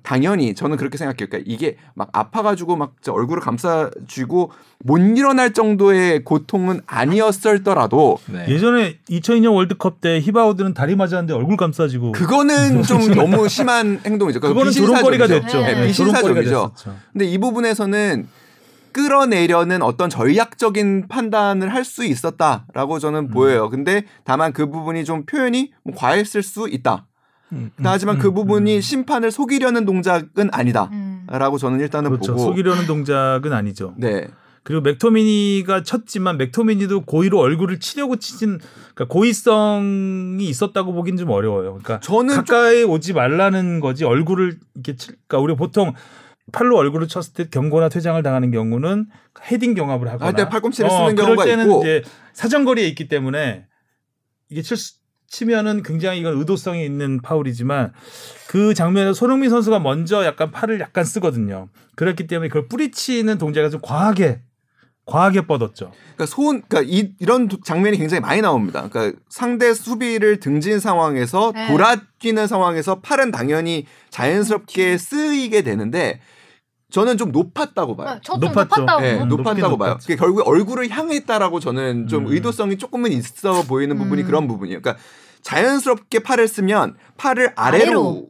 당연히 0.03 0.55
저는 0.55 0.77
그렇게 0.77 0.97
생각해요. 0.97 1.27
그러니까 1.29 1.39
이게 1.45 1.77
막 1.93 2.09
아파가지고 2.13 2.75
막 2.75 2.95
얼굴을 3.07 3.41
감싸쥐고 3.41 4.51
못 4.85 4.97
일어날 4.97 5.53
정도의 5.53 6.23
고통은 6.23 6.81
아니었을더라도 6.85 8.17
네. 8.27 8.45
예전에 8.47 8.97
2002년 9.09 9.53
월드컵 9.53 10.01
때 10.01 10.19
히바우드는 10.19 10.73
다리 10.73 10.95
맞았는데 10.95 11.33
얼굴 11.33 11.57
감싸지고 11.57 12.13
그거는 12.13 12.83
좀 12.83 13.13
너무 13.13 13.49
심한 13.49 13.99
행동이죠. 14.05 14.39
그러니까 14.39 14.47
그거는 14.47 14.69
비신사적이죠. 14.71 14.87
조롱거리가 14.87 15.27
됐죠. 15.27 15.61
네, 15.61 15.73
네, 15.73 15.91
조롱거리가 15.93 16.41
비신사적이죠. 16.41 16.71
근데 17.13 17.25
이 17.25 17.37
부분에서는 17.37 18.27
끌어내려는 18.91 19.81
어떤 19.81 20.09
전략적인 20.09 21.07
판단을 21.07 21.73
할 21.73 21.79
수 21.89 22.05
있었다라고 22.05 22.99
저는 22.99 23.19
음. 23.19 23.27
보여요. 23.29 23.69
근데 23.69 24.03
다만 24.23 24.53
그 24.53 24.69
부분이 24.69 25.05
좀 25.05 25.25
표현이 25.25 25.71
뭐 25.83 25.95
과했을 25.95 26.43
수 26.43 26.67
있다. 26.69 27.07
음, 27.53 27.71
하지만 27.83 28.15
음, 28.17 28.19
그 28.19 28.27
음, 28.29 28.33
부분이 28.35 28.75
음. 28.77 28.81
심판을 28.81 29.31
속이려는 29.31 29.85
동작은 29.85 30.49
아니다라고 30.51 31.55
음. 31.55 31.57
저는 31.59 31.79
일단은 31.79 32.11
그렇죠. 32.11 32.33
보고 32.33 32.45
속이려는 32.45 32.85
동작은 32.85 33.51
아니죠. 33.53 33.93
네. 33.97 34.27
그리고 34.63 34.81
맥토미니가 34.81 35.83
쳤지만 35.83 36.37
맥토미니도 36.37 37.01
고의로 37.05 37.39
얼굴을 37.39 37.79
치려고 37.79 38.17
치진 38.17 38.59
그러니까 38.93 39.05
고의성이 39.13 40.43
있었다고 40.47 40.93
보긴 40.93 41.17
좀 41.17 41.29
어려워요. 41.31 41.69
그러니까 41.81 41.99
저는 42.01 42.35
좀- 42.35 42.43
가까이 42.45 42.83
오지 42.83 43.13
말라는 43.13 43.79
거지 43.79 44.05
얼굴을 44.05 44.57
이렇게 44.75 44.95
칠, 44.95 45.15
그러니까 45.27 45.39
우리 45.43 45.55
보통 45.55 45.93
팔로 46.51 46.77
얼굴을 46.77 47.07
쳤을 47.07 47.33
때 47.33 47.47
경고나 47.49 47.89
퇴장을 47.89 48.21
당하는 48.21 48.51
경우는 48.51 49.05
헤딩 49.49 49.75
경합을 49.75 50.07
하거나 50.09 50.25
할때 50.27 50.49
팔꿈치를 50.49 50.89
쓰는 50.89 51.15
그럴 51.15 51.27
경우가 51.35 51.45
때는 51.45 51.65
있고. 51.65 51.81
이제 51.81 52.03
사정거리에 52.33 52.87
있기 52.89 53.07
때문에 53.07 53.65
이게 54.49 54.61
칠 54.61 54.75
수- 54.77 54.98
치면은 55.39 55.83
굉장히 55.83 56.19
이건 56.19 56.37
의도성이 56.37 56.83
있는 56.85 57.21
파울이지만 57.21 57.93
그 58.47 58.73
장면에서 58.73 59.13
손흥민 59.13 59.49
선수가 59.49 59.79
먼저 59.79 60.25
약간 60.25 60.51
팔을 60.51 60.79
약간 60.79 61.03
쓰거든요. 61.05 61.69
그렇기 61.95 62.27
때문에 62.27 62.49
그걸 62.49 62.67
뿌리치는 62.67 63.37
동작이 63.37 63.69
좀 63.69 63.79
과하게 63.81 64.41
과하게 65.05 65.47
뻗었죠. 65.47 65.91
그러니까 66.15 66.25
손, 66.27 66.61
그러니까 66.67 66.81
이, 66.91 67.13
이런 67.19 67.47
도- 67.47 67.59
장면이 67.63 67.97
굉장히 67.97 68.21
많이 68.21 68.41
나옵니다. 68.41 68.87
그러니까 68.89 69.19
상대 69.27 69.73
수비를 69.73 70.39
등진 70.39 70.79
상황에서 70.79 71.51
네. 71.53 71.67
돌아뛰는 71.67 72.45
상황에서 72.45 72.99
팔은 72.99 73.31
당연히 73.31 73.87
자연스럽게 74.11 74.97
쓰이게 74.99 75.63
되는데 75.63 76.19
저는 76.91 77.17
좀 77.17 77.31
높았다고 77.31 77.95
봐요. 77.95 78.07
아, 78.09 78.19
저좀 78.21 78.49
높았죠. 78.49 78.81
높았다고. 78.81 79.01
네, 79.01 79.21
음, 79.21 79.27
높았다고 79.29 79.77
봐요. 79.77 79.89
높았죠. 79.89 80.07
그게 80.07 80.15
결국에 80.15 80.43
얼굴을 80.45 80.89
향했다라고 80.89 81.59
저는 81.59 82.07
좀 82.07 82.25
음. 82.25 82.31
의도성이 82.33 82.77
조금은 82.77 83.11
있어 83.11 83.63
보이는 83.63 83.97
부분이 83.97 84.23
음. 84.23 84.27
그런 84.27 84.47
부분이에요. 84.47 84.81
그러니까 84.81 85.01
자연스럽게 85.43 86.19
팔을 86.19 86.47
쓰면 86.47 86.95
팔을 87.17 87.53
아래로, 87.55 87.83
아래로. 87.85 88.27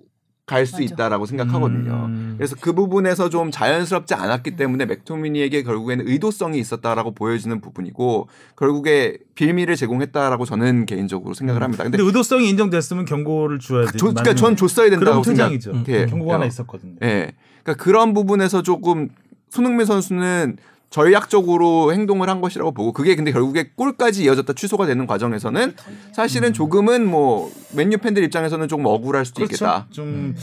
갈 0.49 0.65
수. 0.65 0.81
있다라고 0.81 1.25
생각하거든요. 1.25 2.05
음. 2.07 2.33
그래서 2.37 2.55
그 2.59 2.73
부분에서 2.73 3.29
좀 3.29 3.51
자연스럽지 3.51 4.13
않았기 4.13 4.55
때문에 4.55 4.85
맥토미니에게 4.85 5.63
결국에는 5.63 6.07
의도성이 6.07 6.59
있었다라고 6.59 7.11
보여지는 7.11 7.61
부분이고 7.61 8.27
결국에 8.55 9.17
빌미를 9.35 9.75
제공했다라고 9.75 10.45
저는 10.45 10.85
개인적으로 10.85 11.33
생각을 11.33 11.61
합니다. 11.61 11.83
근데 11.83 11.97
근데 11.97 12.07
의도성이 12.07 12.49
인정됐으면 12.49 13.05
경고를 13.05 13.59
줘야 13.59 13.85
돼. 13.85 13.97
조, 13.97 14.07
그러니까 14.07 14.35
전 14.35 14.55
줬어야 14.55 14.89
된다고 14.89 15.21
그럼 15.21 15.35
퇴장이죠. 15.35 15.73
생각. 15.73 15.89
예. 15.89 16.05
경고가 16.05 16.35
하나 16.35 16.45
있었거든요. 16.45 16.95
예. 17.03 17.31
그러니까 17.63 17.83
그런 17.83 18.13
부분에서 18.13 18.61
조금 18.63 19.09
손흥민 19.49 19.85
선수는 19.85 20.57
전략적으로 20.89 21.93
행동을 21.93 22.29
한 22.29 22.41
것이라고 22.41 22.71
보고 22.73 22.93
그게 22.93 23.15
근데 23.15 23.31
결국에 23.31 23.71
골까지 23.75 24.23
이어졌다 24.23 24.53
취소가 24.53 24.85
되는 24.85 25.05
과정에서는 25.07 25.75
사실은 26.13 26.51
조금은 26.53 27.05
뭐 27.07 27.51
맨유 27.75 27.97
팬들 27.99 28.23
입장에서는 28.23 28.67
조금 28.67 28.85
억울할 28.85 29.25
수도 29.25 29.45
그렇죠. 29.45 29.53
있겠다. 29.53 29.87
좀 29.91 30.35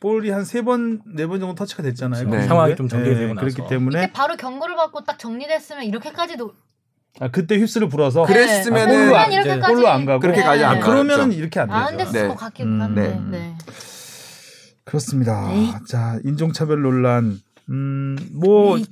볼이 0.00 0.30
한 0.30 0.42
세 0.44 0.62
번 0.62 1.00
네 1.16 1.26
번 1.26 1.40
정도 1.40 1.54
터치가 1.54 1.82
됐잖아요. 1.82 2.28
네. 2.28 2.36
그 2.42 2.46
상황이. 2.46 2.76
좀 2.76 2.86
전개되고 2.88 3.34
나서. 3.34 3.46
그렇기 3.48 3.68
때문에 3.68 4.12
바로 4.12 4.36
경고를 4.36 4.76
받고 4.76 5.04
딱 5.04 5.18
정리됐으면 5.18 5.84
이렇게까지도 5.84 6.52
아, 7.20 7.28
그때 7.32 7.56
휩스를 7.58 7.88
불어서 7.88 8.24
그랬으면은- 8.24 9.12
아, 9.14 9.26
골로 9.26 9.50
안, 9.50 9.60
골로 9.60 9.88
안 9.88 10.04
가고 10.04 10.20
그렇게 10.20 10.42
가지 10.42 10.62
아, 10.62 10.70
않았죠. 10.70 10.86
그러면은 10.86 11.32
이렇게 11.32 11.58
안안 11.58 11.96
되죠. 11.96 12.12
됐을 12.12 12.22
네. 12.22 12.28
것 12.28 12.36
같기도 12.36 12.68
음, 12.68 12.80
한데. 12.80 13.08
네. 13.08 13.38
네. 13.38 13.54
그렇습니다. 14.84 15.50
에이. 15.52 15.72
자 15.88 16.18
인종차별 16.24 16.80
논란. 16.82 17.40
음뭐 17.70 18.78
에 18.78 18.82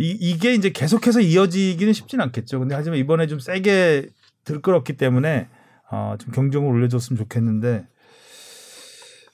이. 0.00 0.10
이, 0.10 0.16
이게 0.30 0.54
이제 0.54 0.70
계속해서 0.70 1.20
이어지기는 1.20 1.92
쉽진 1.92 2.20
않겠죠. 2.20 2.58
근데 2.58 2.74
하지만 2.74 2.98
이번에 2.98 3.26
좀 3.26 3.38
세게 3.38 4.08
들끓었기 4.44 4.94
때문에 4.96 5.48
어, 5.90 6.14
좀 6.18 6.32
경종을 6.32 6.70
올려줬으면 6.72 7.18
좋겠는데 7.18 7.86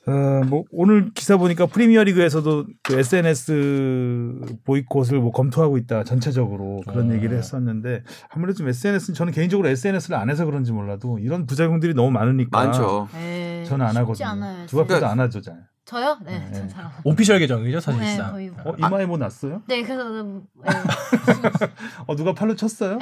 어, 0.08 0.44
뭐 0.46 0.62
오늘 0.70 1.10
기사 1.14 1.36
보니까 1.36 1.66
프리미어리그에서도 1.66 2.66
그 2.84 2.98
SNS 2.98 4.40
보이콧을 4.64 5.18
뭐 5.18 5.32
검토하고 5.32 5.78
있다 5.78 6.04
전체적으로 6.04 6.80
그런 6.86 7.10
어. 7.10 7.14
얘기를 7.14 7.36
했었는데 7.36 8.04
아무래도 8.28 8.58
좀 8.58 8.68
SNS는 8.68 9.14
저는 9.16 9.32
개인적으로 9.32 9.68
SNS를 9.68 10.16
안 10.16 10.30
해서 10.30 10.44
그런지 10.44 10.70
몰라도 10.72 11.18
이런 11.18 11.46
부작용들이 11.46 11.94
너무 11.94 12.12
많으니까 12.12 12.56
많죠. 12.56 13.08
에이, 13.16 13.64
저는 13.66 13.84
안 13.84 13.96
하거든요. 13.96 14.28
않아요. 14.28 14.66
누가 14.66 14.82
봐도 14.84 14.94
그러니까- 14.94 15.10
안 15.10 15.20
하죠, 15.20 15.40
잘. 15.40 15.56
저요? 15.86 16.18
네, 16.24 16.44
네. 16.50 16.58
안- 16.76 16.90
오피셜 17.04 17.38
계정이죠 17.38 17.76
네, 17.78 17.80
사실상. 17.80 18.32
거의. 18.32 18.50
어 18.64 18.74
이마에 18.76 19.06
뭐 19.06 19.16
났어요? 19.16 19.62
네, 19.66 19.82
그래서 19.84 20.02
네. 20.12 20.40
어 22.08 22.16
누가 22.16 22.32
팔로 22.34 22.56
쳤어요? 22.56 22.98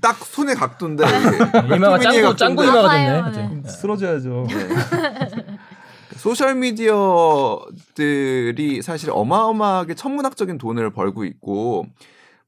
딱 0.00 0.16
손의 0.16 0.54
각도인데 0.56 1.04
이마가 1.76 1.98
짱구 1.98 2.34
짱구 2.34 2.64
이마가 2.64 2.84
아파요, 2.84 3.30
됐네. 3.30 3.60
네. 3.62 3.68
쓰러져야죠. 3.68 4.46
소셜 6.16 6.54
미디어들이 6.54 8.00
사실 8.80 9.10
어마어마하게 9.12 9.94
천문학적인 9.94 10.56
돈을 10.56 10.90
벌고 10.94 11.24
있고 11.24 11.84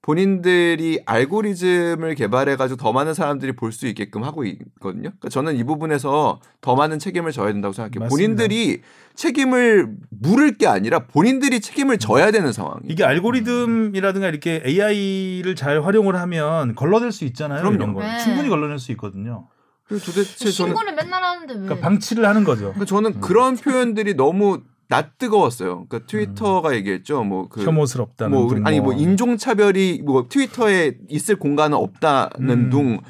본인들이 0.08 1.02
알고리즘을 1.04 2.14
개발해가지고 2.14 2.78
더 2.78 2.94
많은 2.94 3.12
사람들이 3.12 3.52
볼 3.52 3.68
수 3.72 3.86
있게끔 3.86 4.24
하고 4.24 4.42
있거든요. 4.46 5.10
그러니까 5.10 5.28
저는 5.28 5.56
이 5.56 5.64
부분에서 5.64 6.40
더 6.62 6.74
많은 6.74 6.98
책임을 6.98 7.30
져야 7.30 7.52
된다고 7.52 7.74
생각해요. 7.74 8.00
맞습니다. 8.00 8.08
본인들이 8.08 8.80
책임을 9.14 9.94
물을 10.08 10.56
게 10.56 10.66
아니라 10.66 11.00
본인들이 11.00 11.60
책임을 11.60 11.98
져야 11.98 12.30
되는 12.30 12.50
상황. 12.52 12.80
이게 12.88 13.04
알고리즘이라든가 13.04 14.28
이렇게 14.28 14.62
AI를 14.64 15.54
잘 15.54 15.84
활용을 15.84 16.16
하면 16.16 16.74
걸러낼 16.74 17.12
수 17.12 17.26
있잖아요. 17.26 17.60
그럼요. 17.60 17.76
이런 17.76 17.92
거 17.92 18.00
네. 18.00 18.18
충분히 18.20 18.48
걸러낼 18.48 18.78
수 18.78 18.90
있거든요. 18.92 19.46
그리고 19.86 20.06
도대체 20.06 20.50
저는 20.50 20.74
신고는 20.74 20.94
맨날 20.96 21.22
하는데 21.22 21.52
왜? 21.52 21.60
그러니까 21.60 21.86
방치를 21.86 22.24
하는 22.26 22.44
거죠. 22.44 22.72
그러니까 22.72 22.86
저는 22.86 23.20
그런 23.20 23.56
표현들이 23.56 24.14
너무 24.14 24.62
낯뜨거웠어요. 24.88 25.86
그러니까 25.86 26.06
트위터가 26.06 26.74
얘기했죠. 26.76 27.22
뭐그 27.22 27.62
혐오스럽다는 27.64 28.36
뭐등 28.36 28.66
아니 28.66 28.80
뭐 28.80 28.92
인종 28.94 29.36
차별이 29.36 30.02
뭐 30.04 30.26
트위터에 30.28 30.98
있을 31.08 31.36
공간은 31.36 31.76
없다는 31.76 32.50
음. 32.50 32.70
둥 32.70 33.00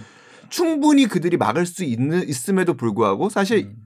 충분히 0.50 1.06
그들이 1.06 1.36
막을 1.36 1.66
수 1.66 1.84
있는 1.84 2.28
있음에도 2.28 2.74
불구하고 2.74 3.28
사실 3.28 3.66
음. 3.66 3.76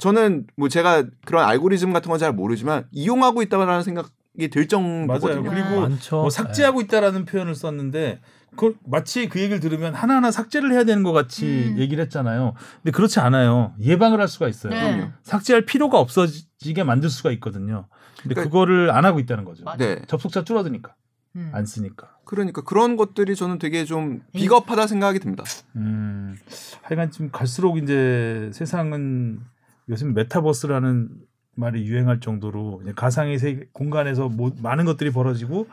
저는 0.00 0.46
뭐 0.56 0.68
제가 0.68 1.04
그런 1.24 1.44
알고리즘 1.44 1.92
같은 1.92 2.08
건 2.10 2.18
잘 2.18 2.32
모르지만 2.32 2.86
이용하고 2.92 3.42
있다라는 3.42 3.82
생각 3.82 4.08
이들 4.38 4.62
맞아요. 4.62 4.68
정도거든요. 4.68 5.50
그리고 5.50 5.80
많죠. 5.82 6.16
뭐 6.22 6.30
삭제하고 6.30 6.80
있다라는 6.82 7.24
표현을 7.24 7.54
썼는데 7.54 8.20
그 8.56 8.76
마치 8.86 9.28
그 9.28 9.40
얘기를 9.40 9.60
들으면 9.60 9.94
하나하나 9.94 10.30
삭제를 10.30 10.72
해야 10.72 10.84
되는 10.84 11.02
것 11.02 11.12
같이 11.12 11.46
음. 11.72 11.78
얘기를 11.78 12.02
했잖아요. 12.04 12.54
근데 12.82 12.90
그렇지 12.92 13.20
않아요. 13.20 13.74
예방을 13.80 14.20
할 14.20 14.28
수가 14.28 14.48
있어요. 14.48 14.72
네. 14.72 15.10
삭제할 15.22 15.64
필요가 15.66 15.98
없어지게 15.98 16.84
만들 16.84 17.10
수가 17.10 17.30
있거든요. 17.32 17.86
근데 18.22 18.34
그러니까- 18.34 18.44
그거를 18.44 18.90
안 18.90 19.04
하고 19.04 19.18
있다는 19.20 19.44
거죠. 19.44 19.64
네. 19.78 20.00
접속자 20.06 20.44
줄어드니까 20.44 20.94
음. 21.36 21.50
안 21.52 21.66
쓰니까. 21.66 22.10
그러니까 22.24 22.62
그런 22.62 22.96
것들이 22.96 23.34
저는 23.36 23.58
되게 23.58 23.84
좀 23.84 24.22
비겁하다 24.32 24.86
생각이 24.86 25.18
듭니다. 25.18 25.44
음, 25.76 26.36
하여간 26.82 27.10
좀 27.10 27.30
갈수록 27.30 27.76
이제 27.76 28.50
세상은 28.54 29.40
요즘 29.88 30.14
메타버스라는 30.14 31.08
말이 31.56 31.84
유행할 31.86 32.20
정도로 32.20 32.82
가상의 32.96 33.38
세계 33.38 33.66
공간에서 33.72 34.28
모, 34.28 34.50
많은 34.60 34.84
것들이 34.84 35.10
벌어지고 35.10 35.66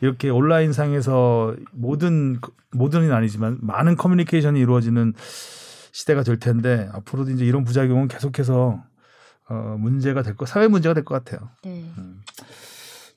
이렇게 0.00 0.30
온라인 0.30 0.72
상에서 0.72 1.54
모든 1.72 2.40
모든은 2.72 3.12
아니지만 3.12 3.58
많은 3.60 3.96
커뮤니케이션이 3.96 4.60
이루어지는 4.60 5.14
시대가 5.92 6.22
될 6.22 6.38
텐데 6.38 6.88
앞으로도 6.92 7.30
이제 7.30 7.44
이런 7.44 7.64
부작용은 7.64 8.08
계속해서 8.08 8.82
어, 9.48 9.76
문제가 9.78 10.22
될 10.22 10.36
거, 10.36 10.46
사회 10.46 10.68
문제가 10.68 10.94
될 10.94 11.04
것 11.04 11.22
같아요. 11.22 11.50
네. 11.64 11.84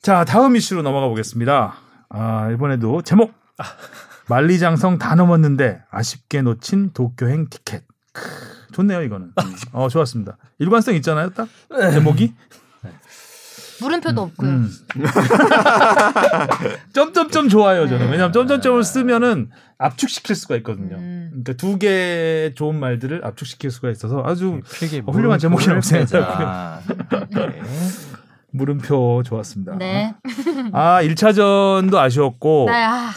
자, 0.02 0.26
다음 0.26 0.56
이슈로 0.56 0.82
넘어가 0.82 1.08
보겠습니다. 1.08 1.76
아, 2.10 2.52
이번에도 2.52 3.02
제목. 3.02 3.34
만리장성 4.30 4.98
다 4.98 5.16
넘었는데 5.16 5.82
아쉽게 5.90 6.42
놓친 6.42 6.92
도쿄행 6.92 7.48
티켓. 7.50 7.84
크, 8.12 8.22
좋네요, 8.72 9.02
이거는. 9.04 9.32
어, 9.72 9.88
좋았습니다. 9.90 10.38
일관성 10.60 10.96
있잖아요, 10.96 11.30
딱. 11.32 11.48
제목이. 11.92 12.34
물음표도 13.80 14.22
없고요. 14.22 14.50
음. 14.50 14.72
점점점 16.94 17.50
좋아요, 17.50 17.88
저는. 17.88 18.10
왜냐하면 18.10 18.34
점점점을 18.34 18.84
쓰면은 18.84 19.50
압축시킬 19.78 20.36
수가 20.36 20.56
있거든요. 20.58 20.96
음. 20.96 21.28
그러니까 21.30 21.54
두 21.54 21.78
개의 21.78 22.56
좋은 22.56 22.80
말들을 22.80 23.24
압축시킬 23.24 23.70
수가 23.70 23.92
있어서 23.92 24.24
아주 24.26 24.62
어, 25.06 25.12
훌륭한 25.12 25.38
제목이라고 25.40 25.82
생각하고요. 25.82 26.80
빼자. 27.10 27.28
네. 27.52 27.62
물음표 28.52 29.22
좋았습니다. 29.26 29.76
네. 29.78 30.16
아, 30.74 31.00
1차전도 31.04 31.96
아쉬웠고 31.96 32.66
네. 32.70 32.84
아, 32.84 33.12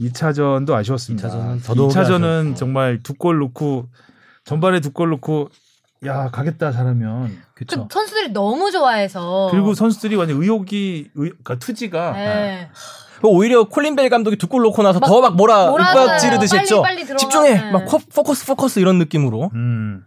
2차전도 0.00 0.70
아쉬웠습니다. 0.72 1.28
2차전은 1.28 1.64
더더욱이 1.64 1.94
2차전은 1.94 2.24
아쉬웠고. 2.24 2.54
정말 2.54 3.00
두 3.02 3.12
골 3.18 3.38
넣고 3.40 3.88
전반에 4.44 4.80
두 4.80 4.92
골 4.92 5.10
넣고 5.10 5.50
야 6.06 6.30
가겠다 6.30 6.72
잘하면 6.72 7.28
그 7.54 7.64
그쵸. 7.66 7.86
선수들이 7.90 8.30
너무 8.32 8.70
좋아해서. 8.70 9.48
그리고 9.50 9.74
선수들이 9.74 10.16
완전 10.16 10.40
의욕이 10.42 10.64
의, 11.14 11.30
그러니까 11.30 11.58
투지가 11.58 12.12
네. 12.12 12.68
오히려 13.22 13.64
콜린 13.68 13.96
벨 13.96 14.08
감독이 14.08 14.36
두 14.36 14.48
골 14.48 14.62
넣고 14.62 14.82
나서 14.82 14.98
막더막 14.98 15.36
뭐라. 15.36 15.66
윽박 15.74 16.18
지르듯이 16.18 16.56
했죠. 16.56 16.82
집중해. 17.18 17.50
네. 17.54 17.70
막 17.70 17.84
fo- 17.84 17.98
focus 17.98 18.46
focus 18.46 18.78
이런 18.80 18.98
느낌으로. 18.98 19.50
음, 19.54 20.04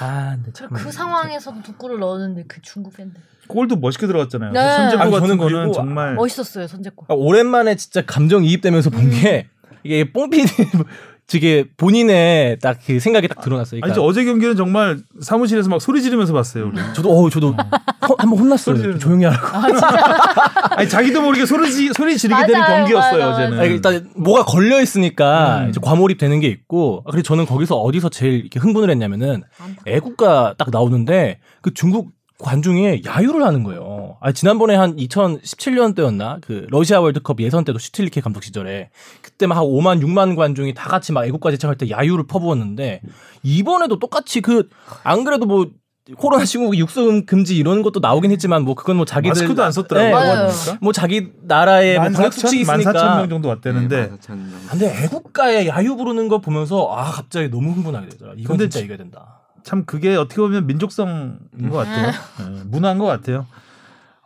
아, 0.00 0.34
근데 0.36 0.52
참. 0.52 0.68
그 0.70 0.92
상황에서도 0.92 1.62
두 1.62 1.72
골을 1.74 1.98
넣었는데 1.98 2.44
그 2.46 2.60
중국 2.62 2.94
팬들 2.96 3.20
골도 3.48 3.76
멋있게 3.76 4.06
들어갔잖아요. 4.06 4.52
네. 4.52 4.60
선제골 4.76 5.02
아니, 5.02 5.10
같은 5.12 5.26
저는 5.26 5.36
거는 5.38 5.72
정말 5.72 6.14
멋있었어요 6.14 6.68
선제골. 6.68 7.06
아, 7.08 7.14
오랜만에 7.14 7.74
진짜 7.74 8.02
감정 8.06 8.44
이입되면서 8.44 8.90
본게 8.90 9.48
이게 9.82 10.12
뽕피디 10.12 10.46
되게 11.32 11.64
본인의 11.76 12.58
딱 12.60 12.78
그 12.86 13.00
생각이 13.00 13.26
딱 13.28 13.40
드러났어요. 13.40 13.78
아니 13.78 13.80
그러니까 13.80 13.94
저 13.94 14.02
어제 14.02 14.24
경기는 14.24 14.54
정말 14.56 14.98
사무실에서 15.20 15.68
막 15.70 15.80
소리 15.80 16.02
지르면서 16.02 16.32
봤어요. 16.32 16.66
우리. 16.68 16.76
저도 16.94 17.10
어 17.10 17.30
저도 17.30 17.52
허- 17.52 18.14
한번 18.18 18.38
혼났어요. 18.38 18.98
조용히 18.98 19.24
하라고. 19.24 19.46
아 20.76 20.82
니 20.82 20.88
자기도 20.88 21.22
모르게 21.22 21.46
소리 21.46 21.70
지, 21.70 21.90
소리 21.94 22.16
지르게 22.18 22.46
되는 22.46 22.60
맞아요, 22.60 22.76
경기였어요 22.84 23.18
맞아요. 23.18 23.34
어제는. 23.34 23.60
아니, 23.60 23.70
일단 23.70 24.10
뭐가 24.16 24.44
걸려 24.44 24.80
있으니까 24.80 25.62
음. 25.64 25.68
이제 25.70 25.80
과몰입 25.82 26.18
되는 26.18 26.40
게 26.40 26.48
있고 26.48 27.02
그리고 27.04 27.22
저는 27.22 27.46
거기서 27.46 27.76
어디서 27.76 28.08
제일 28.10 28.34
이렇게 28.40 28.58
흥분을 28.60 28.90
했냐면은. 28.90 29.42
애국가 29.86 30.54
딱 30.58 30.68
나오는데 30.70 31.38
그 31.62 31.72
중국 31.74 32.12
관중이 32.42 33.02
야유를 33.06 33.42
하는 33.44 33.62
거예요. 33.62 34.16
아 34.20 34.32
지난번에 34.32 34.74
한 34.74 34.94
2017년 34.96 35.94
때였나 35.94 36.38
그 36.42 36.66
러시아 36.70 37.00
월드컵 37.00 37.40
예선 37.40 37.64
때도 37.64 37.78
슈틸리케 37.78 38.20
감독 38.20 38.42
시절에 38.42 38.90
그때 39.22 39.46
막 39.46 39.56
한 39.56 39.64
5만 39.64 40.02
6만 40.02 40.36
관중이 40.36 40.74
다 40.74 40.88
같이 40.88 41.12
막 41.12 41.24
애국가 41.24 41.50
제창할 41.50 41.76
때 41.78 41.88
야유를 41.90 42.26
퍼부었는데 42.26 43.00
이번에도 43.42 43.98
똑같이 43.98 44.40
그 44.40 44.68
안 45.04 45.24
그래도 45.24 45.46
뭐 45.46 45.68
코로나 46.16 46.44
시국에 46.44 46.76
육성 46.78 47.26
금지 47.26 47.56
이런 47.56 47.82
것도 47.82 48.00
나오긴 48.00 48.32
했지만 48.32 48.64
뭐 48.64 48.74
그건 48.74 48.96
뭐 48.96 49.04
자기들 49.04 49.30
마스크도 49.30 49.62
안 49.62 49.70
썼더라고요. 49.70 50.10
네, 50.10 50.12
맞아요. 50.12 50.48
뭐 50.80 50.92
자기 50.92 51.28
나라의 51.42 51.94
뭐 52.00 52.10
방역 52.10 52.32
수칙이 52.32 52.64
14,000 52.64 52.80
있으니까 52.80 53.22
14,000명 53.24 53.30
정도 53.30 53.48
왔대는데 53.48 53.96
네, 53.96 54.02
14,000 54.10 54.36
명. 54.38 54.60
근데 54.68 55.04
애국가에 55.04 55.68
야유 55.68 55.96
부르는 55.96 56.26
거 56.26 56.40
보면서 56.40 56.88
아 56.92 57.04
갑자기 57.12 57.48
너무 57.48 57.70
흥분하게 57.70 58.08
되더라. 58.08 58.32
이건 58.36 58.56
근데 58.56 58.64
진짜 58.68 58.80
지- 58.80 58.84
이겨야 58.86 58.98
된다. 58.98 59.41
참 59.64 59.84
그게 59.84 60.14
어떻게 60.16 60.40
보면 60.40 60.66
민족성인 60.66 61.38
것 61.70 61.76
같아요. 61.78 62.06
네, 62.10 62.62
문화인 62.66 62.98
것 62.98 63.06
같아요. 63.06 63.46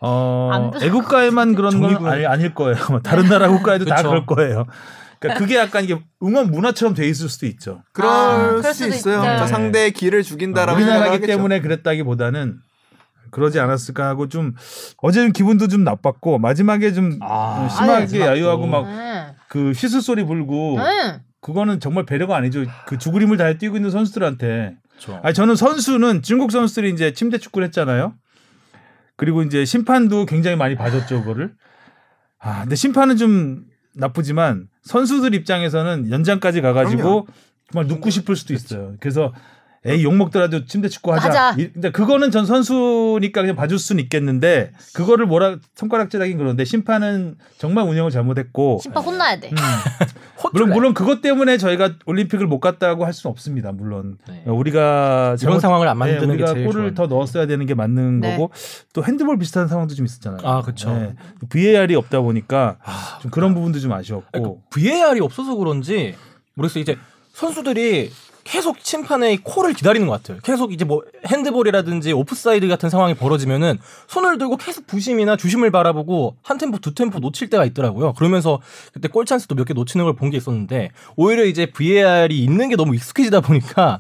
어. 0.01 0.71
애국가에만 0.83 1.55
그런 1.55 1.81
건. 1.81 2.07
아니, 2.07 2.27
아닐 2.27 2.55
거예요. 2.55 2.77
다른 3.03 3.29
나라 3.29 3.49
국가에도 3.49 3.85
다. 3.85 4.03
그럴 4.03 4.27
거예요. 4.27 4.67
그러니까 5.19 5.41
그게 5.41 5.57
약간 5.57 5.85
이게 5.85 5.99
응원 6.23 6.51
문화처럼 6.51 6.95
돼 6.95 7.09
있을 7.09 7.29
수도 7.29 7.47
있죠. 7.47 7.83
그럴 7.93 8.11
아, 8.11 8.37
그럴 8.49 8.63
수 8.75 8.85
수도 8.85 8.89
있어요. 8.95 9.21
그러니까 9.21 9.47
네. 9.47 9.49
상대의 9.49 9.93
기를 9.93 10.23
죽인다라고 10.23 10.79
우리나라기. 10.79 11.27
때문에 11.27 11.61
그랬다기보다는 11.61 12.59
그러지 13.31 13.59
않았을까 13.59 14.07
하고 14.07 14.29
좀 14.29 14.55
어제는 14.99 15.33
기분도 15.33 15.69
좀 15.69 15.85
나빴고 15.85 16.39
마지막에 16.39 16.93
좀 16.93 17.19
아, 17.23 17.67
어, 17.67 17.69
심하게. 17.69 18.21
야유하고 18.21 18.67
막 18.67 18.87
네. 18.87 19.35
그 19.49 19.71
휘슬 19.73 20.03
소리 20.03 20.25
불고 20.25 20.77
네. 20.79 21.21
그거는 21.41 21.81
정말 21.81 22.05
배려가 22.05 22.37
아니죠. 22.37 22.65
그 22.87 22.99
죽으림을 22.99 23.37
다해 23.39 23.57
뛰고 23.59 23.77
있는 23.77 23.91
선수들한테 23.91 24.75
그렇죠. 24.97 25.21
아니 25.23 25.35
저는 25.35 25.57
선수는 25.57 26.23
중국 26.23 26.51
선수들이 26.53 26.91
이제 26.91 27.13
침대 27.13 27.39
축구를 27.39 27.67
했잖아요. 27.67 28.15
그리고 29.17 29.43
이제 29.43 29.65
심판도 29.65 30.27
굉장히 30.27 30.57
많이 30.57 30.75
봐줬죠 30.75 31.21
그거를. 31.21 31.55
아 32.39 32.63
근데 32.63 32.77
심판은 32.77 33.17
좀 33.17 33.65
나쁘지만 33.95 34.69
선수들 34.83 35.35
입장에서는 35.35 36.11
연장까지 36.11 36.61
가가지고 36.61 37.03
그럼요. 37.03 37.27
정말 37.73 37.89
눕고 37.89 38.11
싶을 38.11 38.37
수도 38.37 38.55
있어요. 38.55 38.95
그래서 39.01 39.33
에이 39.89 40.03
욕 40.03 40.15
먹더라도 40.17 40.67
침대 40.67 40.89
축구 40.89 41.13
하자. 41.15 41.55
근데 41.57 41.91
그거는 41.91 42.31
전 42.31 42.45
선수니까 42.45 43.41
그냥 43.43 43.55
봐줄 43.57 43.79
수는 43.79 44.03
있겠는데 44.05 44.73
그거를 44.95 45.27
뭐라 45.27 45.57
손가락질하긴 45.77 46.39
그런데 46.39 46.65
심판은 46.65 47.37
정말 47.59 47.87
운영을 47.87 48.11
잘못했고. 48.11 48.81
심판 48.83 49.03
혼나야 49.05 49.39
돼. 49.39 49.51
음. 49.51 49.57
물론 50.53 50.71
물론 50.71 50.95
그것 50.95 51.23
때문에 51.23 51.57
저희가 51.59 51.95
올림픽을 52.05 52.47
못 52.47 52.61
갔다고 52.61 53.05
할 53.05 53.13
수는 53.13 53.31
없습니다. 53.33 53.73
물론 53.73 54.19
네. 54.29 54.43
우리가 54.47 55.37
이런 55.41 55.55
잘못- 55.55 55.61
상황을 55.61 55.89
안 55.89 55.99
만드는 55.99 56.21
네, 56.21 56.27
게 56.27 56.33
우리가 56.43 56.55
제일 56.55 56.67
골을 56.67 56.81
좋아요. 56.83 56.95
더 56.95 57.07
넣었어야 57.07 57.47
되는 57.47 57.65
게 57.67 57.75
맞는 57.75 58.21
네. 58.21 58.33
거고 58.33 58.51
또 58.93 59.03
핸드볼 59.05 59.39
비슷한 59.39 59.67
상황도 59.69 59.95
좀 59.95 60.05
있었잖아요. 60.07 60.41
아, 60.45 60.63
그쵸. 60.63 61.15
VAR이 61.49 61.95
없다 61.95 62.21
보니까 62.21 62.77
아, 62.85 63.19
좀 63.23 63.31
그런 63.31 63.55
부분도 63.55 63.79
좀 63.81 63.93
아쉬웠고 63.93 64.27
그러니까 64.33 64.61
VAR이 64.71 65.21
없어서 65.21 65.55
그런지 65.57 66.15
모르겠어요. 66.55 66.83
이제 66.83 66.97
선수들이 67.33 68.11
계속 68.47 68.77
심판의 68.81 69.39
콜을 69.43 69.73
기다리는 69.73 70.07
것 70.07 70.13
같아요. 70.23 70.39
계속 70.43 70.73
이제 70.73 70.85
뭐 70.85 71.03
핸드볼이라든지 71.27 72.13
오프사이드 72.13 72.69
같은 72.69 72.89
상황이 72.91 73.15
벌어지면은 73.15 73.79
손을 74.07 74.39
들고 74.39 74.57
계속 74.57 74.87
부심이나 74.87 75.37
주심을 75.37 75.73
바라보고 75.73 76.37
한 76.43 76.57
템포 76.57 76.79
두 76.79 76.95
템포 76.95 77.19
놓칠 77.19 77.51
때가 77.51 77.65
있더라고요. 77.65 78.13
그러면서 78.13 78.61
그때 78.93 79.09
골 79.09 79.25
찬스도 79.27 79.55
몇 79.57 79.65
개 79.67 79.75
놓치는 79.75 80.05
걸 80.05 80.15
본 80.15 80.31
게 80.31 80.37
있었는데 80.37 80.91
오히려 81.17 81.45
이제 81.45 81.67
VAR이 81.67 82.39
있는 82.39 82.69
게 82.69 82.77
너무 82.77 82.95
익숙해지다 82.95 83.41
보니까 83.41 83.99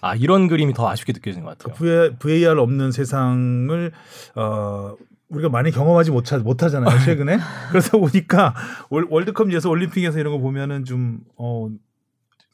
아 0.00 0.14
이런 0.16 0.48
그림이 0.48 0.74
더 0.74 0.88
아쉽게 0.90 1.12
느껴지는 1.12 1.44
것 1.46 1.56
같아요. 1.56 2.16
VAR 2.18 2.58
없는 2.60 2.90
세상을 2.90 3.92
어 4.34 4.94
우리가 5.28 5.48
많이 5.48 5.70
경험하지 5.70 6.10
못하, 6.10 6.36
못하잖아요 6.38 6.98
최근에 7.04 7.38
그러다 7.70 7.96
보니까 7.98 8.54
월- 8.90 9.06
월드컵에서 9.08 9.70
올림픽에서 9.70 10.18
이런 10.18 10.32
거 10.34 10.38
보면은 10.40 10.84
좀 10.84 11.20
어. 11.36 11.68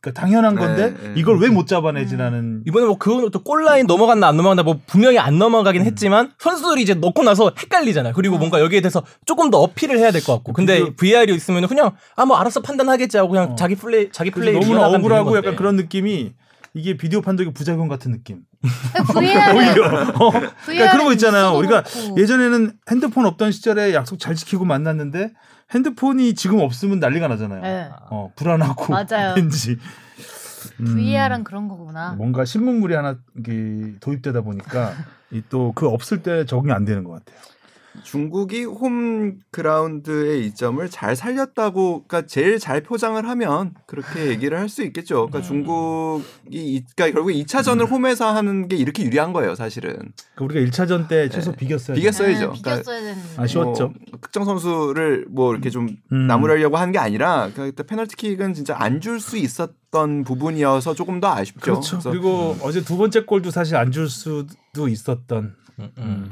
그러니까 0.00 0.18
당연한 0.20 0.54
네, 0.54 0.60
건데 0.60 0.94
네. 1.02 1.12
이걸 1.16 1.38
왜 1.38 1.50
못 1.50 1.66
잡아내지라는 1.66 2.62
이번에 2.66 2.86
뭐 2.86 2.96
그건 2.96 3.30
또 3.30 3.42
골라인 3.42 3.86
넘어갔나 3.86 4.28
안 4.28 4.36
넘어갔나 4.36 4.62
뭐 4.62 4.78
분명히 4.86 5.18
안 5.18 5.38
넘어가긴 5.38 5.84
했지만 5.84 6.32
선수들이 6.38 6.82
이제 6.82 6.94
넣고 6.94 7.22
나서 7.22 7.52
헷갈리잖아요. 7.58 8.14
그리고 8.14 8.38
뭔가 8.38 8.60
여기에 8.60 8.80
대해서 8.80 9.02
조금 9.26 9.50
더 9.50 9.58
어필을 9.58 9.98
해야 9.98 10.10
될 10.10 10.22
것 10.22 10.34
같고. 10.36 10.52
근데 10.54 10.78
비디오- 10.78 10.94
VR이 10.96 11.34
있으면 11.34 11.66
그냥 11.66 11.92
아 12.16 12.24
뭐 12.24 12.36
알아서 12.36 12.60
판단하겠지 12.60 13.16
하고 13.16 13.30
그냥 13.30 13.52
어. 13.52 13.56
자기 13.56 13.74
플레이 13.74 14.10
자기 14.12 14.30
플레이 14.30 14.54
너무 14.58 14.78
억울하고 14.78 15.36
약간 15.36 15.56
그런 15.56 15.76
느낌이 15.76 16.32
이게 16.74 16.96
비디오 16.96 17.20
판독의 17.20 17.52
부작용 17.52 17.88
같은 17.88 18.12
느낌. 18.12 18.42
VR 19.12 19.52
오히려. 19.56 19.86
어. 20.10 20.30
그러니까 20.64 20.92
그런 20.92 21.04
거 21.06 21.12
있잖아요. 21.12 21.56
우리가 21.56 21.82
그렇고. 21.82 22.20
예전에는 22.20 22.72
핸드폰 22.90 23.26
없던 23.26 23.50
시절에 23.52 23.92
약속 23.94 24.18
잘 24.18 24.34
지키고 24.34 24.64
만났는데 24.64 25.32
핸드폰이 25.72 26.34
지금 26.34 26.60
없으면 26.60 27.00
난리가 27.00 27.28
나잖아요. 27.28 27.62
네. 27.62 27.88
어, 28.10 28.30
불안하고 28.36 28.92
맞아요. 28.92 29.34
왠지 29.36 29.78
음, 30.80 30.94
VR은 30.94 31.44
그런 31.44 31.68
거구나. 31.68 32.12
뭔가 32.12 32.44
신문물이 32.44 32.94
하나 32.94 33.16
도입되다 34.00 34.40
보니까 34.42 34.94
또 35.48 35.72
그 35.74 35.88
없을 35.88 36.22
때 36.22 36.44
적응이 36.44 36.72
안 36.72 36.84
되는 36.84 37.04
것 37.04 37.12
같아요. 37.12 37.40
중국이 38.02 38.64
홈 38.64 39.38
그라운드의 39.50 40.46
이점을 40.46 40.88
잘 40.90 41.14
살렸다고 41.16 42.04
그러니까 42.06 42.26
제일 42.26 42.58
잘 42.58 42.82
포장을 42.82 43.26
하면 43.28 43.74
그렇게 43.86 44.26
얘기를 44.28 44.58
할 44.58 44.68
수 44.68 44.82
있겠죠. 44.84 45.26
그러니까 45.26 45.42
중국이 45.42 46.24
이- 46.50 46.84
그러니까 46.94 47.14
결국 47.20 47.30
2차전을 47.32 47.90
홈에서 47.90 48.32
하는 48.32 48.68
게 48.68 48.76
이렇게 48.76 49.02
유리한 49.04 49.32
거예요, 49.32 49.54
사실은. 49.54 50.12
그 50.36 50.44
우리가 50.44 50.60
1차전 50.70 51.08
때 51.08 51.28
최소 51.28 51.52
비겼어요. 51.52 51.96
비겼어야죠. 51.96 52.32
네, 52.38 52.46
그러니까 52.46 52.70
비겼어야 52.76 53.00
되는. 53.00 53.22
아쉬웠죠. 53.36 53.88
뭐 53.88 54.18
특정 54.22 54.44
선수를 54.44 55.26
뭐 55.28 55.52
이렇게 55.52 55.70
좀 55.70 55.88
음. 56.12 56.26
나무라려고 56.28 56.76
한게 56.76 56.98
아니라 56.98 57.50
그때 57.54 57.82
페널티킥은 57.82 58.54
진짜 58.54 58.76
안 58.78 59.00
줄수 59.00 59.36
있었던 59.38 60.22
부분이어서 60.24 60.94
조금 60.94 61.18
더 61.20 61.32
아쉽죠. 61.34 61.60
그렇죠. 61.60 61.98
그리고 62.04 62.56
어제 62.62 62.82
두 62.84 62.96
번째 62.96 63.24
골도 63.24 63.50
사실 63.50 63.74
안 63.76 63.90
줄 63.90 64.08
수도 64.08 64.86
있었던 64.88 65.56
음, 65.98 66.28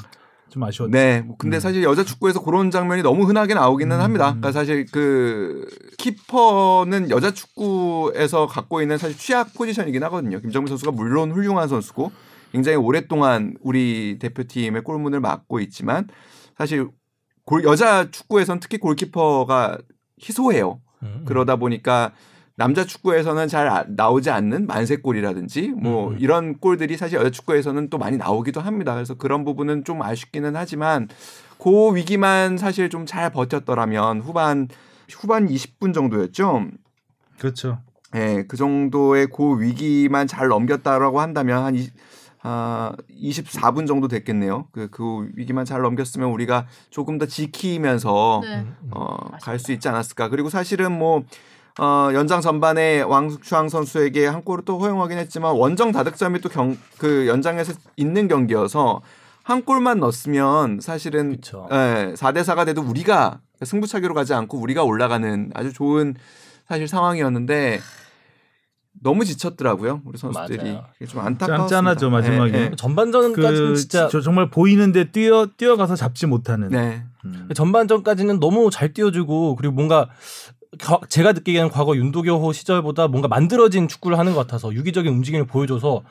좀 0.59 0.62
아쉬웠죠. 0.64 0.90
네. 0.90 1.22
뭐 1.22 1.36
근데 1.38 1.59
음. 1.59 1.61
사실 1.61 1.82
여자 1.82 2.04
축구에서 2.04 2.42
그런 2.42 2.70
장면이 2.70 3.02
너무 3.02 3.24
흔하게 3.24 3.54
나오기는 3.54 3.94
음. 3.94 4.00
합니다. 4.00 4.26
그러니까 4.26 4.52
사실 4.52 4.86
그 4.90 5.66
키퍼는 5.96 7.11
여자 7.11 7.30
축구에서 7.30 8.46
갖고 8.46 8.82
있는 8.82 8.98
사실 8.98 9.16
취약 9.16 9.54
포지션이긴 9.54 10.02
하거든요. 10.04 10.40
김정민 10.40 10.68
선수가 10.68 10.92
물론 10.92 11.30
훌륭한 11.32 11.68
선수고 11.68 12.11
굉장히 12.52 12.76
오랫동안 12.76 13.54
우리 13.61 14.18
대표팀의 14.18 14.82
골문을 14.82 15.20
막고 15.20 15.61
있지만 15.61 16.09
사실 16.56 16.88
골, 17.44 17.64
여자 17.64 18.11
축구에선 18.11 18.61
특히 18.61 18.78
골키퍼가 18.78 19.78
희소해요. 20.20 20.80
음. 21.02 21.22
그러다 21.24 21.56
보니까 21.56 22.12
남자 22.59 22.84
축구에서는 22.84 23.46
잘 23.46 23.68
아- 23.68 23.84
나오지 23.88 24.30
않는 24.30 24.66
만세골이라든지 24.66 25.68
뭐 25.76 26.09
음, 26.09 26.12
음. 26.14 26.18
이런 26.18 26.59
골들이 26.59 26.96
사실 26.96 27.16
여자 27.18 27.30
축구에서는 27.30 27.88
또 27.88 27.98
많이 27.98 28.16
나오기도 28.16 28.61
합니다. 28.61 28.94
그래서 28.94 29.14
그런 29.14 29.44
부분은 29.44 29.84
좀 29.84 30.02
아쉽기는 30.02 30.56
하지만 30.56 31.09
그 31.59 31.94
위기만 31.94 32.59
사실 32.59 32.90
좀 32.90 33.06
잘 33.06 33.30
버텼더라면 33.30 34.20
후반 34.22 34.66
후반 35.09 35.46
20분 35.46 35.94
정도였죠. 35.94 36.66
그렇죠. 37.38 37.78
예, 38.16 38.44
그 38.48 38.56
정도의 38.56 39.28
그 39.28 39.61
위기만 39.61 40.26
잘 40.26 40.48
넘겼다라고 40.48 41.20
한다면 41.20 41.62
한 41.62 41.74
이, 41.76 41.88
아, 42.42 42.92
24분 43.11 43.86
정도 43.86 44.09
됐겠네요. 44.09 44.66
그, 44.72 44.88
그 44.90 45.28
위기만 45.36 45.64
잘 45.64 45.82
넘겼으면 45.82 46.28
우리가 46.30 46.66
조금 46.90 47.18
더 47.18 47.26
지키면서 47.26 48.40
네. 48.42 48.66
어, 48.90 49.16
갈 49.42 49.59
수 49.61 49.70
있지 49.72 49.88
않았을까. 49.88 50.28
그리고 50.28 50.48
사실은 50.50 50.90
뭐 50.98 51.22
어, 51.79 52.11
연장 52.14 52.41
전반에 52.41 53.03
왕슈앙 53.03 53.68
선수에게 53.68 54.26
한 54.26 54.43
골을 54.43 54.64
또 54.64 54.79
허용하긴 54.79 55.16
했지만 55.18 55.55
원정 55.55 55.93
다득점이 55.93 56.41
또 56.41 56.49
경 56.49 56.76
그 56.99 57.26
연장에서 57.29 57.72
있는 57.97 58.26
경기여서 58.29 59.01
한 59.45 59.62
골만 59.64 60.01
넣었으면 60.01 60.81
사실은 60.81 61.33
그쵸. 61.37 61.66
예, 61.70 62.12
4대 62.16 62.43
4가 62.43 62.66
돼도 62.66 62.83
우리가 62.83 63.41
승부차기로 63.62 64.12
가지 64.14 64.35
않고 64.35 64.59
우리가 64.59 64.83
올라가는 64.85 65.51
아주 65.55 65.72
좋은 65.72 66.14
사실 66.68 66.87
상황이었는데 66.89 67.81
너무 69.01 69.24
지쳤더라고요. 69.24 70.03
우리 70.05 70.18
선수들이. 70.18 70.72
맞아요. 70.72 70.85
좀 71.09 71.20
안타까웠습니다. 71.20 71.57
짠짠하죠, 71.68 72.11
마지막에. 72.11 72.53
예, 72.59 72.70
전반전까지는 72.76 73.68
그 73.72 73.76
진짜 73.76 74.09
저 74.11 74.20
정말 74.20 74.51
보이는데 74.51 75.12
뛰어 75.12 75.47
뛰어가서 75.57 75.95
잡지 75.95 76.26
못하는. 76.26 76.72
예. 76.72 76.76
네. 76.76 77.05
음. 77.24 77.49
전반전까지는 77.55 78.41
너무 78.41 78.70
잘 78.70 78.93
띄워주고 78.93 79.55
그리고 79.57 79.72
뭔가 79.74 80.07
겨- 80.07 80.57
제가 81.09 81.33
느끼기에는 81.33 81.70
과거 81.70 81.97
윤도교호 81.97 82.53
시절보다 82.53 83.09
뭔가 83.09 83.29
만들어진 83.29 83.89
축구를 83.89 84.18
하는 84.18 84.35
것 84.35 84.41
같아서 84.41 84.72
유기적인 84.72 85.12
움직임을 85.12 85.47
보여줘서 85.47 86.03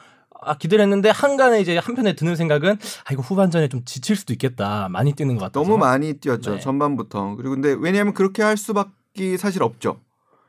아 0.42 0.56
기대를 0.58 0.84
했는데 0.84 1.10
한간에 1.10 1.60
이제 1.62 1.78
한편에 1.78 2.14
드는 2.14 2.36
생각은 2.36 2.74
아 3.06 3.14
이거 3.14 3.22
후반전에 3.22 3.70
좀 3.70 3.84
지칠 3.86 4.16
수도 4.16 4.34
있겠다 4.34 4.88
많이 4.90 5.14
뛰는 5.14 5.36
것 5.36 5.46
같아서 5.46 5.64
너무 5.66 5.78
많이 5.78 6.14
뛰었죠 6.14 6.56
네. 6.56 6.60
전반부터 6.60 7.36
그리고 7.38 7.56
근데 7.56 7.76
왜냐하면 7.80 8.14
그렇게 8.14 8.44
할 8.44 8.56
수밖에 8.58 9.38
사실 9.38 9.64
없죠 9.64 10.00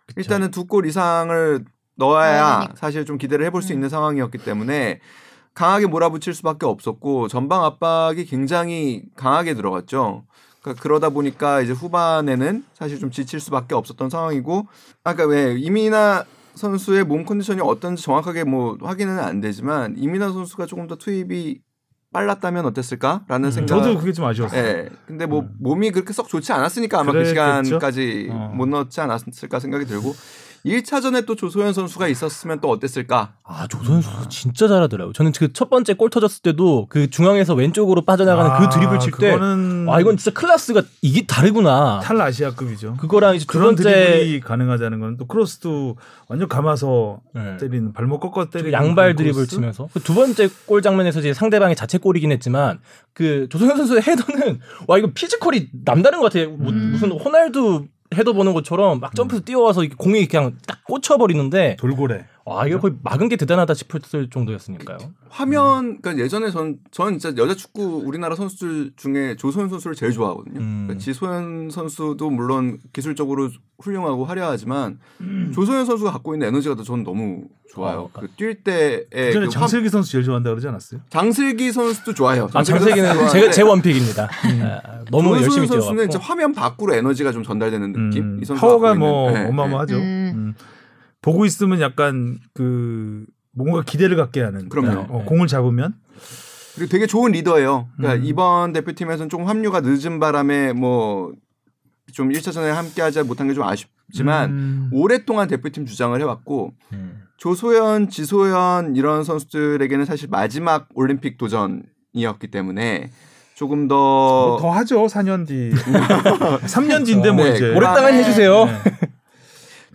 그쵸. 0.06 0.14
일단은 0.20 0.50
두 0.50 0.66
골 0.66 0.86
이상을 0.86 1.64
넣어야. 1.96 2.68
사실 2.76 3.04
좀 3.04 3.18
기대를 3.18 3.44
해볼 3.46 3.60
수 3.62 3.72
음. 3.72 3.74
있는 3.74 3.88
상황이었기 3.88 4.38
때문에 4.38 5.00
강하게 5.54 5.86
몰아붙일 5.86 6.32
수밖에 6.34 6.64
없었고 6.66 7.26
전방 7.28 7.64
압박이 7.64 8.24
굉장히 8.26 9.02
강하게 9.16 9.54
들어갔죠 9.54 10.24
그러니까 10.62 10.82
그러다 10.82 11.10
보니까 11.10 11.60
이제 11.60 11.72
후반에는 11.72 12.64
사실 12.74 12.98
좀 12.98 13.10
지칠 13.10 13.40
수밖에 13.40 13.74
없었던 13.74 14.10
상황이고 14.10 14.66
아까 15.04 15.26
왜 15.26 15.54
이민아 15.58 16.24
선수의 16.54 17.04
몸 17.04 17.24
컨디션이 17.24 17.60
어떤지 17.60 18.02
정확하게 18.02 18.44
뭐 18.44 18.76
확인은 18.80 19.18
안 19.18 19.40
되지만 19.40 19.94
이민아 19.96 20.32
선수가 20.32 20.66
조금 20.66 20.86
더 20.86 20.96
투입이 20.96 21.60
빨랐다면 22.12 22.64
어땠을까라는 22.66 23.48
음, 23.48 23.50
생각. 23.50 23.66
저도 23.68 23.98
그게 23.98 24.12
좀 24.12 24.24
아쉬웠어요. 24.24 24.60
예. 24.60 24.88
근데 25.06 25.26
뭐 25.26 25.40
음. 25.40 25.54
몸이 25.60 25.90
그렇게 25.90 26.12
썩 26.12 26.28
좋지 26.28 26.52
않았으니까 26.52 27.00
아마 27.00 27.12
그 27.12 27.18
그랬겠죠? 27.18 27.34
시간까지 27.34 28.28
어. 28.30 28.52
못 28.54 28.66
넣지 28.66 29.00
않았을까 29.00 29.60
생각이 29.60 29.84
들고 29.84 30.14
1차전에 30.64 31.24
또 31.26 31.34
조소연 31.34 31.72
선수가 31.72 32.08
있었으면 32.08 32.60
또 32.60 32.68
어땠을까? 32.70 33.32
아 33.44 33.66
조선 33.68 34.00
선수 34.02 34.28
진짜 34.28 34.68
잘하더라고요. 34.68 35.12
저는 35.12 35.32
그 35.32 35.48
첫 35.52 35.70
번째 35.70 35.94
골 35.94 36.10
터졌을 36.10 36.42
때도 36.42 36.86
그 36.88 37.10
중앙에서 37.10 37.54
왼쪽으로 37.54 38.02
빠져나가는 38.02 38.50
아, 38.50 38.58
그 38.58 38.68
드리블 38.74 38.98
칠때 39.00 39.32
그거는 39.32 39.86
아 39.88 40.00
이건 40.00 40.16
진짜 40.16 40.30
클래스가 40.38 40.82
이게 41.02 41.26
다르구나. 41.26 42.00
탈아시아급이죠. 42.02 42.96
그거랑 42.98 43.34
이제 43.36 43.44
두 43.46 43.52
그런 43.58 43.74
번째 43.74 43.82
드리블이 43.82 44.40
가능하다는 44.40 45.00
건 45.00 45.08
또 45.18 45.26
크로스도 45.26 45.96
완전 46.28 46.48
감아서 46.48 47.20
네. 47.34 47.56
때리는 47.56 47.92
발목 47.92 48.20
꺾어 48.20 48.50
때리는 48.50 48.72
양발 48.72 49.14
크로스? 49.16 49.46
치면서 49.48 49.88
그 49.92 50.00
두 50.00 50.14
번째 50.14 50.48
골 50.66 50.80
장면에서 50.82 51.18
이제 51.20 51.32
상대방이 51.34 51.74
자책골이긴 51.74 52.30
했지만 52.32 52.78
그 53.14 53.48
조소현 53.50 53.76
선수의 53.78 54.02
헤더는 54.02 54.60
와 54.86 54.98
이거 54.98 55.10
physical이 55.12 55.70
남다른 55.84 56.20
것 56.20 56.26
같아요. 56.32 56.50
뭐 56.50 56.70
음. 56.70 56.90
무슨 56.92 57.10
호날두 57.10 57.86
헤더 58.16 58.32
보는 58.32 58.54
것처럼 58.54 59.00
막 59.00 59.14
점프해서 59.14 59.44
뛰어와서 59.44 59.82
이렇게 59.82 59.96
공이 59.96 60.26
그냥 60.26 60.56
딱 60.66 60.84
꽂혀버리는데 60.84 61.76
돌고래. 61.78 62.24
와 62.48 62.66
이거 62.66 62.80
거의 62.80 62.94
막은 63.02 63.28
게 63.28 63.36
대단하다 63.36 63.74
싶을 63.74 64.00
정도였으니까요. 64.30 64.96
화면 65.28 66.00
그러니까 66.00 66.24
예전에 66.24 66.50
전 66.50 66.78
저는 66.90 67.18
진짜 67.18 67.40
여자 67.42 67.54
축구 67.54 68.02
우리나라 68.06 68.34
선수들 68.36 68.92
중에 68.96 69.36
조소현 69.36 69.68
선수를 69.68 69.94
제일 69.94 70.12
좋아하거든요. 70.12 70.58
음. 70.58 70.84
그러니까 70.86 71.04
지소연 71.04 71.68
선수도 71.70 72.30
물론 72.30 72.78
기술적으로 72.94 73.50
훌륭하고 73.80 74.24
화려하지만 74.24 74.98
음. 75.20 75.52
조소연 75.54 75.84
선수가 75.84 76.10
갖고 76.10 76.34
있는 76.34 76.48
에너지가 76.48 76.74
더 76.74 76.82
저는 76.82 77.04
너무 77.04 77.44
좋아요. 77.70 78.08
어, 78.10 78.10
그뛸 78.14 78.64
때의 78.64 79.06
그 79.10 79.32
전에 79.34 79.46
그 79.46 79.52
장슬기 79.52 79.90
선수 79.90 80.10
제일 80.10 80.24
좋아한다 80.24 80.48
그러지 80.48 80.66
않았어요? 80.68 81.00
장슬기 81.10 81.70
선수도 81.70 82.14
좋아요. 82.14 82.44
아 82.54 82.62
장슬기 82.62 82.78
장세기는 82.80 83.08
선수도 83.08 83.30
제가 83.30 83.50
제 83.52 83.60
좋아하는데 83.60 83.90
원픽입니다. 83.90 84.22
아, 84.24 85.04
너무 85.10 85.28
조소연 85.28 85.42
열심히 85.42 85.66
선수는 85.66 85.96
뛰어왔고. 85.96 86.12
진짜 86.12 86.18
화면 86.26 86.52
밖으로 86.54 86.94
에너지가 86.94 87.32
좀 87.32 87.42
전달되는 87.42 87.92
느낌. 87.92 88.22
음, 88.22 88.38
이 88.40 88.46
선수 88.46 88.58
파워가. 88.58 88.94
뭐 88.94 89.30
네, 89.32 89.42
네. 89.42 89.48
어마어마하죠. 89.50 89.96
보고 91.22 91.44
있으면 91.44 91.80
약간 91.80 92.38
그 92.54 93.24
뭔가 93.52 93.82
기대를 93.82 94.16
갖게 94.16 94.40
하는. 94.42 94.68
그럼요. 94.68 95.06
어, 95.08 95.24
공을 95.24 95.46
잡으면 95.48 95.94
그리고 96.76 96.90
되게 96.90 97.06
좋은 97.06 97.32
리더예요. 97.32 97.88
그러니까 97.96 98.22
음. 98.22 98.26
이번 98.28 98.72
대표팀에서는 98.72 99.28
좀 99.28 99.46
합류가 99.48 99.80
늦은 99.82 100.20
바람에 100.20 100.72
뭐 100.72 101.32
좀 102.12 102.30
1차전에 102.30 102.68
함께하지 102.72 103.22
못한 103.24 103.48
게 103.48 103.54
좀 103.54 103.64
아쉽지만 103.64 104.50
음. 104.50 104.90
오랫동안 104.92 105.46
대표팀 105.48 105.84
주장을 105.86 106.18
해왔고 106.18 106.72
음. 106.94 107.22
조소연, 107.36 108.08
지소연 108.08 108.96
이런 108.96 109.24
선수들에게는 109.24 110.04
사실 110.06 110.28
마지막 110.30 110.88
올림픽 110.94 111.36
도전이었기 111.36 112.50
때문에 112.50 113.10
조금 113.54 113.88
더 113.88 114.48
뭐더 114.58 114.70
하죠. 114.70 115.04
4년 115.06 115.46
뒤. 115.46 115.70
3년 116.66 117.04
뒤인데 117.04 117.30
뭐 117.30 117.44
네, 117.44 117.56
이제. 117.56 117.74
오랫동안 117.74 118.12
네. 118.12 118.18
해주세요. 118.20 118.64
네. 118.64 118.72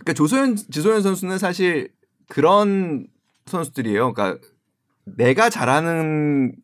그러니까 0.04 0.12
조소연, 0.12 0.56
지소연 0.56 1.02
선수는 1.02 1.38
사실 1.38 1.90
그런 2.28 3.06
선수들이에요. 3.46 4.12
그러니까 4.12 4.46
내가 5.04 5.50
잘하는 5.50 6.54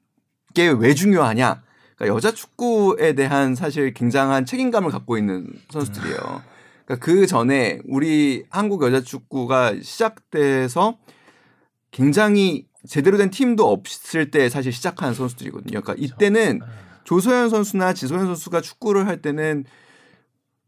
게 0.55 0.69
왜 0.69 0.95
중요하냐? 0.95 1.63
그러니까 1.97 2.17
여자 2.17 2.33
축구에 2.33 3.15
대한 3.15 3.55
사실 3.55 3.95
굉장한 3.95 4.47
책임감을 4.47 4.91
갖고 4.91 5.17
있는 5.17 5.47
선수들이에요. 5.71 6.43
그러니까 6.85 7.05
그 7.05 7.27
전에 7.27 7.81
우리 7.87 8.45
한국 8.51 8.83
여자 8.83 9.01
축구가 9.01 9.77
시작돼서 9.83 10.99
굉장히 11.91 12.67
제대로 12.89 13.17
된 13.19 13.31
팀도 13.31 13.71
없을 13.71 14.31
때 14.31 14.49
사실 14.49 14.73
시작한 14.73 15.15
선수들이거든요. 15.15 15.81
그러니까 15.83 15.95
이때는 15.99 16.61
조소연 17.05 17.51
선수나 17.51 17.93
지소연 17.93 18.27
선수가 18.27 18.61
축구를 18.61 19.07
할 19.07 19.21
때는 19.21 19.65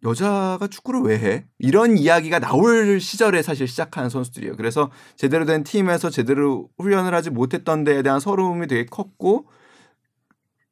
여자가 0.05 0.66
축구를 0.66 1.00
왜 1.03 1.18
해? 1.18 1.46
이런 1.59 1.96
이야기가 1.96 2.40
나올 2.40 3.00
시절에 3.00 3.42
사실 3.42 3.68
시작한 3.68 4.09
선수들이에요. 4.09 4.57
그래서 4.57 4.90
제대로 5.16 5.44
된 5.44 5.62
팀에서 5.62 6.11
제대로 6.11 6.68
훈련을 6.78 7.14
하지 7.14 7.30
못했던 7.30 7.84
데에 7.84 8.03
대한 8.03 8.18
서러움이 8.18 8.66
되게 8.66 8.86
컸고 8.86 9.46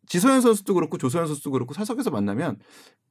지소연 0.07 0.41
선수도 0.41 0.74
그렇고 0.74 0.99
조소연 0.99 1.28
선수도 1.28 1.53
그렇고 1.53 1.72
사석에서 1.74 2.11
만나면 2.11 2.59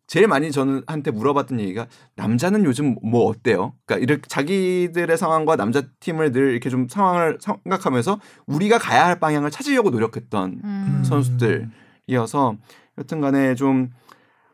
제일 0.08 0.28
많이 0.28 0.52
저는 0.52 0.82
한테 0.88 1.12
물어봤던 1.12 1.60
얘기가 1.62 1.88
남자는 2.16 2.66
요즘 2.66 2.96
뭐 3.02 3.26
어때요? 3.26 3.76
그러니까 3.86 4.04
이렇게 4.04 4.28
자기들의 4.28 5.16
상황과 5.18 5.56
남자 5.56 5.84
팀을 6.00 6.32
늘 6.32 6.52
이렇게 6.52 6.70
좀 6.70 6.90
상황을 6.90 7.38
생각하면서 7.40 8.20
우리가 8.48 8.80
가야 8.80 9.06
할 9.06 9.20
방향을 9.20 9.52
찾으려고 9.52 9.92
노력했던 9.92 10.62
음. 10.64 11.04
선수들이어서 11.06 12.58
여튼간에 12.98 13.56
좀 13.56 13.92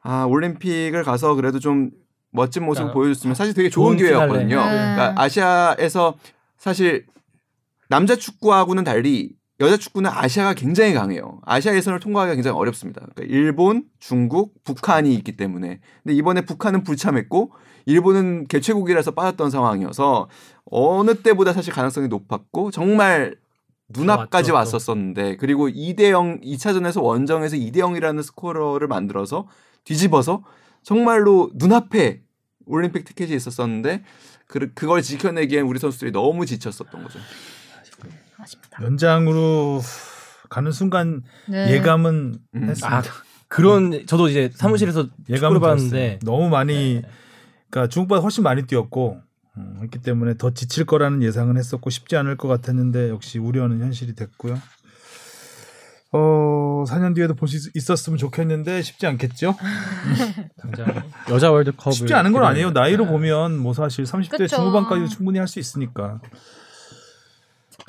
아, 0.06 0.26
올림픽을 0.26 1.04
가서 1.04 1.34
그래도 1.34 1.60
좀 1.60 1.90
멋진 2.32 2.64
모습 2.64 2.82
을 2.82 2.86
그러니까 2.86 2.94
보여줬으면 2.94 3.36
사실 3.36 3.54
되게 3.54 3.70
좋은 3.70 3.98
좋은 3.98 3.98
기회였거든요. 3.98 4.48
피날레. 4.48 4.72
네. 4.72 4.96
그러니까 4.96 5.22
아시아에서 5.22 6.16
사실 6.58 7.06
남자 7.90 8.16
축구하고는 8.16 8.84
달리 8.84 9.34
여자 9.60 9.78
축구는 9.78 10.12
아시아가 10.14 10.54
굉장히 10.54 10.94
강해요. 10.94 11.40
아시아 11.44 11.74
예선을 11.76 12.00
통과하기가 12.02 12.36
굉장히 12.36 12.58
어렵습니다. 12.58 13.02
그러니까 13.16 13.36
일본, 13.36 13.86
중국, 14.00 14.54
북한이 14.64 15.14
있기 15.16 15.38
때문에. 15.38 15.80
근데 16.04 16.16
이번에 16.16 16.42
북한은 16.42 16.84
불참했고 16.84 17.54
일본은 17.86 18.46
개최국이라서 18.48 19.12
빠졌던 19.12 19.50
상황이어서 19.50 20.28
어느 20.66 21.16
때보다 21.16 21.54
사실 21.54 21.74
가능성이 21.74 22.10
높았고 22.10 22.72
정말 22.72 23.38
눈앞까지. 23.90 24.52
왔었었는데 24.52 25.38
그리고 25.38 25.70
2대 25.70 26.10
0 26.10 26.42
2차전에서 26.42 27.02
원정에서 27.02 27.56
2대 27.56 27.78
0이라는 27.78 28.24
스코어를 28.24 28.88
만들어서 28.88 29.48
뒤집어서 29.86 30.44
정말로 30.84 31.50
눈앞에 31.56 32.22
올림픽 32.66 33.06
티켓이 33.06 33.34
있었었는데 33.34 34.04
그, 34.48 34.74
그걸 34.74 35.02
지켜내기엔 35.02 35.66
우리 35.66 35.80
선수들이 35.80 36.12
너무 36.12 36.46
지쳤었던 36.46 37.04
거죠. 37.04 37.20
아쉽다. 38.38 38.84
연장으로 38.84 39.82
가는 40.50 40.72
순간 40.72 41.24
네. 41.48 41.72
예감은 41.74 42.36
음. 42.56 42.64
했습니다. 42.64 42.98
아 42.98 43.02
그런 43.48 44.06
저도 44.06 44.28
이제 44.28 44.50
사무실에서 44.54 45.08
예감은 45.30 45.56
축구를 45.56 45.60
봤는데. 45.62 46.20
너무 46.24 46.50
많이 46.50 47.02
그러니까 47.70 47.90
중국보다 47.90 48.22
훨씬 48.22 48.44
많이 48.44 48.64
뛰었고 48.64 49.22
음, 49.58 49.80
했기 49.82 50.00
때문에 50.00 50.36
더 50.38 50.54
지칠 50.54 50.86
거라는 50.86 51.24
예상은 51.24 51.58
했었고 51.58 51.90
쉽지 51.90 52.18
않을 52.18 52.38
것 52.38 52.48
같았는데 52.48 53.10
역시 53.10 53.40
우려는 53.40 53.82
현실이 53.82 54.16
됐고요. 54.16 54.60
어, 56.18 56.84
4년 56.88 57.14
뒤에도 57.16 57.34
볼 57.36 57.48
수 57.48 57.70
있었으면 57.74 58.18
좋겠는데 58.18 58.82
쉽지 58.82 59.06
않겠죠? 59.08 59.56
당장 60.62 61.04
여자 61.30 61.52
월드컵을 61.52 61.94
쉽지 61.94 62.14
않은 62.14 62.32
건 62.32 62.44
아니에요. 62.44 62.72
나이로 62.72 63.06
보면 63.06 63.58
뭐 63.58 63.74
사실 63.74 64.06
30대 64.06 64.38
그쵸. 64.38 64.56
중후반까지도 64.56 65.10
충분히 65.10 65.40
할 65.40 65.48
수 65.48 65.60
있으니까. 65.60 66.20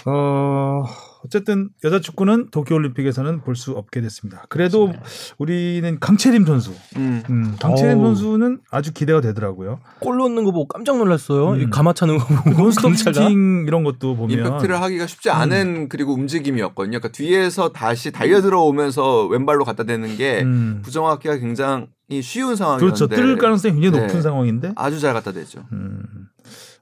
어, 0.07 0.85
어쨌든 1.25 1.71
여자 1.85 2.01
축구는 2.01 2.51
도쿄올림픽에서는 2.51 3.41
볼 3.41 3.57
수 3.57 3.73
없게 3.73 4.01
됐습니다. 4.03 4.45
그래도 4.51 4.93
우리는 5.39 5.99
강채림 5.99 6.45
선수, 6.45 6.73
음. 6.97 7.23
음, 7.31 7.57
강채림 7.61 7.99
어우. 7.99 8.15
선수는 8.15 8.61
아주 8.71 8.93
기대가 8.93 9.21
되더라고요. 9.23 9.81
골 10.01 10.19
넣는 10.19 10.45
거 10.45 10.53
보고 10.53 10.69
깜짝 10.69 10.99
놀랐어요. 10.99 11.53
음. 11.53 11.61
이 11.63 11.71
가마 11.71 11.95
차는 11.95 12.19
거 12.19 12.27
보고 12.27 12.51
논스톱. 12.63 12.97
슈팅 12.97 13.65
이런 13.67 13.83
것도 13.83 14.15
보면 14.17 14.37
임팩트를 14.39 14.81
하기가 14.81 15.07
쉽지 15.07 15.31
않은 15.31 15.89
그리고 15.89 16.13
움직임이었거든요. 16.15 16.99
그러니까 16.99 17.09
뒤에서 17.09 17.71
다시 17.71 18.11
달려 18.13 18.41
들어오면서 18.43 19.27
왼발로 19.27 19.65
갖다 19.65 19.85
대는 19.85 20.17
게 20.17 20.43
음, 20.43 20.81
부정확기가 20.85 21.39
굉장히 21.39 21.87
쉬운 22.23 22.57
상황이었는데 22.57 23.07
그렇죠. 23.07 23.07
뜰 23.09 23.39
가능성이 23.39 23.75
굉장히 23.75 23.97
네. 23.97 24.07
높은 24.07 24.23
상황인데 24.23 24.73
아주 24.77 25.01
잘 25.01 25.13
갖다 25.15 25.33
대죠. 25.33 25.65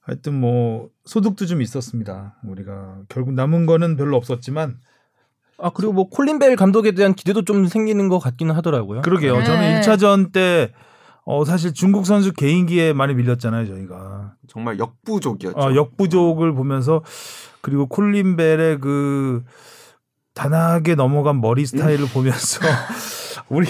음, 0.04 0.10
하여튼 0.10 0.40
뭐 0.40 0.88
소득도 1.04 1.46
좀 1.46 1.62
있었습니다. 1.62 2.36
우리가 2.44 2.98
결국 3.08 3.34
남은 3.34 3.66
거는 3.66 3.96
별로 3.96 4.16
없었지만 4.16 4.76
아 5.58 5.70
그리고 5.70 5.92
뭐 5.92 6.08
콜린 6.08 6.38
벨 6.38 6.56
감독에 6.56 6.92
대한 6.92 7.14
기대도 7.14 7.44
좀 7.44 7.66
생기는 7.66 8.08
것 8.08 8.18
같기는 8.18 8.54
하더라고요. 8.54 9.02
그러게요. 9.02 9.38
네. 9.38 9.44
저는 9.44 9.80
1차전 9.80 10.32
때 10.32 10.72
어, 11.26 11.44
사실 11.44 11.72
중국 11.72 12.04
선수 12.04 12.32
개인기에 12.34 12.92
많이 12.92 13.14
밀렸잖아요, 13.14 13.66
저희가. 13.66 14.34
정말 14.46 14.78
역부족이었죠. 14.78 15.58
어, 15.58 15.74
역부족을 15.74 16.52
보면서 16.52 17.02
그리고 17.62 17.86
콜린 17.86 18.36
벨의 18.36 18.78
그 18.78 19.42
단하게 20.34 20.96
넘어간 20.96 21.40
머리 21.40 21.64
스타일을 21.64 22.06
보면서 22.08 22.60
우리 23.48 23.66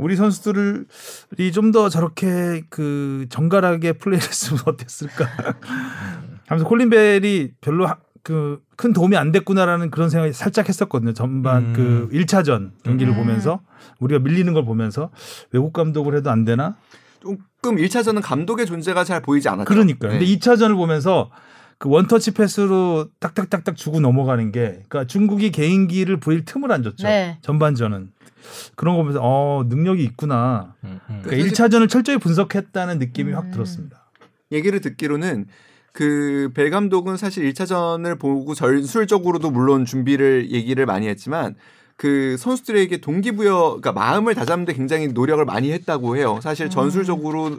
우리 0.00 0.16
선수들이 0.16 1.52
좀 1.52 1.70
더 1.72 1.88
저렇게 1.88 2.62
그 2.68 3.26
정갈하게 3.28 3.92
플레이했으면 3.94 4.62
어땠을까 4.66 5.26
하면서 6.48 6.66
콜린 6.66 6.90
벨이 6.90 7.52
별로 7.60 7.88
그 8.22 8.60
큰 8.80 8.94
도움이 8.94 9.14
안 9.14 9.30
됐구나라는 9.30 9.90
그런 9.90 10.08
생각이 10.08 10.32
살짝 10.32 10.70
했었거든요. 10.70 11.12
전반 11.12 11.66
음. 11.66 11.72
그 11.74 12.08
1차전 12.14 12.70
경기를 12.82 13.12
음. 13.12 13.18
보면서 13.18 13.60
우리가 13.98 14.20
밀리는 14.20 14.50
걸 14.54 14.64
보면서 14.64 15.10
외국 15.52 15.74
감독을 15.74 16.16
해도 16.16 16.30
안 16.30 16.46
되나? 16.46 16.76
조금 17.20 17.76
1차전은 17.76 18.22
감독의 18.22 18.64
존재가 18.64 19.04
잘 19.04 19.20
보이지 19.20 19.50
않았죠. 19.50 19.66
그러니까요. 19.66 20.12
근데 20.12 20.24
네. 20.24 20.34
2차전을 20.34 20.76
보면서 20.76 21.30
그 21.76 21.90
원터치 21.90 22.30
패스로 22.30 23.08
딱딱딱딱 23.20 23.76
주고 23.76 24.00
넘어가는 24.00 24.50
게 24.50 24.82
그러니까 24.88 25.04
중국이 25.06 25.50
개인기를 25.50 26.18
부릴 26.18 26.46
틈을 26.46 26.72
안 26.72 26.82
줬죠. 26.82 27.06
네. 27.06 27.36
전반전은. 27.42 28.12
그런 28.74 28.94
거 28.96 29.02
보면서 29.02 29.20
어, 29.22 29.64
능력이 29.68 30.02
있구나. 30.04 30.74
음, 30.84 31.00
음. 31.08 31.20
그러니까 31.22 31.48
1차전을 31.48 31.88
철저히 31.88 32.18
분석했다는 32.18 32.98
느낌이 32.98 33.32
확 33.32 33.46
음. 33.46 33.50
들었습니다. 33.50 34.06
얘기를 34.52 34.80
듣기로는 34.80 35.46
그벨 35.92 36.70
감독은 36.70 37.16
사실 37.16 37.50
1차전을 37.52 38.18
보고 38.18 38.54
전술적으로도 38.54 39.50
물론 39.50 39.84
준비를 39.84 40.50
얘기를 40.50 40.86
많이 40.86 41.08
했지만 41.08 41.56
그 41.96 42.36
선수들에게 42.38 42.98
동기부여, 43.02 43.78
그러니까 43.80 43.92
마음을 43.92 44.34
다잡는데 44.34 44.72
굉장히 44.72 45.08
노력을 45.08 45.44
많이 45.44 45.70
했다고 45.72 46.16
해요. 46.16 46.38
사실 46.42 46.66
음. 46.66 46.70
전술적으로 46.70 47.58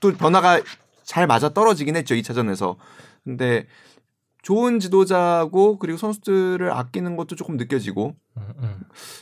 또 0.00 0.12
변화가 0.12 0.62
잘 1.02 1.26
맞아 1.26 1.50
떨어지긴 1.50 1.94
했죠 1.96 2.14
2차전에서. 2.14 2.76
근데 3.24 3.66
좋은 4.44 4.78
지도자고 4.78 5.78
그리고 5.78 5.96
선수들을 5.98 6.70
아끼는 6.70 7.16
것도 7.16 7.34
조금 7.34 7.56
느껴지고 7.56 8.14
음, 8.36 8.42
음. 8.62 8.76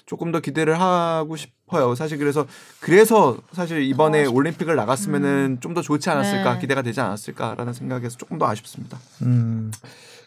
조금 0.04 0.32
더 0.32 0.40
기대를 0.40 0.80
하고 0.80 1.36
싶어요. 1.36 1.94
사실 1.94 2.18
그래서 2.18 2.44
그래서 2.80 3.38
사실 3.52 3.82
이번에 3.82 4.26
어, 4.26 4.30
올림픽을 4.30 4.74
나갔으면은 4.76 5.58
좀 5.60 5.72
더 5.74 5.80
좋지 5.80 6.10
않았을까 6.10 6.54
네. 6.54 6.60
기대가 6.60 6.82
되지 6.82 7.00
않았을까라는 7.00 7.72
생각에서 7.72 8.18
조금 8.18 8.38
더 8.38 8.46
아쉽습니다. 8.48 8.98
음. 9.22 9.70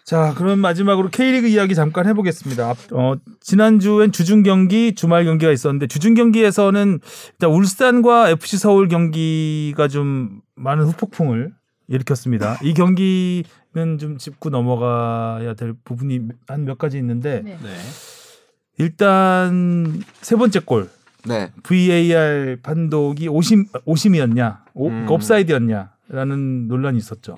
자, 0.05 0.33
그럼 0.37 0.59
마지막으로 0.59 1.09
K리그 1.09 1.47
이야기 1.47 1.73
잠깐 1.75 2.07
해보겠습니다. 2.07 2.69
앞- 2.69 2.93
어, 2.93 3.15
지난주엔 3.41 4.11
주중 4.11 4.43
경기, 4.43 4.93
주말 4.95 5.25
경기가 5.25 5.51
있었는데 5.51 5.87
주중 5.87 6.13
경기에서는 6.13 6.99
일단 7.33 7.49
울산과 7.49 8.29
FC 8.29 8.57
서울 8.57 8.87
경기가 8.87 9.87
좀 9.87 10.41
많은 10.55 10.85
후폭풍을 10.85 11.53
일으켰습니다. 11.87 12.57
이 12.63 12.73
경기는 12.73 13.43
좀 13.99 14.17
짚고 14.17 14.49
넘어가야 14.49 15.53
될 15.53 15.73
부분이 15.83 16.21
한 16.47 16.65
몇 16.65 16.77
가지 16.77 16.97
있는데 16.97 17.41
네. 17.43 17.57
네. 17.61 17.69
일단 18.77 20.01
세 20.21 20.35
번째 20.35 20.59
골 20.59 20.89
네. 21.25 21.51
VAR 21.63 22.57
판독이 22.61 23.27
오심 23.27 23.65
오심이었냐, 23.85 24.65
오, 24.73 24.89
음. 24.89 25.05
업사이드였냐라는 25.09 26.67
논란이 26.67 26.97
있었죠. 26.97 27.37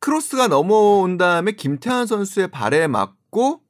크로스가 0.00 0.48
넘어온 0.48 1.16
다음에 1.16 1.52
김태환 1.52 2.06
선수의 2.06 2.48
발에 2.48 2.86
맞고 2.88 3.60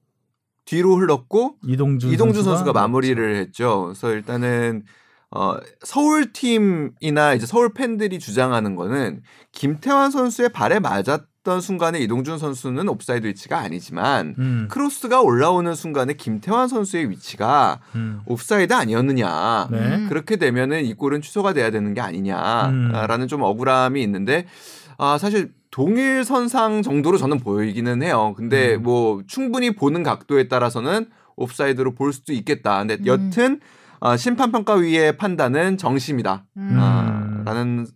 뒤로 0.64 0.96
흘렀고 0.96 1.56
이동준, 1.64 2.10
이동준 2.10 2.42
선수가 2.42 2.72
그렇죠. 2.72 2.80
마무리를 2.80 3.36
했죠. 3.36 3.84
그래서 3.84 4.12
일단은 4.12 4.82
어, 5.30 5.56
서울 5.82 6.32
팀이나 6.32 7.34
이제 7.34 7.46
서울 7.46 7.72
팬들이 7.74 8.18
주장하는 8.18 8.76
거는 8.76 9.22
김태환 9.52 10.10
선수의 10.10 10.50
발에 10.50 10.78
맞았던 10.78 11.60
순간에 11.60 11.98
이동준 11.98 12.38
선수는 12.38 12.88
옵사이드 12.88 13.26
위치가 13.26 13.58
아니지만 13.58 14.36
음, 14.38 14.68
크로스가 14.70 15.22
올라오는 15.22 15.74
순간에 15.74 16.12
김태환 16.14 16.68
선수의 16.68 17.10
위치가 17.10 17.80
음. 17.96 18.20
옵사이드 18.26 18.72
아니었느냐. 18.72 19.68
네. 19.70 19.78
음. 19.78 20.06
그렇게 20.08 20.36
되면은 20.36 20.84
이 20.84 20.94
골은 20.94 21.22
취소가 21.22 21.52
돼야 21.52 21.70
되는 21.70 21.92
게 21.92 22.00
아니냐라는 22.00 23.20
음. 23.22 23.28
좀 23.28 23.42
억울함이 23.42 24.00
있는데 24.02 24.46
아 24.96 25.18
사실 25.18 25.52
동일 25.70 26.24
선상 26.24 26.82
정도로 26.82 27.18
저는 27.18 27.40
보이기는 27.40 28.02
해요. 28.02 28.32
근데 28.36 28.76
음. 28.76 28.82
뭐 28.84 29.22
충분히 29.26 29.74
보는 29.74 30.04
각도에 30.04 30.48
따라서는 30.48 31.10
옵사이드로 31.34 31.94
볼 31.94 32.12
수도 32.12 32.32
있겠다. 32.32 32.78
근데 32.78 32.96
음. 33.00 33.06
여튼 33.06 33.60
어, 34.00 34.16
심판평가위의 34.16 35.16
판단은 35.16 35.78
정심이다. 35.78 36.44
음. 36.56 36.76
아, 36.78 37.42
라는 37.44 37.86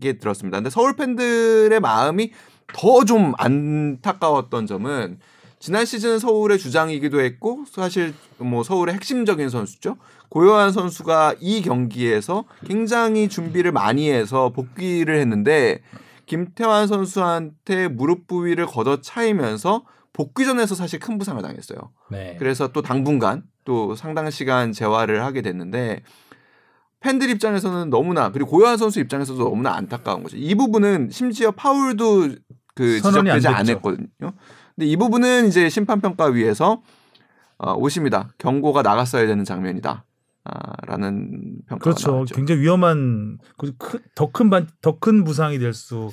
게 0.00 0.18
들었습니다. 0.18 0.58
근데 0.58 0.70
서울 0.70 0.94
팬들의 0.96 1.78
마음이 1.80 2.32
더 2.72 3.04
좀 3.04 3.32
안타까웠던 3.36 4.66
점은 4.66 5.18
지난 5.58 5.84
시즌 5.84 6.18
서울의 6.18 6.58
주장이기도 6.58 7.20
했고 7.20 7.64
사실 7.70 8.14
뭐 8.38 8.62
서울의 8.62 8.94
핵심적인 8.94 9.48
선수죠. 9.50 9.96
고요한 10.30 10.72
선수가 10.72 11.34
이 11.40 11.60
경기에서 11.60 12.44
굉장히 12.64 13.28
준비를 13.28 13.72
많이 13.72 14.10
해서 14.10 14.50
복귀를 14.54 15.18
했는데 15.18 15.82
김태환 16.26 16.86
선수한테 16.86 17.88
무릎 17.88 18.26
부위를 18.28 18.64
걷어 18.66 19.00
차이면서 19.00 19.82
복귀전에서 20.12 20.74
사실 20.74 20.98
큰 20.98 21.18
부상을 21.18 21.40
당했어요. 21.42 21.78
네. 22.10 22.36
그래서 22.38 22.68
또 22.68 22.82
당분간 22.82 23.42
또 23.64 23.94
상당 23.94 24.30
시간 24.30 24.72
재활을 24.72 25.24
하게 25.24 25.42
됐는데 25.42 26.02
팬들 27.00 27.30
입장에서는 27.30 27.90
너무나 27.90 28.30
그리고 28.30 28.50
고요한 28.50 28.76
선수 28.76 29.00
입장에서도 29.00 29.42
너무나 29.42 29.74
안타까운 29.74 30.22
거죠. 30.22 30.36
이 30.36 30.54
부분은 30.54 31.10
심지어 31.10 31.50
파울도 31.50 32.28
그 32.74 33.00
지적되지. 33.00 33.48
않았거든요. 33.48 34.08
근데 34.18 34.86
이 34.86 34.96
부분은 34.96 35.46
이제 35.48 35.68
심판평가위에서 35.68 36.82
어, 37.58 37.74
오십니다. 37.74 38.30
경고가 38.38 38.82
나갔어야 38.82 39.26
되는 39.26 39.44
장면이다. 39.44 40.04
아, 40.44 40.72
라는 40.86 41.58
평가가 41.68 41.78
그렇죠. 41.80 42.10
나왔죠. 42.12 42.34
굉장히 42.34 42.62
위험한 42.62 43.38
더큰 44.14 44.50
더 44.80 44.98
큰 44.98 45.22
부상이 45.22 45.58
될 45.58 45.74
수 45.74 46.10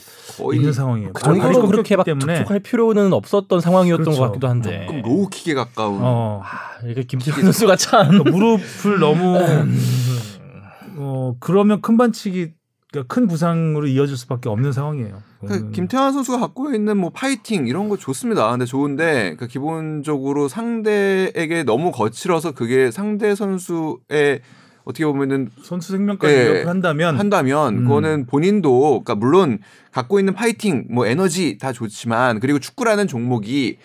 있는 0.54 0.74
상황이에요. 0.74 1.14
그 1.14 1.24
정도로 1.24 1.68
그렇게 1.68 1.96
막 1.96 2.04
때문에 2.04 2.40
툭툭할 2.40 2.60
필요는 2.60 3.14
없었던 3.14 3.62
상황이었던 3.62 4.04
그렇죠. 4.04 4.20
것 4.20 4.28
같기도 4.28 4.48
한데. 4.50 4.86
조금 4.86 5.02
로우킥에 5.02 5.54
가까운 5.54 6.00
어, 6.02 6.42
아, 6.44 6.86
이게 6.86 7.04
김태현 7.04 7.42
선수가 7.42 7.76
참 7.78 8.08
그러니까 8.10 8.32
무릎을 8.32 9.00
너무 9.00 9.38
어 11.00 11.36
그러면 11.40 11.82
큰 11.82 11.96
반칙이 11.98 12.52
그러니까 12.98 13.14
큰 13.14 13.28
부상으로 13.28 13.88
이어질 13.88 14.18
수밖에 14.18 14.50
없는 14.50 14.72
상황이에요. 14.72 15.22
그 15.42 15.48
그거는. 15.48 15.72
김태환 15.72 16.14
선수가 16.14 16.40
갖고 16.40 16.74
있는 16.74 16.98
뭐 16.98 17.10
파이팅 17.12 17.68
이런 17.68 17.90
거 17.90 17.98
좋습니다. 17.98 18.50
근데 18.50 18.66
좋은데 18.66 19.36
그 19.38 19.48
기본적으로 19.48 20.48
상대에게 20.48 21.64
너무 21.64 21.92
거칠어서 21.92 22.52
그게 22.52 22.92
상대 22.92 23.36
선수의 23.36 24.42
어떻게 24.84 25.06
보면은 25.06 25.50
선수 25.64 25.92
생명까지 25.92 26.34
예, 26.34 26.64
한다면 26.64 27.18
한다면 27.20 27.78
음. 27.80 27.84
그거는 27.84 28.26
본인도 28.26 29.04
그러니까 29.04 29.16
물론 29.16 29.60
갖고 29.92 30.20
있는 30.20 30.34
파이팅 30.34 30.88
뭐 30.90 31.06
에너지 31.06 31.58
다 31.58 31.74
좋지만 31.74 32.40
그리고 32.40 32.60
축구라는 32.60 33.08
종목이 33.08 33.78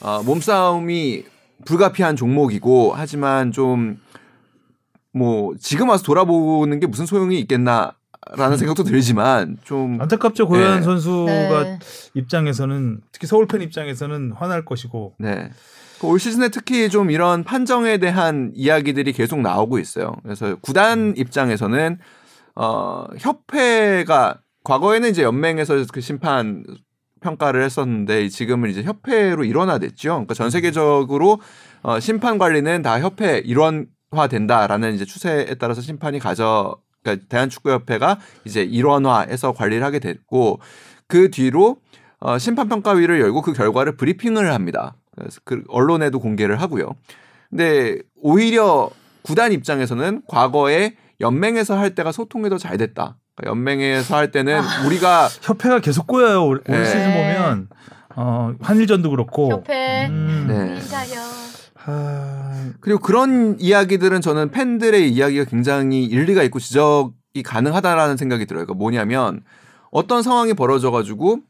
어, 0.00 0.22
몸싸움이 0.22 1.24
불가피한 1.64 2.16
종목이고 2.16 2.92
하지만 2.94 3.52
좀 3.52 4.04
뭐 5.14 5.54
지금 5.60 5.88
와서 5.88 6.02
돌아보는 6.02 6.80
게 6.80 6.86
무슨 6.86 7.06
소용이 7.06 7.38
있겠나 7.38 7.92
라는 8.36 8.56
생각도 8.56 8.84
들지만 8.84 9.58
좀 9.64 10.00
안타깝죠 10.00 10.46
고현 10.46 10.78
네. 10.78 10.82
선수가 10.82 11.62
네. 11.62 11.78
입장에서는 12.14 13.00
특히 13.12 13.26
서울 13.26 13.46
팬 13.46 13.60
입장에서는 13.60 14.32
화날 14.32 14.64
것이고 14.64 15.14
네. 15.18 15.50
그올 16.00 16.18
시즌에 16.18 16.48
특히 16.48 16.88
좀 16.88 17.10
이런 17.10 17.44
판정에 17.44 17.98
대한 17.98 18.52
이야기들이 18.54 19.12
계속 19.12 19.40
나오고 19.40 19.78
있어요. 19.78 20.16
그래서 20.22 20.56
구단 20.56 21.14
입장에서는 21.16 21.98
어 22.56 23.06
협회가 23.18 24.40
과거에는 24.64 25.10
이제 25.10 25.22
연맹에서 25.22 25.84
그 25.92 26.00
심판 26.00 26.64
평가를 27.20 27.62
했었는데 27.62 28.28
지금은 28.28 28.70
이제 28.70 28.82
협회로 28.82 29.44
일원화됐죠. 29.44 30.10
그러니까 30.10 30.34
전 30.34 30.50
세계적으로 30.50 31.40
어 31.82 32.00
심판 32.00 32.38
관리는 32.38 32.82
다 32.82 33.00
협회 33.00 33.38
일원화된다라는 33.38 34.94
이제 34.94 35.04
추세에 35.04 35.54
따라서 35.54 35.80
심판이 35.80 36.18
가져 36.18 36.76
그러니까 37.04 37.26
대한축구협회가 37.28 38.18
이제 38.44 38.62
일원화해서 38.62 39.52
관리를 39.52 39.84
하게 39.84 39.98
됐고 40.00 40.58
그 41.06 41.30
뒤로 41.30 41.76
어, 42.18 42.38
심판평가위를 42.38 43.20
열고 43.20 43.42
그 43.42 43.52
결과를 43.52 43.96
브리핑을 43.96 44.52
합니다. 44.52 44.96
그래서 45.14 45.40
그 45.44 45.62
언론에도 45.68 46.18
공개를 46.18 46.60
하고요. 46.60 46.94
근데 47.50 47.98
오히려 48.16 48.90
구단 49.22 49.52
입장에서는 49.52 50.22
과거에 50.26 50.96
연맹에서 51.20 51.76
할 51.78 51.94
때가 51.94 52.10
소통이 52.12 52.48
더 52.48 52.58
잘 52.58 52.78
됐다. 52.78 53.16
그러니까 53.36 53.50
연맹에서 53.50 54.16
할 54.16 54.30
때는 54.30 54.60
우리가 54.86 55.28
협회가 55.42 55.80
계속 55.80 56.06
꼬여요 56.06 56.44
올, 56.46 56.56
올 56.56 56.62
네. 56.66 56.84
시즌 56.84 57.12
보면 57.12 57.68
어, 58.16 58.52
한일전도 58.60 59.10
그렇고 59.10 59.50
협회 59.50 60.06
음, 60.06 60.46
네. 60.48 60.76
인사요. 60.76 61.20
하, 61.74 61.92
그리고 62.80 62.98
그런 63.00 63.56
이야기들은 63.58 64.20
저는 64.20 64.50
팬들의 64.50 65.10
이야기가 65.10 65.44
굉장히 65.44 66.04
일리가 66.04 66.42
있고 66.44 66.58
지적이 66.58 67.42
가능하다라는 67.44 68.16
생각이 68.16 68.46
들어요. 68.46 68.64
그러니까 68.64 68.78
뭐냐면 68.78 69.42
어떤 69.90 70.22
상황이 70.22 70.54
벌어져가지고 70.54 71.40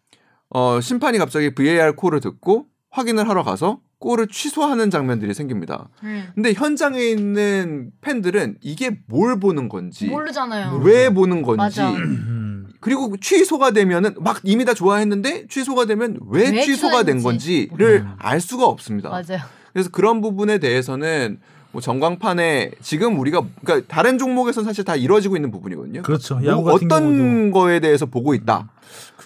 어, 0.51 0.81
심판이 0.81 1.18
갑자기 1.18 1.55
VAR 1.55 1.97
콜을 1.97 2.20
듣고 2.20 2.66
확인을 2.91 3.29
하러 3.29 3.43
가서 3.43 3.81
골을 3.99 4.29
취소하는 4.29 4.91
장면들이 4.91 5.33
생깁니다. 5.35 5.89
음. 6.03 6.27
근데 6.35 6.53
현장에 6.53 7.01
있는 7.01 7.91
팬들은 8.03 8.59
이게 8.61 8.99
뭘 9.09 9.41
보는 9.41 9.68
건지 9.68 10.07
모르잖아요. 10.07 10.81
왜 10.85 11.09
보는 11.09 11.43
건지. 11.43 11.81
음, 11.81 12.66
그리고 12.81 13.16
취소가 13.16 13.70
되면은 13.70 14.16
막 14.20 14.41
이미 14.45 14.66
다 14.66 14.75
좋아했는데 14.75 15.47
취소가 15.49 15.87
되면 15.87 16.18
왜, 16.29 16.51
왜 16.51 16.61
취소가 16.61 17.03
된. 17.05 17.22
건지를 17.22 18.03
음. 18.07 18.12
알 18.18 18.41
수가 18.43 18.66
없습니다. 18.66 19.09
맞아요. 19.09 19.43
그래서 19.75 19.91
그런 19.91 20.22
부분에 20.22 20.59
대해서는 20.59 21.39
뭐 21.72 21.83
전광판에 21.83 22.70
지금 22.81 23.18
우리가 23.18 23.43
그러니까 23.64 23.87
다른 23.93 24.16
종목에서는 24.16 24.64
사실 24.64 24.85
다 24.85 24.95
이루어지고 24.95 25.35
있는 25.37 25.51
부분이거든요. 25.51 26.03
그렇죠. 26.03 26.37
뭐 26.37 26.47
야구 26.47 26.64
같은 26.64 26.87
어떤 26.87 27.16
경우도 27.18 27.59
거에 27.59 27.81
대해서 27.81 28.07
보고 28.07 28.33
있다. 28.33 28.70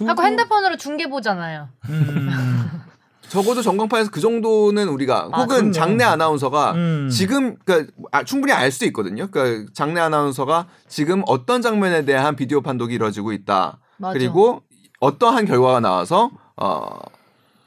하고 0.07 0.23
핸드폰으로 0.23 0.77
중계 0.79 1.09
보잖아요. 1.11 1.69
음, 1.91 2.31
적어도 3.29 3.61
전광판에서 3.61 4.11
그 4.11 4.21
정도는 4.21 4.89
우리가 4.89 5.29
아, 5.31 5.43
혹은 5.43 5.57
그럼요. 5.57 5.73
장내 5.73 6.05
아나운서가 6.05 6.73
음. 6.73 7.09
지금 7.13 7.57
그러니까 7.67 7.93
아, 8.13 8.25
충분히 8.25 8.55
알 8.55 8.73
수 8.73 8.87
있거든요. 8.87 9.29
그러니까 9.31 9.71
장내 9.75 10.01
아나운서가 10.01 10.67
지금 10.89 11.23
어떤 11.27 11.61
장면에 11.61 12.07
대한 12.07 12.35
비디오 12.35 12.63
판독이 12.63 12.95
이루어지고 12.95 13.33
있다. 13.33 13.79
맞아. 13.99 14.15
그리고 14.15 14.63
어떠한 15.01 15.45
결과가 15.45 15.81
나와서 15.81 16.31
어 16.57 16.99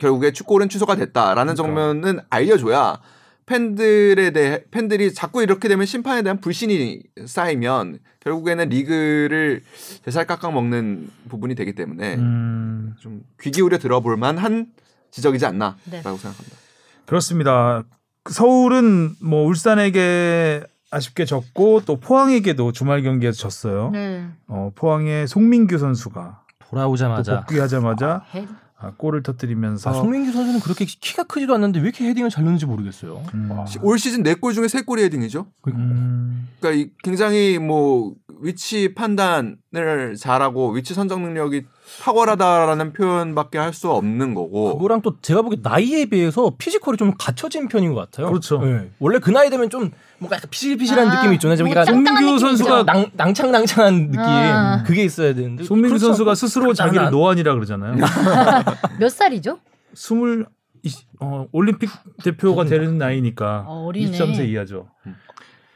결국에 0.01 0.31
축구는 0.31 0.67
취소가 0.67 0.95
됐다라는 0.95 1.53
그러니까. 1.53 1.63
장면은 1.63 2.19
알려줘야 2.31 2.99
팬들에 3.45 4.31
대해 4.31 4.63
팬들이 4.71 5.13
자꾸 5.13 5.43
이렇게 5.43 5.67
되면 5.67 5.85
심판에 5.85 6.23
대한 6.23 6.41
불신이 6.41 7.01
쌓이면 7.25 7.99
결국에는 8.21 8.69
리그를 8.69 9.61
대살깍깍 10.03 10.53
먹는 10.53 11.09
부분이 11.29 11.53
되기 11.55 11.73
때문에 11.75 12.15
음, 12.15 12.95
좀귀 12.99 13.51
기울여 13.51 13.77
들어볼 13.77 14.17
만한 14.17 14.67
지적이지 15.11 15.45
않나라고 15.45 15.77
네. 15.91 16.01
생각합니다. 16.01 16.57
그렇습니다. 17.05 17.83
서울은 18.29 19.15
뭐 19.21 19.45
울산에게 19.47 20.63
아쉽게 20.91 21.25
졌고 21.25 21.81
또 21.85 21.99
포항에게도 21.99 22.71
주말 22.71 23.01
경기에서 23.01 23.37
졌어요. 23.37 23.89
네. 23.91 24.25
어, 24.47 24.71
포항의 24.75 25.27
송민규 25.27 25.77
선수가 25.77 26.41
또 26.59 26.65
돌아오자마자 26.69 27.39
복귀하자마자 27.41 28.25
해- 28.33 28.47
아, 28.81 28.93
골을 28.97 29.21
터뜨리면서 29.21 29.89
아, 29.89 29.93
송민규 29.93 30.31
선수는 30.31 30.59
그렇게 30.59 30.85
키가 30.85 31.23
크지도 31.23 31.53
않는데 31.53 31.79
왜 31.79 31.85
이렇게 31.85 32.05
헤딩을 32.05 32.29
잘 32.29 32.43
넣는지 32.43 32.65
모르겠어요. 32.65 33.23
음. 33.35 33.51
와. 33.51 33.65
올 33.81 33.99
시즌 33.99 34.23
4골 34.23 34.53
중에 34.55 34.65
3골이 34.65 35.01
헤딩이죠. 35.03 35.45
음, 35.67 36.47
그러니까 36.59 36.81
이 36.81 36.89
굉장히 37.03 37.59
뭐 37.59 38.15
위치 38.41 38.93
판단을 38.95 40.15
잘하고 40.17 40.71
위치 40.71 40.93
선정 40.95 41.21
능력이 41.21 41.65
탁월하다라는 41.99 42.93
표현밖에 42.93 43.57
할 43.57 43.71
수 43.73 43.89
없는 43.89 44.33
거고. 44.33 44.77
그거랑 44.77 45.01
또 45.01 45.15
제가 45.21 45.41
보기에 45.43 45.59
나이에 45.63 46.05
비해서 46.05 46.51
피지컬이 46.57 46.97
좀 46.97 47.13
갖춰진 47.17 47.67
편인 47.69 47.93
것 47.93 48.01
같아요. 48.01 48.27
그렇죠. 48.29 48.59
네. 48.59 48.89
원래 48.99 49.19
그 49.19 49.29
나이 49.31 49.49
되면 49.49 49.69
좀 49.69 49.91
뭔가 50.19 50.35
약간 50.35 50.49
피실피실한 50.49 51.07
아, 51.09 51.15
느낌이 51.15 51.35
있잖아요. 51.35 51.63
뭐 51.63 51.85
송민규 51.85 52.11
느낌이죠. 52.21 52.39
선수가 52.39 52.83
낭, 52.83 53.05
낭창낭창한 53.13 54.07
느낌 54.07 54.19
아. 54.19 54.83
그게 54.83 55.03
있어야 55.05 55.33
되는데 55.33 55.63
송민규 55.63 55.89
그렇지 55.89 56.05
선수가 56.05 56.35
스스로 56.35 56.73
자기를 56.73 56.99
않아. 57.03 57.09
노안이라 57.11 57.53
그러잖아요. 57.53 57.95
몇 58.99 59.09
살이죠? 59.09 59.59
스물 59.93 60.45
이십- 60.83 61.05
어, 61.21 61.45
올림픽 61.51 61.89
대표가 62.23 62.65
되는 62.65 62.97
나이니까 62.97 63.63
어, 63.67 63.85
어리네. 63.87 64.11
23세 64.17 64.49
이하죠. 64.49 64.87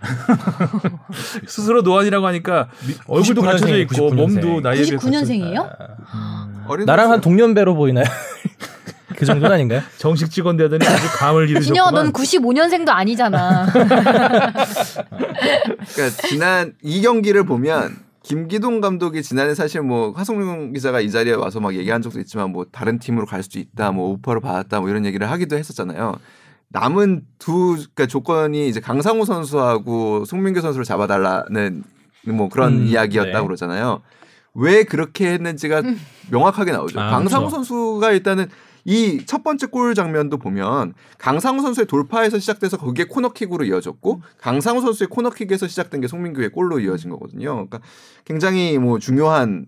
스스로 1.47 1.81
노안이라고 1.81 2.25
하니까 2.27 2.67
얼굴도 3.07 3.41
99년생, 3.41 3.45
갖춰져 3.45 3.77
있고 3.79 3.95
99년생. 3.95 4.15
몸도 4.15 4.61
나이에 4.61 4.83
비해 4.83 4.97
99년생이에요? 4.97 5.55
갖춰- 5.55 5.87
어린 6.67 6.85
나랑 6.85 7.11
한. 7.11 7.21
동년배로 7.21 7.75
보이나요? 7.75 8.05
그 9.15 9.25
정도는 9.25 9.53
아닌가요? 9.55 9.81
정식 9.97 10.29
직원 10.31 10.57
되더니 10.57 10.85
아주 10.85 11.07
감을 11.17 11.47
진영아, 11.61 11.91
넌 11.91 12.07
잃으셨구만. 12.07 12.13
95년생도 12.13 12.89
아니잖아. 12.89 13.65
그러니까 13.71 14.53
지난 16.27 16.73
이 16.81 17.01
경기를 17.01 17.45
보면 17.45 17.97
김기동 18.23 18.81
감독이 18.81 19.21
지난해 19.21 19.53
사실 19.53 19.81
뭐 19.83 20.11
하성룡 20.15 20.73
기자가 20.73 20.99
이 20.99 21.11
자리에 21.11 21.33
와서 21.35 21.59
막 21.59 21.75
얘기한 21.75 22.01
적도 22.01 22.19
있지만 22.19 22.51
뭐 22.51 22.65
다른 22.71 22.97
팀으로 22.99 23.25
갈 23.27 23.43
수도 23.43 23.59
있다, 23.59 23.91
뭐 23.91 24.09
오퍼를 24.13 24.41
받았다, 24.41 24.79
뭐 24.79 24.89
이런 24.89 25.05
얘기를 25.05 25.29
하기도 25.29 25.55
했었잖아요. 25.57 26.15
남은 26.69 27.25
두 27.39 27.75
그러니까 27.75 28.07
조건이 28.07 28.67
이제 28.67 28.79
강상우 28.79 29.25
선수하고 29.25 30.25
송민규 30.25 30.61
선수를 30.61 30.83
잡아달라는 30.85 31.83
뭐 32.27 32.49
그런 32.49 32.81
음, 32.81 32.85
이야기였다 32.87 33.31
네. 33.31 33.39
고 33.39 33.45
그러잖아요. 33.45 34.01
왜 34.53 34.83
그렇게 34.83 35.31
했는지가 35.33 35.83
명확하게 36.31 36.71
나오죠. 36.71 36.99
아, 36.99 37.09
강상우 37.11 37.47
그렇죠. 37.49 37.55
선수가 37.63 38.11
일단은 38.11 38.47
이 38.85 39.25
첫 39.25 39.43
번째 39.43 39.65
골 39.65 39.95
장면도 39.95 40.37
보면 40.37 40.93
강상우 41.17 41.59
선수의 41.61 41.87
돌파에서 41.87 42.37
시작돼서 42.37 42.77
거기에 42.77 43.05
코너킥으로 43.05 43.65
이어졌고 43.65 44.21
강상우 44.39 44.79
선수의 44.81 45.07
코너킥에서 45.09 45.67
시작된 45.67 46.01
게 46.01 46.07
송민규의 46.07 46.49
골로 46.49 46.79
이어진 46.79 47.09
거거든요. 47.09 47.53
그러니까 47.55 47.79
굉장히 48.25 48.77
뭐 48.77 48.99
중요한 48.99 49.65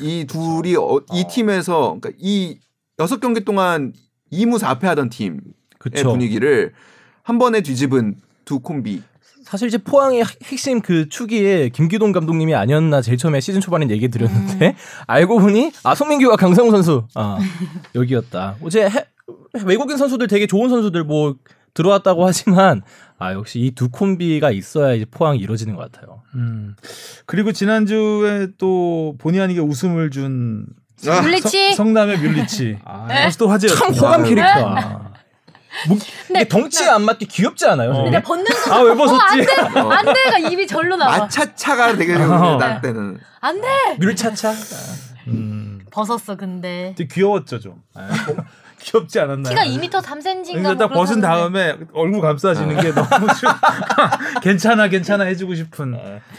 이 0.00 0.26
둘이 0.26 0.76
어, 0.76 1.00
이 1.12 1.24
팀에서 1.30 1.96
그러니까 1.98 2.10
이 2.18 2.58
여섯 2.98 3.20
경기 3.20 3.42
동안 3.42 3.94
2무 4.30 4.58
4패 4.58 4.82
하던 4.82 5.08
팀의 5.08 5.40
그쵸. 5.90 6.10
분위기를 6.10 6.72
한 7.22 7.38
번에 7.38 7.60
뒤집은 7.60 8.16
두 8.44 8.60
콤비. 8.60 9.02
사실 9.44 9.68
이제 9.68 9.78
포항의 9.78 10.24
핵심 10.44 10.80
그 10.82 11.08
축이 11.08 11.70
김기동 11.72 12.12
감독님이 12.12 12.54
아니었나 12.54 13.00
제일 13.00 13.16
처음에 13.16 13.40
시즌 13.40 13.60
초반에 13.62 13.86
얘기 13.88 14.08
드렸는데 14.08 14.76
알고 15.06 15.38
보니 15.40 15.72
아 15.84 15.94
송민규와 15.94 16.36
강상우 16.36 16.70
선수 16.70 17.06
아 17.14 17.38
여기였다. 17.94 18.56
어제 18.62 18.84
해- 18.90 19.06
외국인 19.64 19.96
선수들 19.96 20.26
되게 20.26 20.46
좋은 20.46 20.68
선수들 20.68 21.04
뭐 21.04 21.36
들어왔다고 21.72 22.26
하지만 22.26 22.82
아 23.18 23.32
역시 23.32 23.60
이 23.60 23.70
두 23.74 23.88
콤비가 23.88 24.50
있어야 24.50 24.92
이제 24.94 25.06
포항이 25.10 25.38
이루어지는 25.38 25.76
것 25.76 25.90
같아요. 25.90 26.22
음. 26.34 26.76
그리고 27.24 27.52
지난주에 27.52 28.48
또 28.58 29.14
본의 29.18 29.40
아니게 29.40 29.60
웃음을 29.60 30.10
준 30.10 30.66
물리치 31.22 31.74
성남의 31.74 32.18
뮬리치. 32.18 32.78
아, 32.84 33.06
선수 33.22 33.38
또 33.38 33.48
화제였죠. 33.48 33.76
참 33.78 33.94
호감 33.94 34.20
아, 34.20 34.24
캐릭터 34.24 35.07
야. 35.84 35.88
뭐, 35.88 35.98
이게 36.30 36.48
덩치에 36.48 36.88
안 36.88 37.02
맞게 37.02 37.26
귀엽지 37.26 37.66
않아요? 37.66 37.90
어. 37.92 38.04
근데 38.04 38.22
벗는 38.22 38.44
거 38.44 38.72
아왜 38.74 38.94
벗었지? 38.94 39.46
어. 39.78 39.88
안돼가 39.90 40.38
입이 40.38 40.66
절로 40.66 40.96
나와 40.96 41.14
아차차가 41.24 41.96
되게 41.96 42.14
어. 42.14 42.56
날 42.58 42.80
때는 42.80 43.18
안 43.40 43.60
돼 43.60 43.68
뮬차차. 43.98 44.52
음. 45.28 45.80
벗었어 45.90 46.36
근데 46.36 46.94
되게 46.96 47.08
귀여웠죠 47.14 47.60
좀. 47.60 47.82
귀엽지 48.80 49.18
않았나요? 49.18 49.52
키가 49.56 49.64
2m 49.64 49.90
3cm인가 50.02 50.52
근데 50.62 50.76
딱 50.76 50.86
벗은 50.92 51.20
다음에 51.20 51.76
얼굴 51.92 52.20
감싸지는 52.20 52.80
게 52.80 52.92
너무 52.94 53.26
좀 53.34 53.50
괜찮아 54.40 54.86
괜찮아 54.88 55.24
해주고 55.24 55.56
싶은 55.56 55.98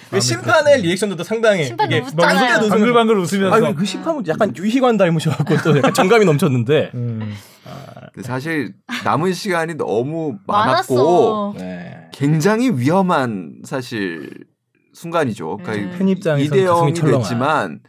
그 0.10 0.22
심판의 0.22 0.82
리액션도 0.84 1.22
상당히 1.26 1.66
심판이 1.66 1.98
이게 1.98 2.06
웃으면서 2.06 2.70
방글방글 2.70 3.18
웃으면서 3.18 3.56
아니 3.56 3.76
그 3.76 3.84
심판은 3.84 4.26
약간 4.30 4.56
유희관 4.56 4.96
닮으셔갖고 4.96 5.58
또 5.64 5.78
약간 5.78 5.94
정감이 5.94 6.24
넘쳤는데. 6.24 6.92
음. 6.94 7.36
근데 7.66 7.99
사실 8.22 8.74
남은 9.04 9.34
시간이 9.34 9.76
너무 9.76 10.38
많았고 10.48 11.56
네. 11.58 12.10
굉장히 12.14 12.70
위험한 12.72 13.62
사실 13.64 14.30
순간이죠. 14.94 15.58
그러니까 15.58 15.92
음. 15.92 15.98
팬 15.98 16.10
입장에서 16.10 16.56
2대 16.56 16.66
가슴이 16.68 16.92
0이 16.92 16.96
철렁한. 16.96 17.22
됐지만 17.22 17.80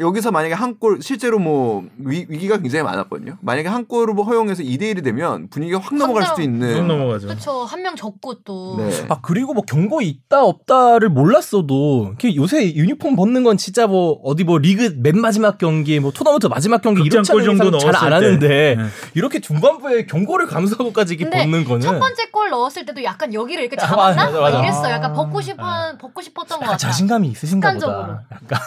여기서 0.00 0.30
만약에 0.32 0.52
한 0.54 0.76
골 0.78 1.00
실제로 1.00 1.38
뭐 1.38 1.84
위, 1.98 2.26
위기가 2.28 2.58
굉장히 2.58 2.82
많았거든요. 2.84 3.38
만약에 3.40 3.68
한 3.68 3.86
골을 3.86 4.14
뭐 4.14 4.24
허용해서 4.24 4.62
2대 4.62 4.82
1이 4.94 5.04
되면 5.04 5.48
분위기가 5.48 5.78
확 5.78 5.94
넘어갈 5.94 6.24
수도 6.24 6.34
확 6.36 6.42
있는 6.42 6.74
좀 6.74 6.88
넘어가죠. 6.88 7.28
그쵸 7.28 7.64
한명 7.64 7.94
적고 7.96 8.42
또 8.42 8.76
네. 8.78 9.06
아 9.08 9.20
그리고 9.22 9.54
뭐 9.54 9.62
경고 9.64 10.02
있다 10.02 10.42
없다를 10.44 11.08
몰랐어도 11.08 12.14
요새 12.34 12.74
유니폼 12.74 13.16
벗는 13.16 13.44
건 13.44 13.56
진짜 13.56 13.86
뭐 13.86 14.20
어디 14.24 14.44
뭐 14.44 14.58
리그 14.58 14.94
맨 14.98 15.18
마지막 15.20 15.56
경기 15.56 15.98
뭐 16.00 16.10
토너먼트 16.10 16.48
마지막 16.48 16.82
경기 16.82 17.02
이런 17.02 17.22
정도 17.22 17.40
잘안 17.40 17.70
넣었을 17.70 18.12
하는데 18.12 18.38
때. 18.48 18.74
네. 18.76 18.88
이렇게 19.14 19.40
중반부에 19.40 20.06
경고를 20.06 20.46
감수하고까지 20.46 21.14
이렇게 21.14 21.24
근데 21.30 21.44
벗는 21.44 21.64
거는 21.64 21.80
첫 21.80 21.98
번째 21.98 22.30
골 22.32 22.50
넣었을 22.50 22.84
때도 22.86 23.02
약간 23.04 23.32
여기를 23.32 23.62
이렇게 23.64 23.80
아, 23.80 23.86
잡았나? 23.86 24.26
맞아, 24.26 24.40
맞아. 24.40 24.58
막 24.58 24.64
이랬어. 24.64 24.84
아. 24.86 24.90
약간 24.90 25.12
벗고 25.14 25.40
싶어 25.40 25.62
벗고 25.98 26.20
싶었던 26.20 26.58
것 26.58 26.64
약간 26.64 26.72
같아. 26.72 26.76
자신감이 26.76 27.28
있으신가. 27.28 27.72
보다. 27.74 28.24
약간 28.32 28.58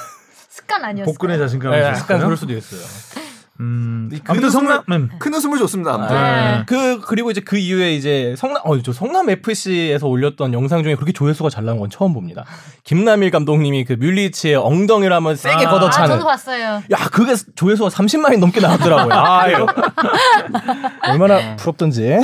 습관 0.69 0.85
아니었어. 0.85 1.11
복근의 1.11 1.37
자신감이 1.39 1.75
네. 1.75 1.83
약간 1.83 2.19
그럴 2.19 2.37
수도 2.37 2.53
있어요. 2.53 2.81
음. 3.61 4.09
그 4.09 4.19
아무튼 4.31 4.49
성남 4.49 4.83
음. 4.89 5.09
큰 5.19 5.33
웃음을 5.33 5.57
줬습니다. 5.59 5.93
아무튼. 5.95 6.15
네. 6.15 6.63
그 6.65 7.01
그리고 7.01 7.29
이제 7.29 7.41
그 7.41 7.57
이후에 7.57 7.93
이제 7.93 8.33
성남 8.37 8.61
어저 8.63 8.93
성남 8.93 9.29
FC에서 9.29 10.07
올렸던 10.07 10.53
영상 10.53 10.81
중에 10.81 10.95
그렇게 10.95 11.11
조회수가 11.11 11.49
잘 11.49 11.65
나온 11.65 11.77
건 11.77 11.89
처음 11.89 12.13
봅니다. 12.13 12.45
김남일 12.85 13.31
감독님이 13.31 13.83
그 13.83 13.93
뮬리치의 13.93 14.55
엉덩이를 14.55 15.13
한번 15.13 15.35
세게 15.35 15.65
아. 15.65 15.67
아, 15.67 15.71
걷어차는. 15.71 16.07
저도 16.09 16.25
봤어요. 16.25 16.81
야 16.89 16.97
그게 17.11 17.35
조회수가 17.55 17.89
30만이 17.89 18.39
넘게 18.39 18.61
나왔더라고요. 18.61 19.11
아 19.13 19.47
이거 19.49 19.67
얼마나 21.03 21.57
부럽던지. 21.57 22.17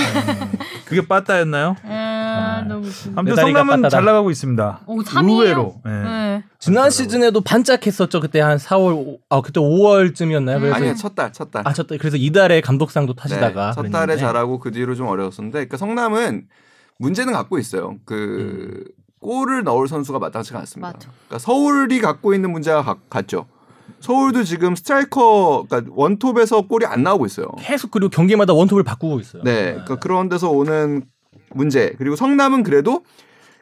그게 0.85 1.05
빠따였나요? 1.05 1.75
아, 1.83 2.63
너무 2.67 2.87
웃겨. 2.87 3.11
아무튼 3.17 3.35
성남은 3.35 3.67
빠따다. 3.77 3.89
잘 3.89 4.05
나가고 4.05 4.31
있습니다. 4.31 4.79
오, 4.85 4.99
3위예요? 5.01 5.29
의외로. 5.29 5.75
예. 5.85 5.89
네. 5.89 6.43
지난 6.65 6.89
시즌에도 6.89 7.41
반짝했었죠. 7.41 8.19
그때 8.21 8.39
한 8.41 8.57
4월 8.57 8.93
오- 8.95 9.19
아 9.29 9.41
그때 9.41 9.59
5월쯤이었나요? 9.59 10.59
그래서 10.59 10.75
아니요 10.75 10.95
첫 10.95 11.15
달, 11.15 11.31
첫 11.31 11.51
달. 11.51 11.67
아, 11.67 11.73
첫 11.73 11.87
달, 11.87 11.97
그래서 11.97 12.17
이달에 12.17 12.61
감독상도 12.61 13.13
네, 13.13 13.21
타시다가 13.21 13.71
첫 13.73 13.83
달에 13.83 13.89
그랬는데. 14.07 14.17
잘하고 14.21 14.59
그 14.59 14.71
뒤로 14.71 14.95
좀 14.95 15.07
어려웠었는데, 15.07 15.53
그러니까 15.59 15.77
성남은 15.77 16.47
문제는 16.97 17.33
갖고 17.33 17.57
있어요. 17.59 17.97
그 18.05 18.83
골을 19.21 19.63
넣을 19.63 19.87
선수가 19.87 20.19
마땅치가 20.19 20.59
않습니다. 20.59 20.87
맞아. 20.93 21.09
그러니까 21.27 21.39
서울이 21.39 21.99
갖고 22.01 22.33
있는 22.33 22.51
문제가 22.51 22.83
가- 22.83 22.97
같죠. 23.09 23.45
서울도 23.99 24.43
지금 24.43 24.75
스트라이커, 24.75 25.65
그러니까 25.69 25.91
원톱에서 25.95 26.61
골이 26.61 26.85
안 26.85 27.03
나오고 27.03 27.25
있어요. 27.25 27.47
계속 27.59 27.91
그리고 27.91 28.09
경기마다 28.09 28.53
원톱을 28.53 28.83
바꾸고 28.83 29.19
있어요. 29.19 29.41
네, 29.43 29.71
그러니까 29.71 29.95
그런 29.97 30.29
데서 30.29 30.49
오는 30.49 31.03
문제 31.53 31.93
그리고 31.97 32.15
성남은 32.15 32.63
그래도 32.63 33.03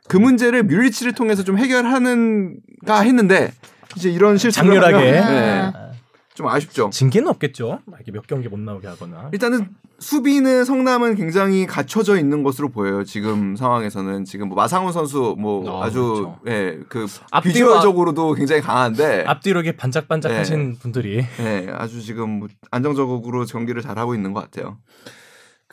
그 0.08 0.18
문제를 0.18 0.64
뮬리치를 0.64 1.14
통해서 1.14 1.44
좀 1.44 1.58
해결하는가 1.58 3.02
했는데 3.02 3.52
이제 3.96 4.10
이런 4.10 4.38
실수를 4.38 4.70
장렬하게. 4.70 5.18
하면, 5.18 5.34
네, 5.34 5.72
아. 5.74 5.92
좀 6.34 6.48
아쉽죠. 6.48 6.90
징계는 6.92 7.28
없겠죠. 7.28 7.80
이렇게 7.88 8.12
몇 8.12 8.26
경기 8.26 8.48
못 8.48 8.60
나오게 8.60 8.88
하거나. 8.88 9.30
일단은 9.32 9.70
수비는 10.00 10.66
성남은 10.66 11.16
굉장히 11.16 11.66
갖춰져 11.66 12.18
있는 12.18 12.44
것으로 12.44 12.70
보여요. 12.70 13.04
지금 13.04 13.56
상황에서는 13.56 14.26
지금 14.26 14.50
뭐 14.50 14.56
마상훈 14.58 14.92
선수 14.92 15.36
뭐 15.38 15.82
아, 15.82 15.86
아주 15.86 16.34
예, 16.48 16.80
그 16.90 17.06
앞뒤로 17.32 17.54
비주얼적으로도 17.54 18.34
굉장히 18.34 18.62
강한데 18.62 19.24
앞뒤로 19.28 19.62
이렇게 19.62 19.78
반짝반짝 19.78 20.32
네. 20.32 20.38
하신 20.40 20.78
분들이 20.80 21.24
예, 21.40 21.68
아주 21.72 22.02
지금 22.02 22.40
뭐 22.40 22.48
안정적으로 22.72 23.46
경기를 23.46 23.82
잘 23.82 23.98
하고 24.00 24.16
있는 24.16 24.34
것 24.34 24.42
같아요. 24.42 24.78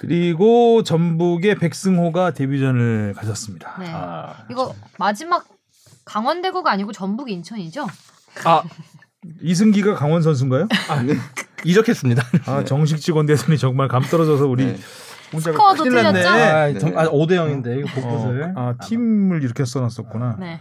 그리고 0.01 0.83
전북의 0.83 1.57
백승호가 1.57 2.33
데뷔전을 2.33 3.13
가졌습니다. 3.15 3.77
네. 3.79 3.87
아, 3.91 4.35
이거 4.51 4.75
마지막 4.99 5.45
강원대구가 6.07 6.71
아니고 6.71 6.93
전북 6.93 7.31
인천이죠? 7.31 7.87
아 8.45 8.63
이승기가 9.43 9.95
강원 9.97 10.23
선수인가요? 10.23 10.69
이적했습니다. 11.67 12.23
아 12.47 12.65
정식 12.65 12.99
직원 12.99 13.27
대선이 13.27 13.59
정말 13.59 13.89
감 13.89 14.03
떨어져서 14.03 14.47
우리 14.47 14.65
네. 14.65 14.77
스코어도. 15.39 15.85
틀렸죠? 15.85 16.29
아, 16.29 16.67
네. 16.69 16.79
정- 16.79 16.99
아 16.99 17.05
5대 17.05 17.33
0인데 17.33 17.81
이거 17.81 18.01
어, 18.01 18.03
복붙을. 18.03 18.55
아 18.57 18.75
팀을 18.83 19.43
이렇게 19.43 19.67
써놨었구나. 19.67 20.37
네. 20.41 20.61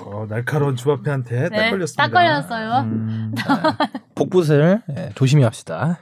어, 0.00 0.26
날카로운 0.28 0.76
주바페한테 0.76 1.48
딱 1.48 1.56
네, 1.56 1.70
걸렸습니다. 1.70 2.02
딱 2.06 2.12
걸렸어요. 2.12 2.80
음, 2.82 3.32
복붙을 4.14 4.82
예, 4.98 5.10
조심히 5.14 5.44
합시다. 5.44 5.98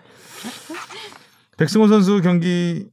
백승호 1.56 1.88
선수 1.88 2.20
경기 2.22 2.86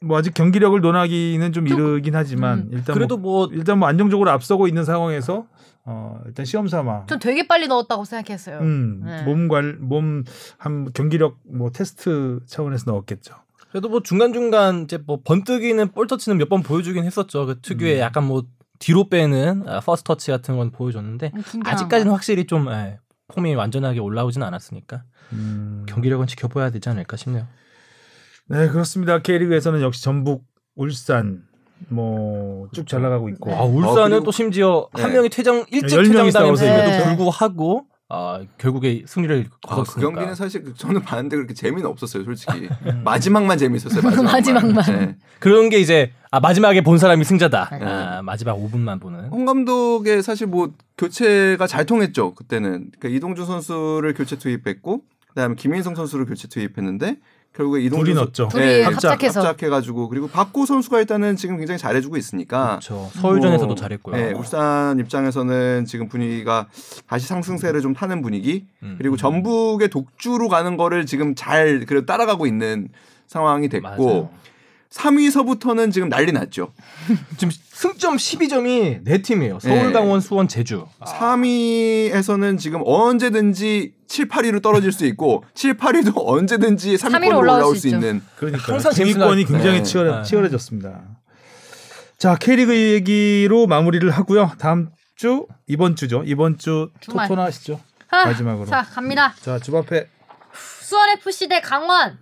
뭐 0.00 0.18
아직 0.18 0.34
경기력을 0.34 0.78
논하기는 0.80 1.52
좀 1.52 1.66
이르긴 1.66 2.14
하지만 2.14 2.60
음. 2.60 2.68
일단 2.72 2.94
그래도 2.94 3.16
뭐, 3.16 3.46
뭐 3.46 3.54
일단 3.54 3.78
뭐 3.78 3.88
안정적으로 3.88 4.30
앞서고 4.30 4.68
있는 4.68 4.84
상황에서 4.84 5.46
어 5.84 6.20
일단 6.26 6.44
시험 6.44 6.68
삼아 6.68 7.06
전 7.06 7.18
되게 7.18 7.46
빨리 7.46 7.66
넣었다고 7.68 8.04
생각했어요. 8.04 8.58
음, 8.58 9.02
네. 9.04 9.22
몸관몸한 9.24 10.92
경기력 10.94 11.38
뭐 11.44 11.70
테스트 11.70 12.40
차원에서 12.46 12.90
넣었겠죠. 12.90 13.34
그래도 13.70 13.88
뭐 13.88 14.00
중간 14.02 14.32
중간 14.32 14.84
이제 14.84 14.98
뭐 15.06 15.20
번뜩이는 15.24 15.88
볼 15.92 16.06
터치는 16.06 16.38
몇 16.38 16.48
번 16.48 16.62
보여주긴 16.62 17.04
했었죠. 17.04 17.46
그 17.46 17.60
특유의 17.60 17.96
음. 17.96 18.00
약간 18.00 18.24
뭐 18.24 18.44
뒤로 18.78 19.08
빼는 19.08 19.64
아, 19.66 19.80
first 19.80 20.06
touch 20.06 20.30
같은 20.30 20.56
건 20.56 20.70
보여줬는데 20.70 21.32
음, 21.34 21.42
긴장한 21.42 21.74
아직까지는 21.74 22.10
거. 22.10 22.14
확실히 22.14 22.46
좀 22.46 22.68
예, 22.70 22.98
폼이 23.28 23.54
완전하게 23.54 24.00
올라오진 24.00 24.42
않았으니까 24.42 25.02
음. 25.32 25.84
경기력은 25.88 26.26
지켜봐야 26.26 26.70
되지 26.70 26.88
않을까 26.88 27.16
싶네요. 27.16 27.46
네 28.48 28.68
그렇습니다. 28.68 29.18
K리그에서는 29.20 29.82
역시 29.82 30.02
전북, 30.02 30.44
울산 30.76 31.42
뭐 31.88 32.68
쭉잘 32.72 33.02
나가고 33.02 33.28
있고 33.30 33.52
아, 33.54 33.62
울산은 33.64 34.10
그리고- 34.10 34.24
또 34.24 34.30
심지어 34.32 34.88
한 34.92 35.08
네. 35.10 35.16
명이 35.16 35.28
퇴장 35.30 35.64
일찍 35.70 36.30
싸워서 36.30 36.64
이겨도- 36.64 37.04
불구하고 37.04 37.86
아, 38.08 38.40
결국에 38.58 39.02
승리를 39.06 39.46
아, 39.66 39.68
그 39.68 39.76
거뒀으니까. 39.82 40.00
경기는 40.00 40.34
사실 40.36 40.62
그- 40.62 40.74
저는 40.74 41.02
봤는데 41.02 41.36
그렇게 41.36 41.54
재미는 41.54 41.86
없었어요, 41.86 42.22
솔직히. 42.22 42.68
마지막만 43.04 43.58
재밌었어요, 43.58 44.00
마지막만. 44.02 44.24
마지막만. 44.74 44.84
네. 44.86 45.16
그런 45.40 45.68
게 45.70 45.78
이제 45.80 46.12
아, 46.30 46.38
마지막에 46.38 46.82
본 46.82 46.98
사람이 46.98 47.24
승자다. 47.24 47.70
네. 47.80 47.84
아, 47.84 48.22
마지막 48.22 48.54
5분만 48.56 49.00
보는. 49.00 49.28
홍 49.30 49.44
감독의 49.44 50.22
사실 50.22 50.46
뭐 50.46 50.72
교체가 50.98 51.66
잘 51.66 51.84
통했죠 51.84 52.34
그때는 52.34 52.90
그러니까 52.98 53.08
이동주 53.08 53.44
선수를 53.44 54.14
교체 54.14 54.36
투입했고 54.38 55.02
그다음에 55.28 55.54
김인성 55.56 55.94
선수를 55.96 56.26
교체 56.26 56.46
투입했는데 56.48 57.16
결국에 57.56 57.80
이동 57.80 58.04
둘이 58.04 58.14
넣었죠. 58.14 58.48
둘이 58.48 58.82
합작. 58.82 59.12
합작해서. 59.12 59.40
합작해가지고 59.40 60.08
그리고 60.08 60.28
박구 60.28 60.66
선수가 60.66 60.98
일단은 61.00 61.36
지금 61.36 61.56
굉장히 61.56 61.78
잘해주고 61.78 62.18
있으니까 62.18 62.78
그렇죠. 62.80 63.10
서울전에서도 63.14 63.66
뭐, 63.66 63.74
잘했고요. 63.74 64.14
네, 64.16 64.32
울산 64.32 64.98
입장에서는 64.98 65.86
지금 65.86 66.08
분위기가 66.08 66.66
다시 67.08 67.26
상승세를 67.26 67.80
좀 67.80 67.94
타는 67.94 68.20
분위기 68.20 68.66
음. 68.82 68.96
그리고 68.98 69.16
전북의 69.16 69.88
독주로 69.88 70.48
가는 70.48 70.76
거를 70.76 71.06
지금 71.06 71.34
잘 71.34 71.86
그래도 71.86 72.04
따라가고 72.04 72.46
있는 72.46 72.88
상황이 73.26 73.68
됐고 73.68 73.88
맞아요. 73.88 74.30
3위서부터는 74.90 75.92
지금 75.92 76.08
난리 76.08 76.32
났죠. 76.32 76.72
지금 77.36 77.52
승점 77.72 78.16
12점이 78.16 79.00
네 79.04 79.18
팀이에요. 79.22 79.58
서울, 79.60 79.86
네. 79.88 79.92
강원, 79.92 80.20
수원, 80.20 80.48
제주. 80.48 80.86
아, 81.00 81.04
3위에서는 81.18 82.58
지금 82.58 82.82
언제든지 82.84 83.94
7, 84.08 84.28
8위로 84.28 84.62
떨어질 84.62 84.92
수 84.92 85.04
있고 85.06 85.44
7, 85.54 85.76
8위도 85.76 86.12
언제든지 86.26 86.94
3위권으로 86.96 87.10
삼위로 87.10 87.38
올라올 87.38 87.58
올라올 87.58 87.74
수수 87.74 87.88
있죠. 87.88 87.96
있는 87.96 88.22
그러니까 88.36 88.72
항상 88.72 88.92
재밌으나- 88.92 89.46
굉장히 89.46 89.78
네. 89.78 89.82
치열해, 89.82 90.16
네. 90.18 90.22
치열해졌습니다. 90.22 91.00
자 92.18 92.34
K리그 92.36 92.74
얘기로 92.74 93.66
마무리를 93.66 94.08
하고요. 94.10 94.52
다음 94.58 94.88
주 95.16 95.46
이번 95.66 95.96
주죠. 95.96 96.22
이번 96.24 96.56
주 96.58 96.90
주말. 97.00 97.28
토토나 97.28 97.46
하시죠. 97.46 97.80
아, 98.10 98.24
마지막으로. 98.26 98.66
자 98.66 98.82
갑니다. 98.82 99.34
자 99.42 99.58
주바페 99.58 100.06
수원 100.80 101.10
FC 101.18 101.48
대 101.48 101.60
강원. 101.60 102.18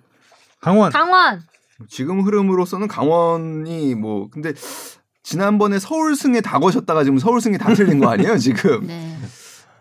강원 0.61 0.91
강원. 0.91 1.43
지금 1.89 2.21
흐름으로서는 2.23 2.89
강원이 2.89 3.95
뭐 3.95 4.29
근데 4.31 4.53
지난번에 5.23 5.79
서울승에 5.79 6.41
다 6.41 6.59
거셨다가 6.59 7.05
지금 7.05 7.19
서울승이 7.19 7.59
다 7.59 7.73
틀린 7.75 7.99
거 7.99 8.09
아니에요 8.11 8.39
지금 8.39 8.87
네. 8.87 9.17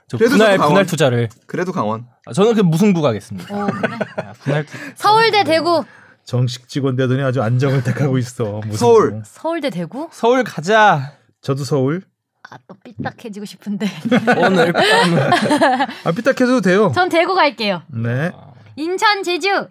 저 0.08 0.18
그래도 0.18 0.36
분할. 0.38 0.58
분할 0.58 0.86
투자를 0.86 1.30
그래도 1.48 1.72
강원 1.72 2.06
아, 2.26 2.34
저는 2.34 2.54
그 2.56 2.62
무승부 2.62 3.02
가겠습니다. 3.02 3.54
오 3.54 3.68
그래. 3.68 3.98
아, 4.18 4.34
분할 4.40 4.66
투... 4.66 4.78
서울 4.96 5.26
대 5.26 5.44
대구. 5.44 5.84
정식 6.24 6.70
직원 6.70 6.96
되더니 6.96 7.22
아주 7.22 7.42
안정을 7.42 7.84
택하고 7.84 8.18
있어. 8.18 8.62
무슨 8.66 8.78
서울. 8.78 9.12
뭐. 9.12 9.22
서울 9.26 9.53
대 9.53 9.70
대구. 9.70 10.08
서울 10.12 10.44
가자. 10.44 11.14
저도 11.42 11.64
서울. 11.66 12.04
아 12.50 12.56
또 12.56 12.76
삐딱해지고 12.84 13.46
싶은데. 13.46 13.88
오늘 14.38 14.72
밤은 14.72 15.32
아 16.06 16.12
삐딱해도 16.16 16.62
돼요. 16.62 16.92
전 16.96 17.10
대구 17.10 17.34
갈게요. 17.36 17.82
네. 17.88 18.32
인천 18.78 19.24
제주. 19.24 19.68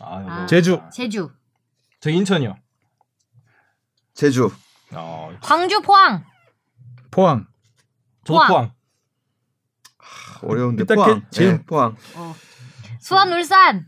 아. 0.00 0.24
아. 0.42 0.46
제주. 0.46 0.80
제주. 0.92 1.30
저 2.00 2.10
인천이요. 2.10 2.56
제주 4.14 4.50
어, 4.92 5.30
광주 5.40 5.80
포항. 5.80 6.24
포항. 7.10 7.46
저도 8.24 8.38
포항. 8.38 8.48
포항. 8.48 8.70
어려운데 10.42 10.84
삐딱해- 10.84 10.94
포항 10.96 11.26
지금- 11.30 11.56
네, 11.58 11.62
포항 11.64 11.96
어. 12.16 12.34
수원 12.98 13.32
울산. 13.32 13.86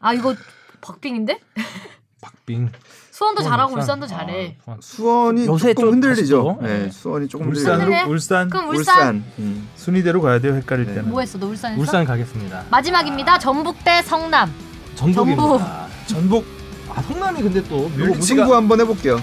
아 0.00 0.12
이거 0.12 0.34
박빙인데? 0.80 1.40
박빙. 2.20 2.70
수원도 3.10 3.42
잘하고 3.42 3.72
울산. 3.74 3.78
울산 3.82 4.00
도 4.00 4.06
잘해. 4.06 4.58
아. 4.66 4.76
수원이 4.80 5.46
요새 5.46 5.74
조금 5.74 5.84
좀 5.86 5.92
흔들리죠? 5.94 6.58
네, 6.62 6.78
네. 6.84 6.90
수원이 6.90 7.28
조금 7.28 7.46
흔들리죠 7.46 7.70
울산으로 7.72 7.94
해? 7.94 8.02
울산 8.04 8.48
그럼 8.50 8.68
울산. 8.68 9.16
울산 9.16 9.32
음. 9.38 9.68
순위대로 9.76 10.20
가야 10.20 10.38
돼요. 10.40 10.54
헷갈릴 10.54 10.86
때는. 10.86 11.10
뭐 11.10 11.20
했어? 11.20 11.38
너 11.38 11.46
울산 11.46 11.72
했어? 11.72 11.80
울산 11.80 12.04
가겠습니다. 12.04 12.64
마지막입니다. 12.70 13.38
전북 13.38 13.82
대 13.84 14.02
성남. 14.02 14.52
전북입니다. 14.98 15.86
전북. 16.06 16.44
아 16.92 17.00
성남이 17.02 17.42
근데 17.42 17.62
또 17.68 17.90
이거 17.96 18.20
승부 18.20 18.54
한번 18.54 18.80
해볼게요 18.80 19.20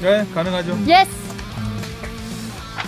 네 0.00 0.24
가능하죠. 0.34 0.78
Yes. 0.86 1.10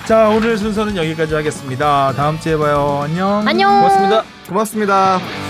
자 0.06 0.28
오늘 0.28 0.56
순서는 0.56 0.96
여기까지 0.96 1.34
하겠습니다. 1.34 2.12
다음 2.16 2.38
주에 2.38 2.56
봐요. 2.56 3.00
안녕. 3.02 3.42
안녕. 3.46 3.80
고맙습니다. 3.80 4.22
고맙습니다. 4.48 5.47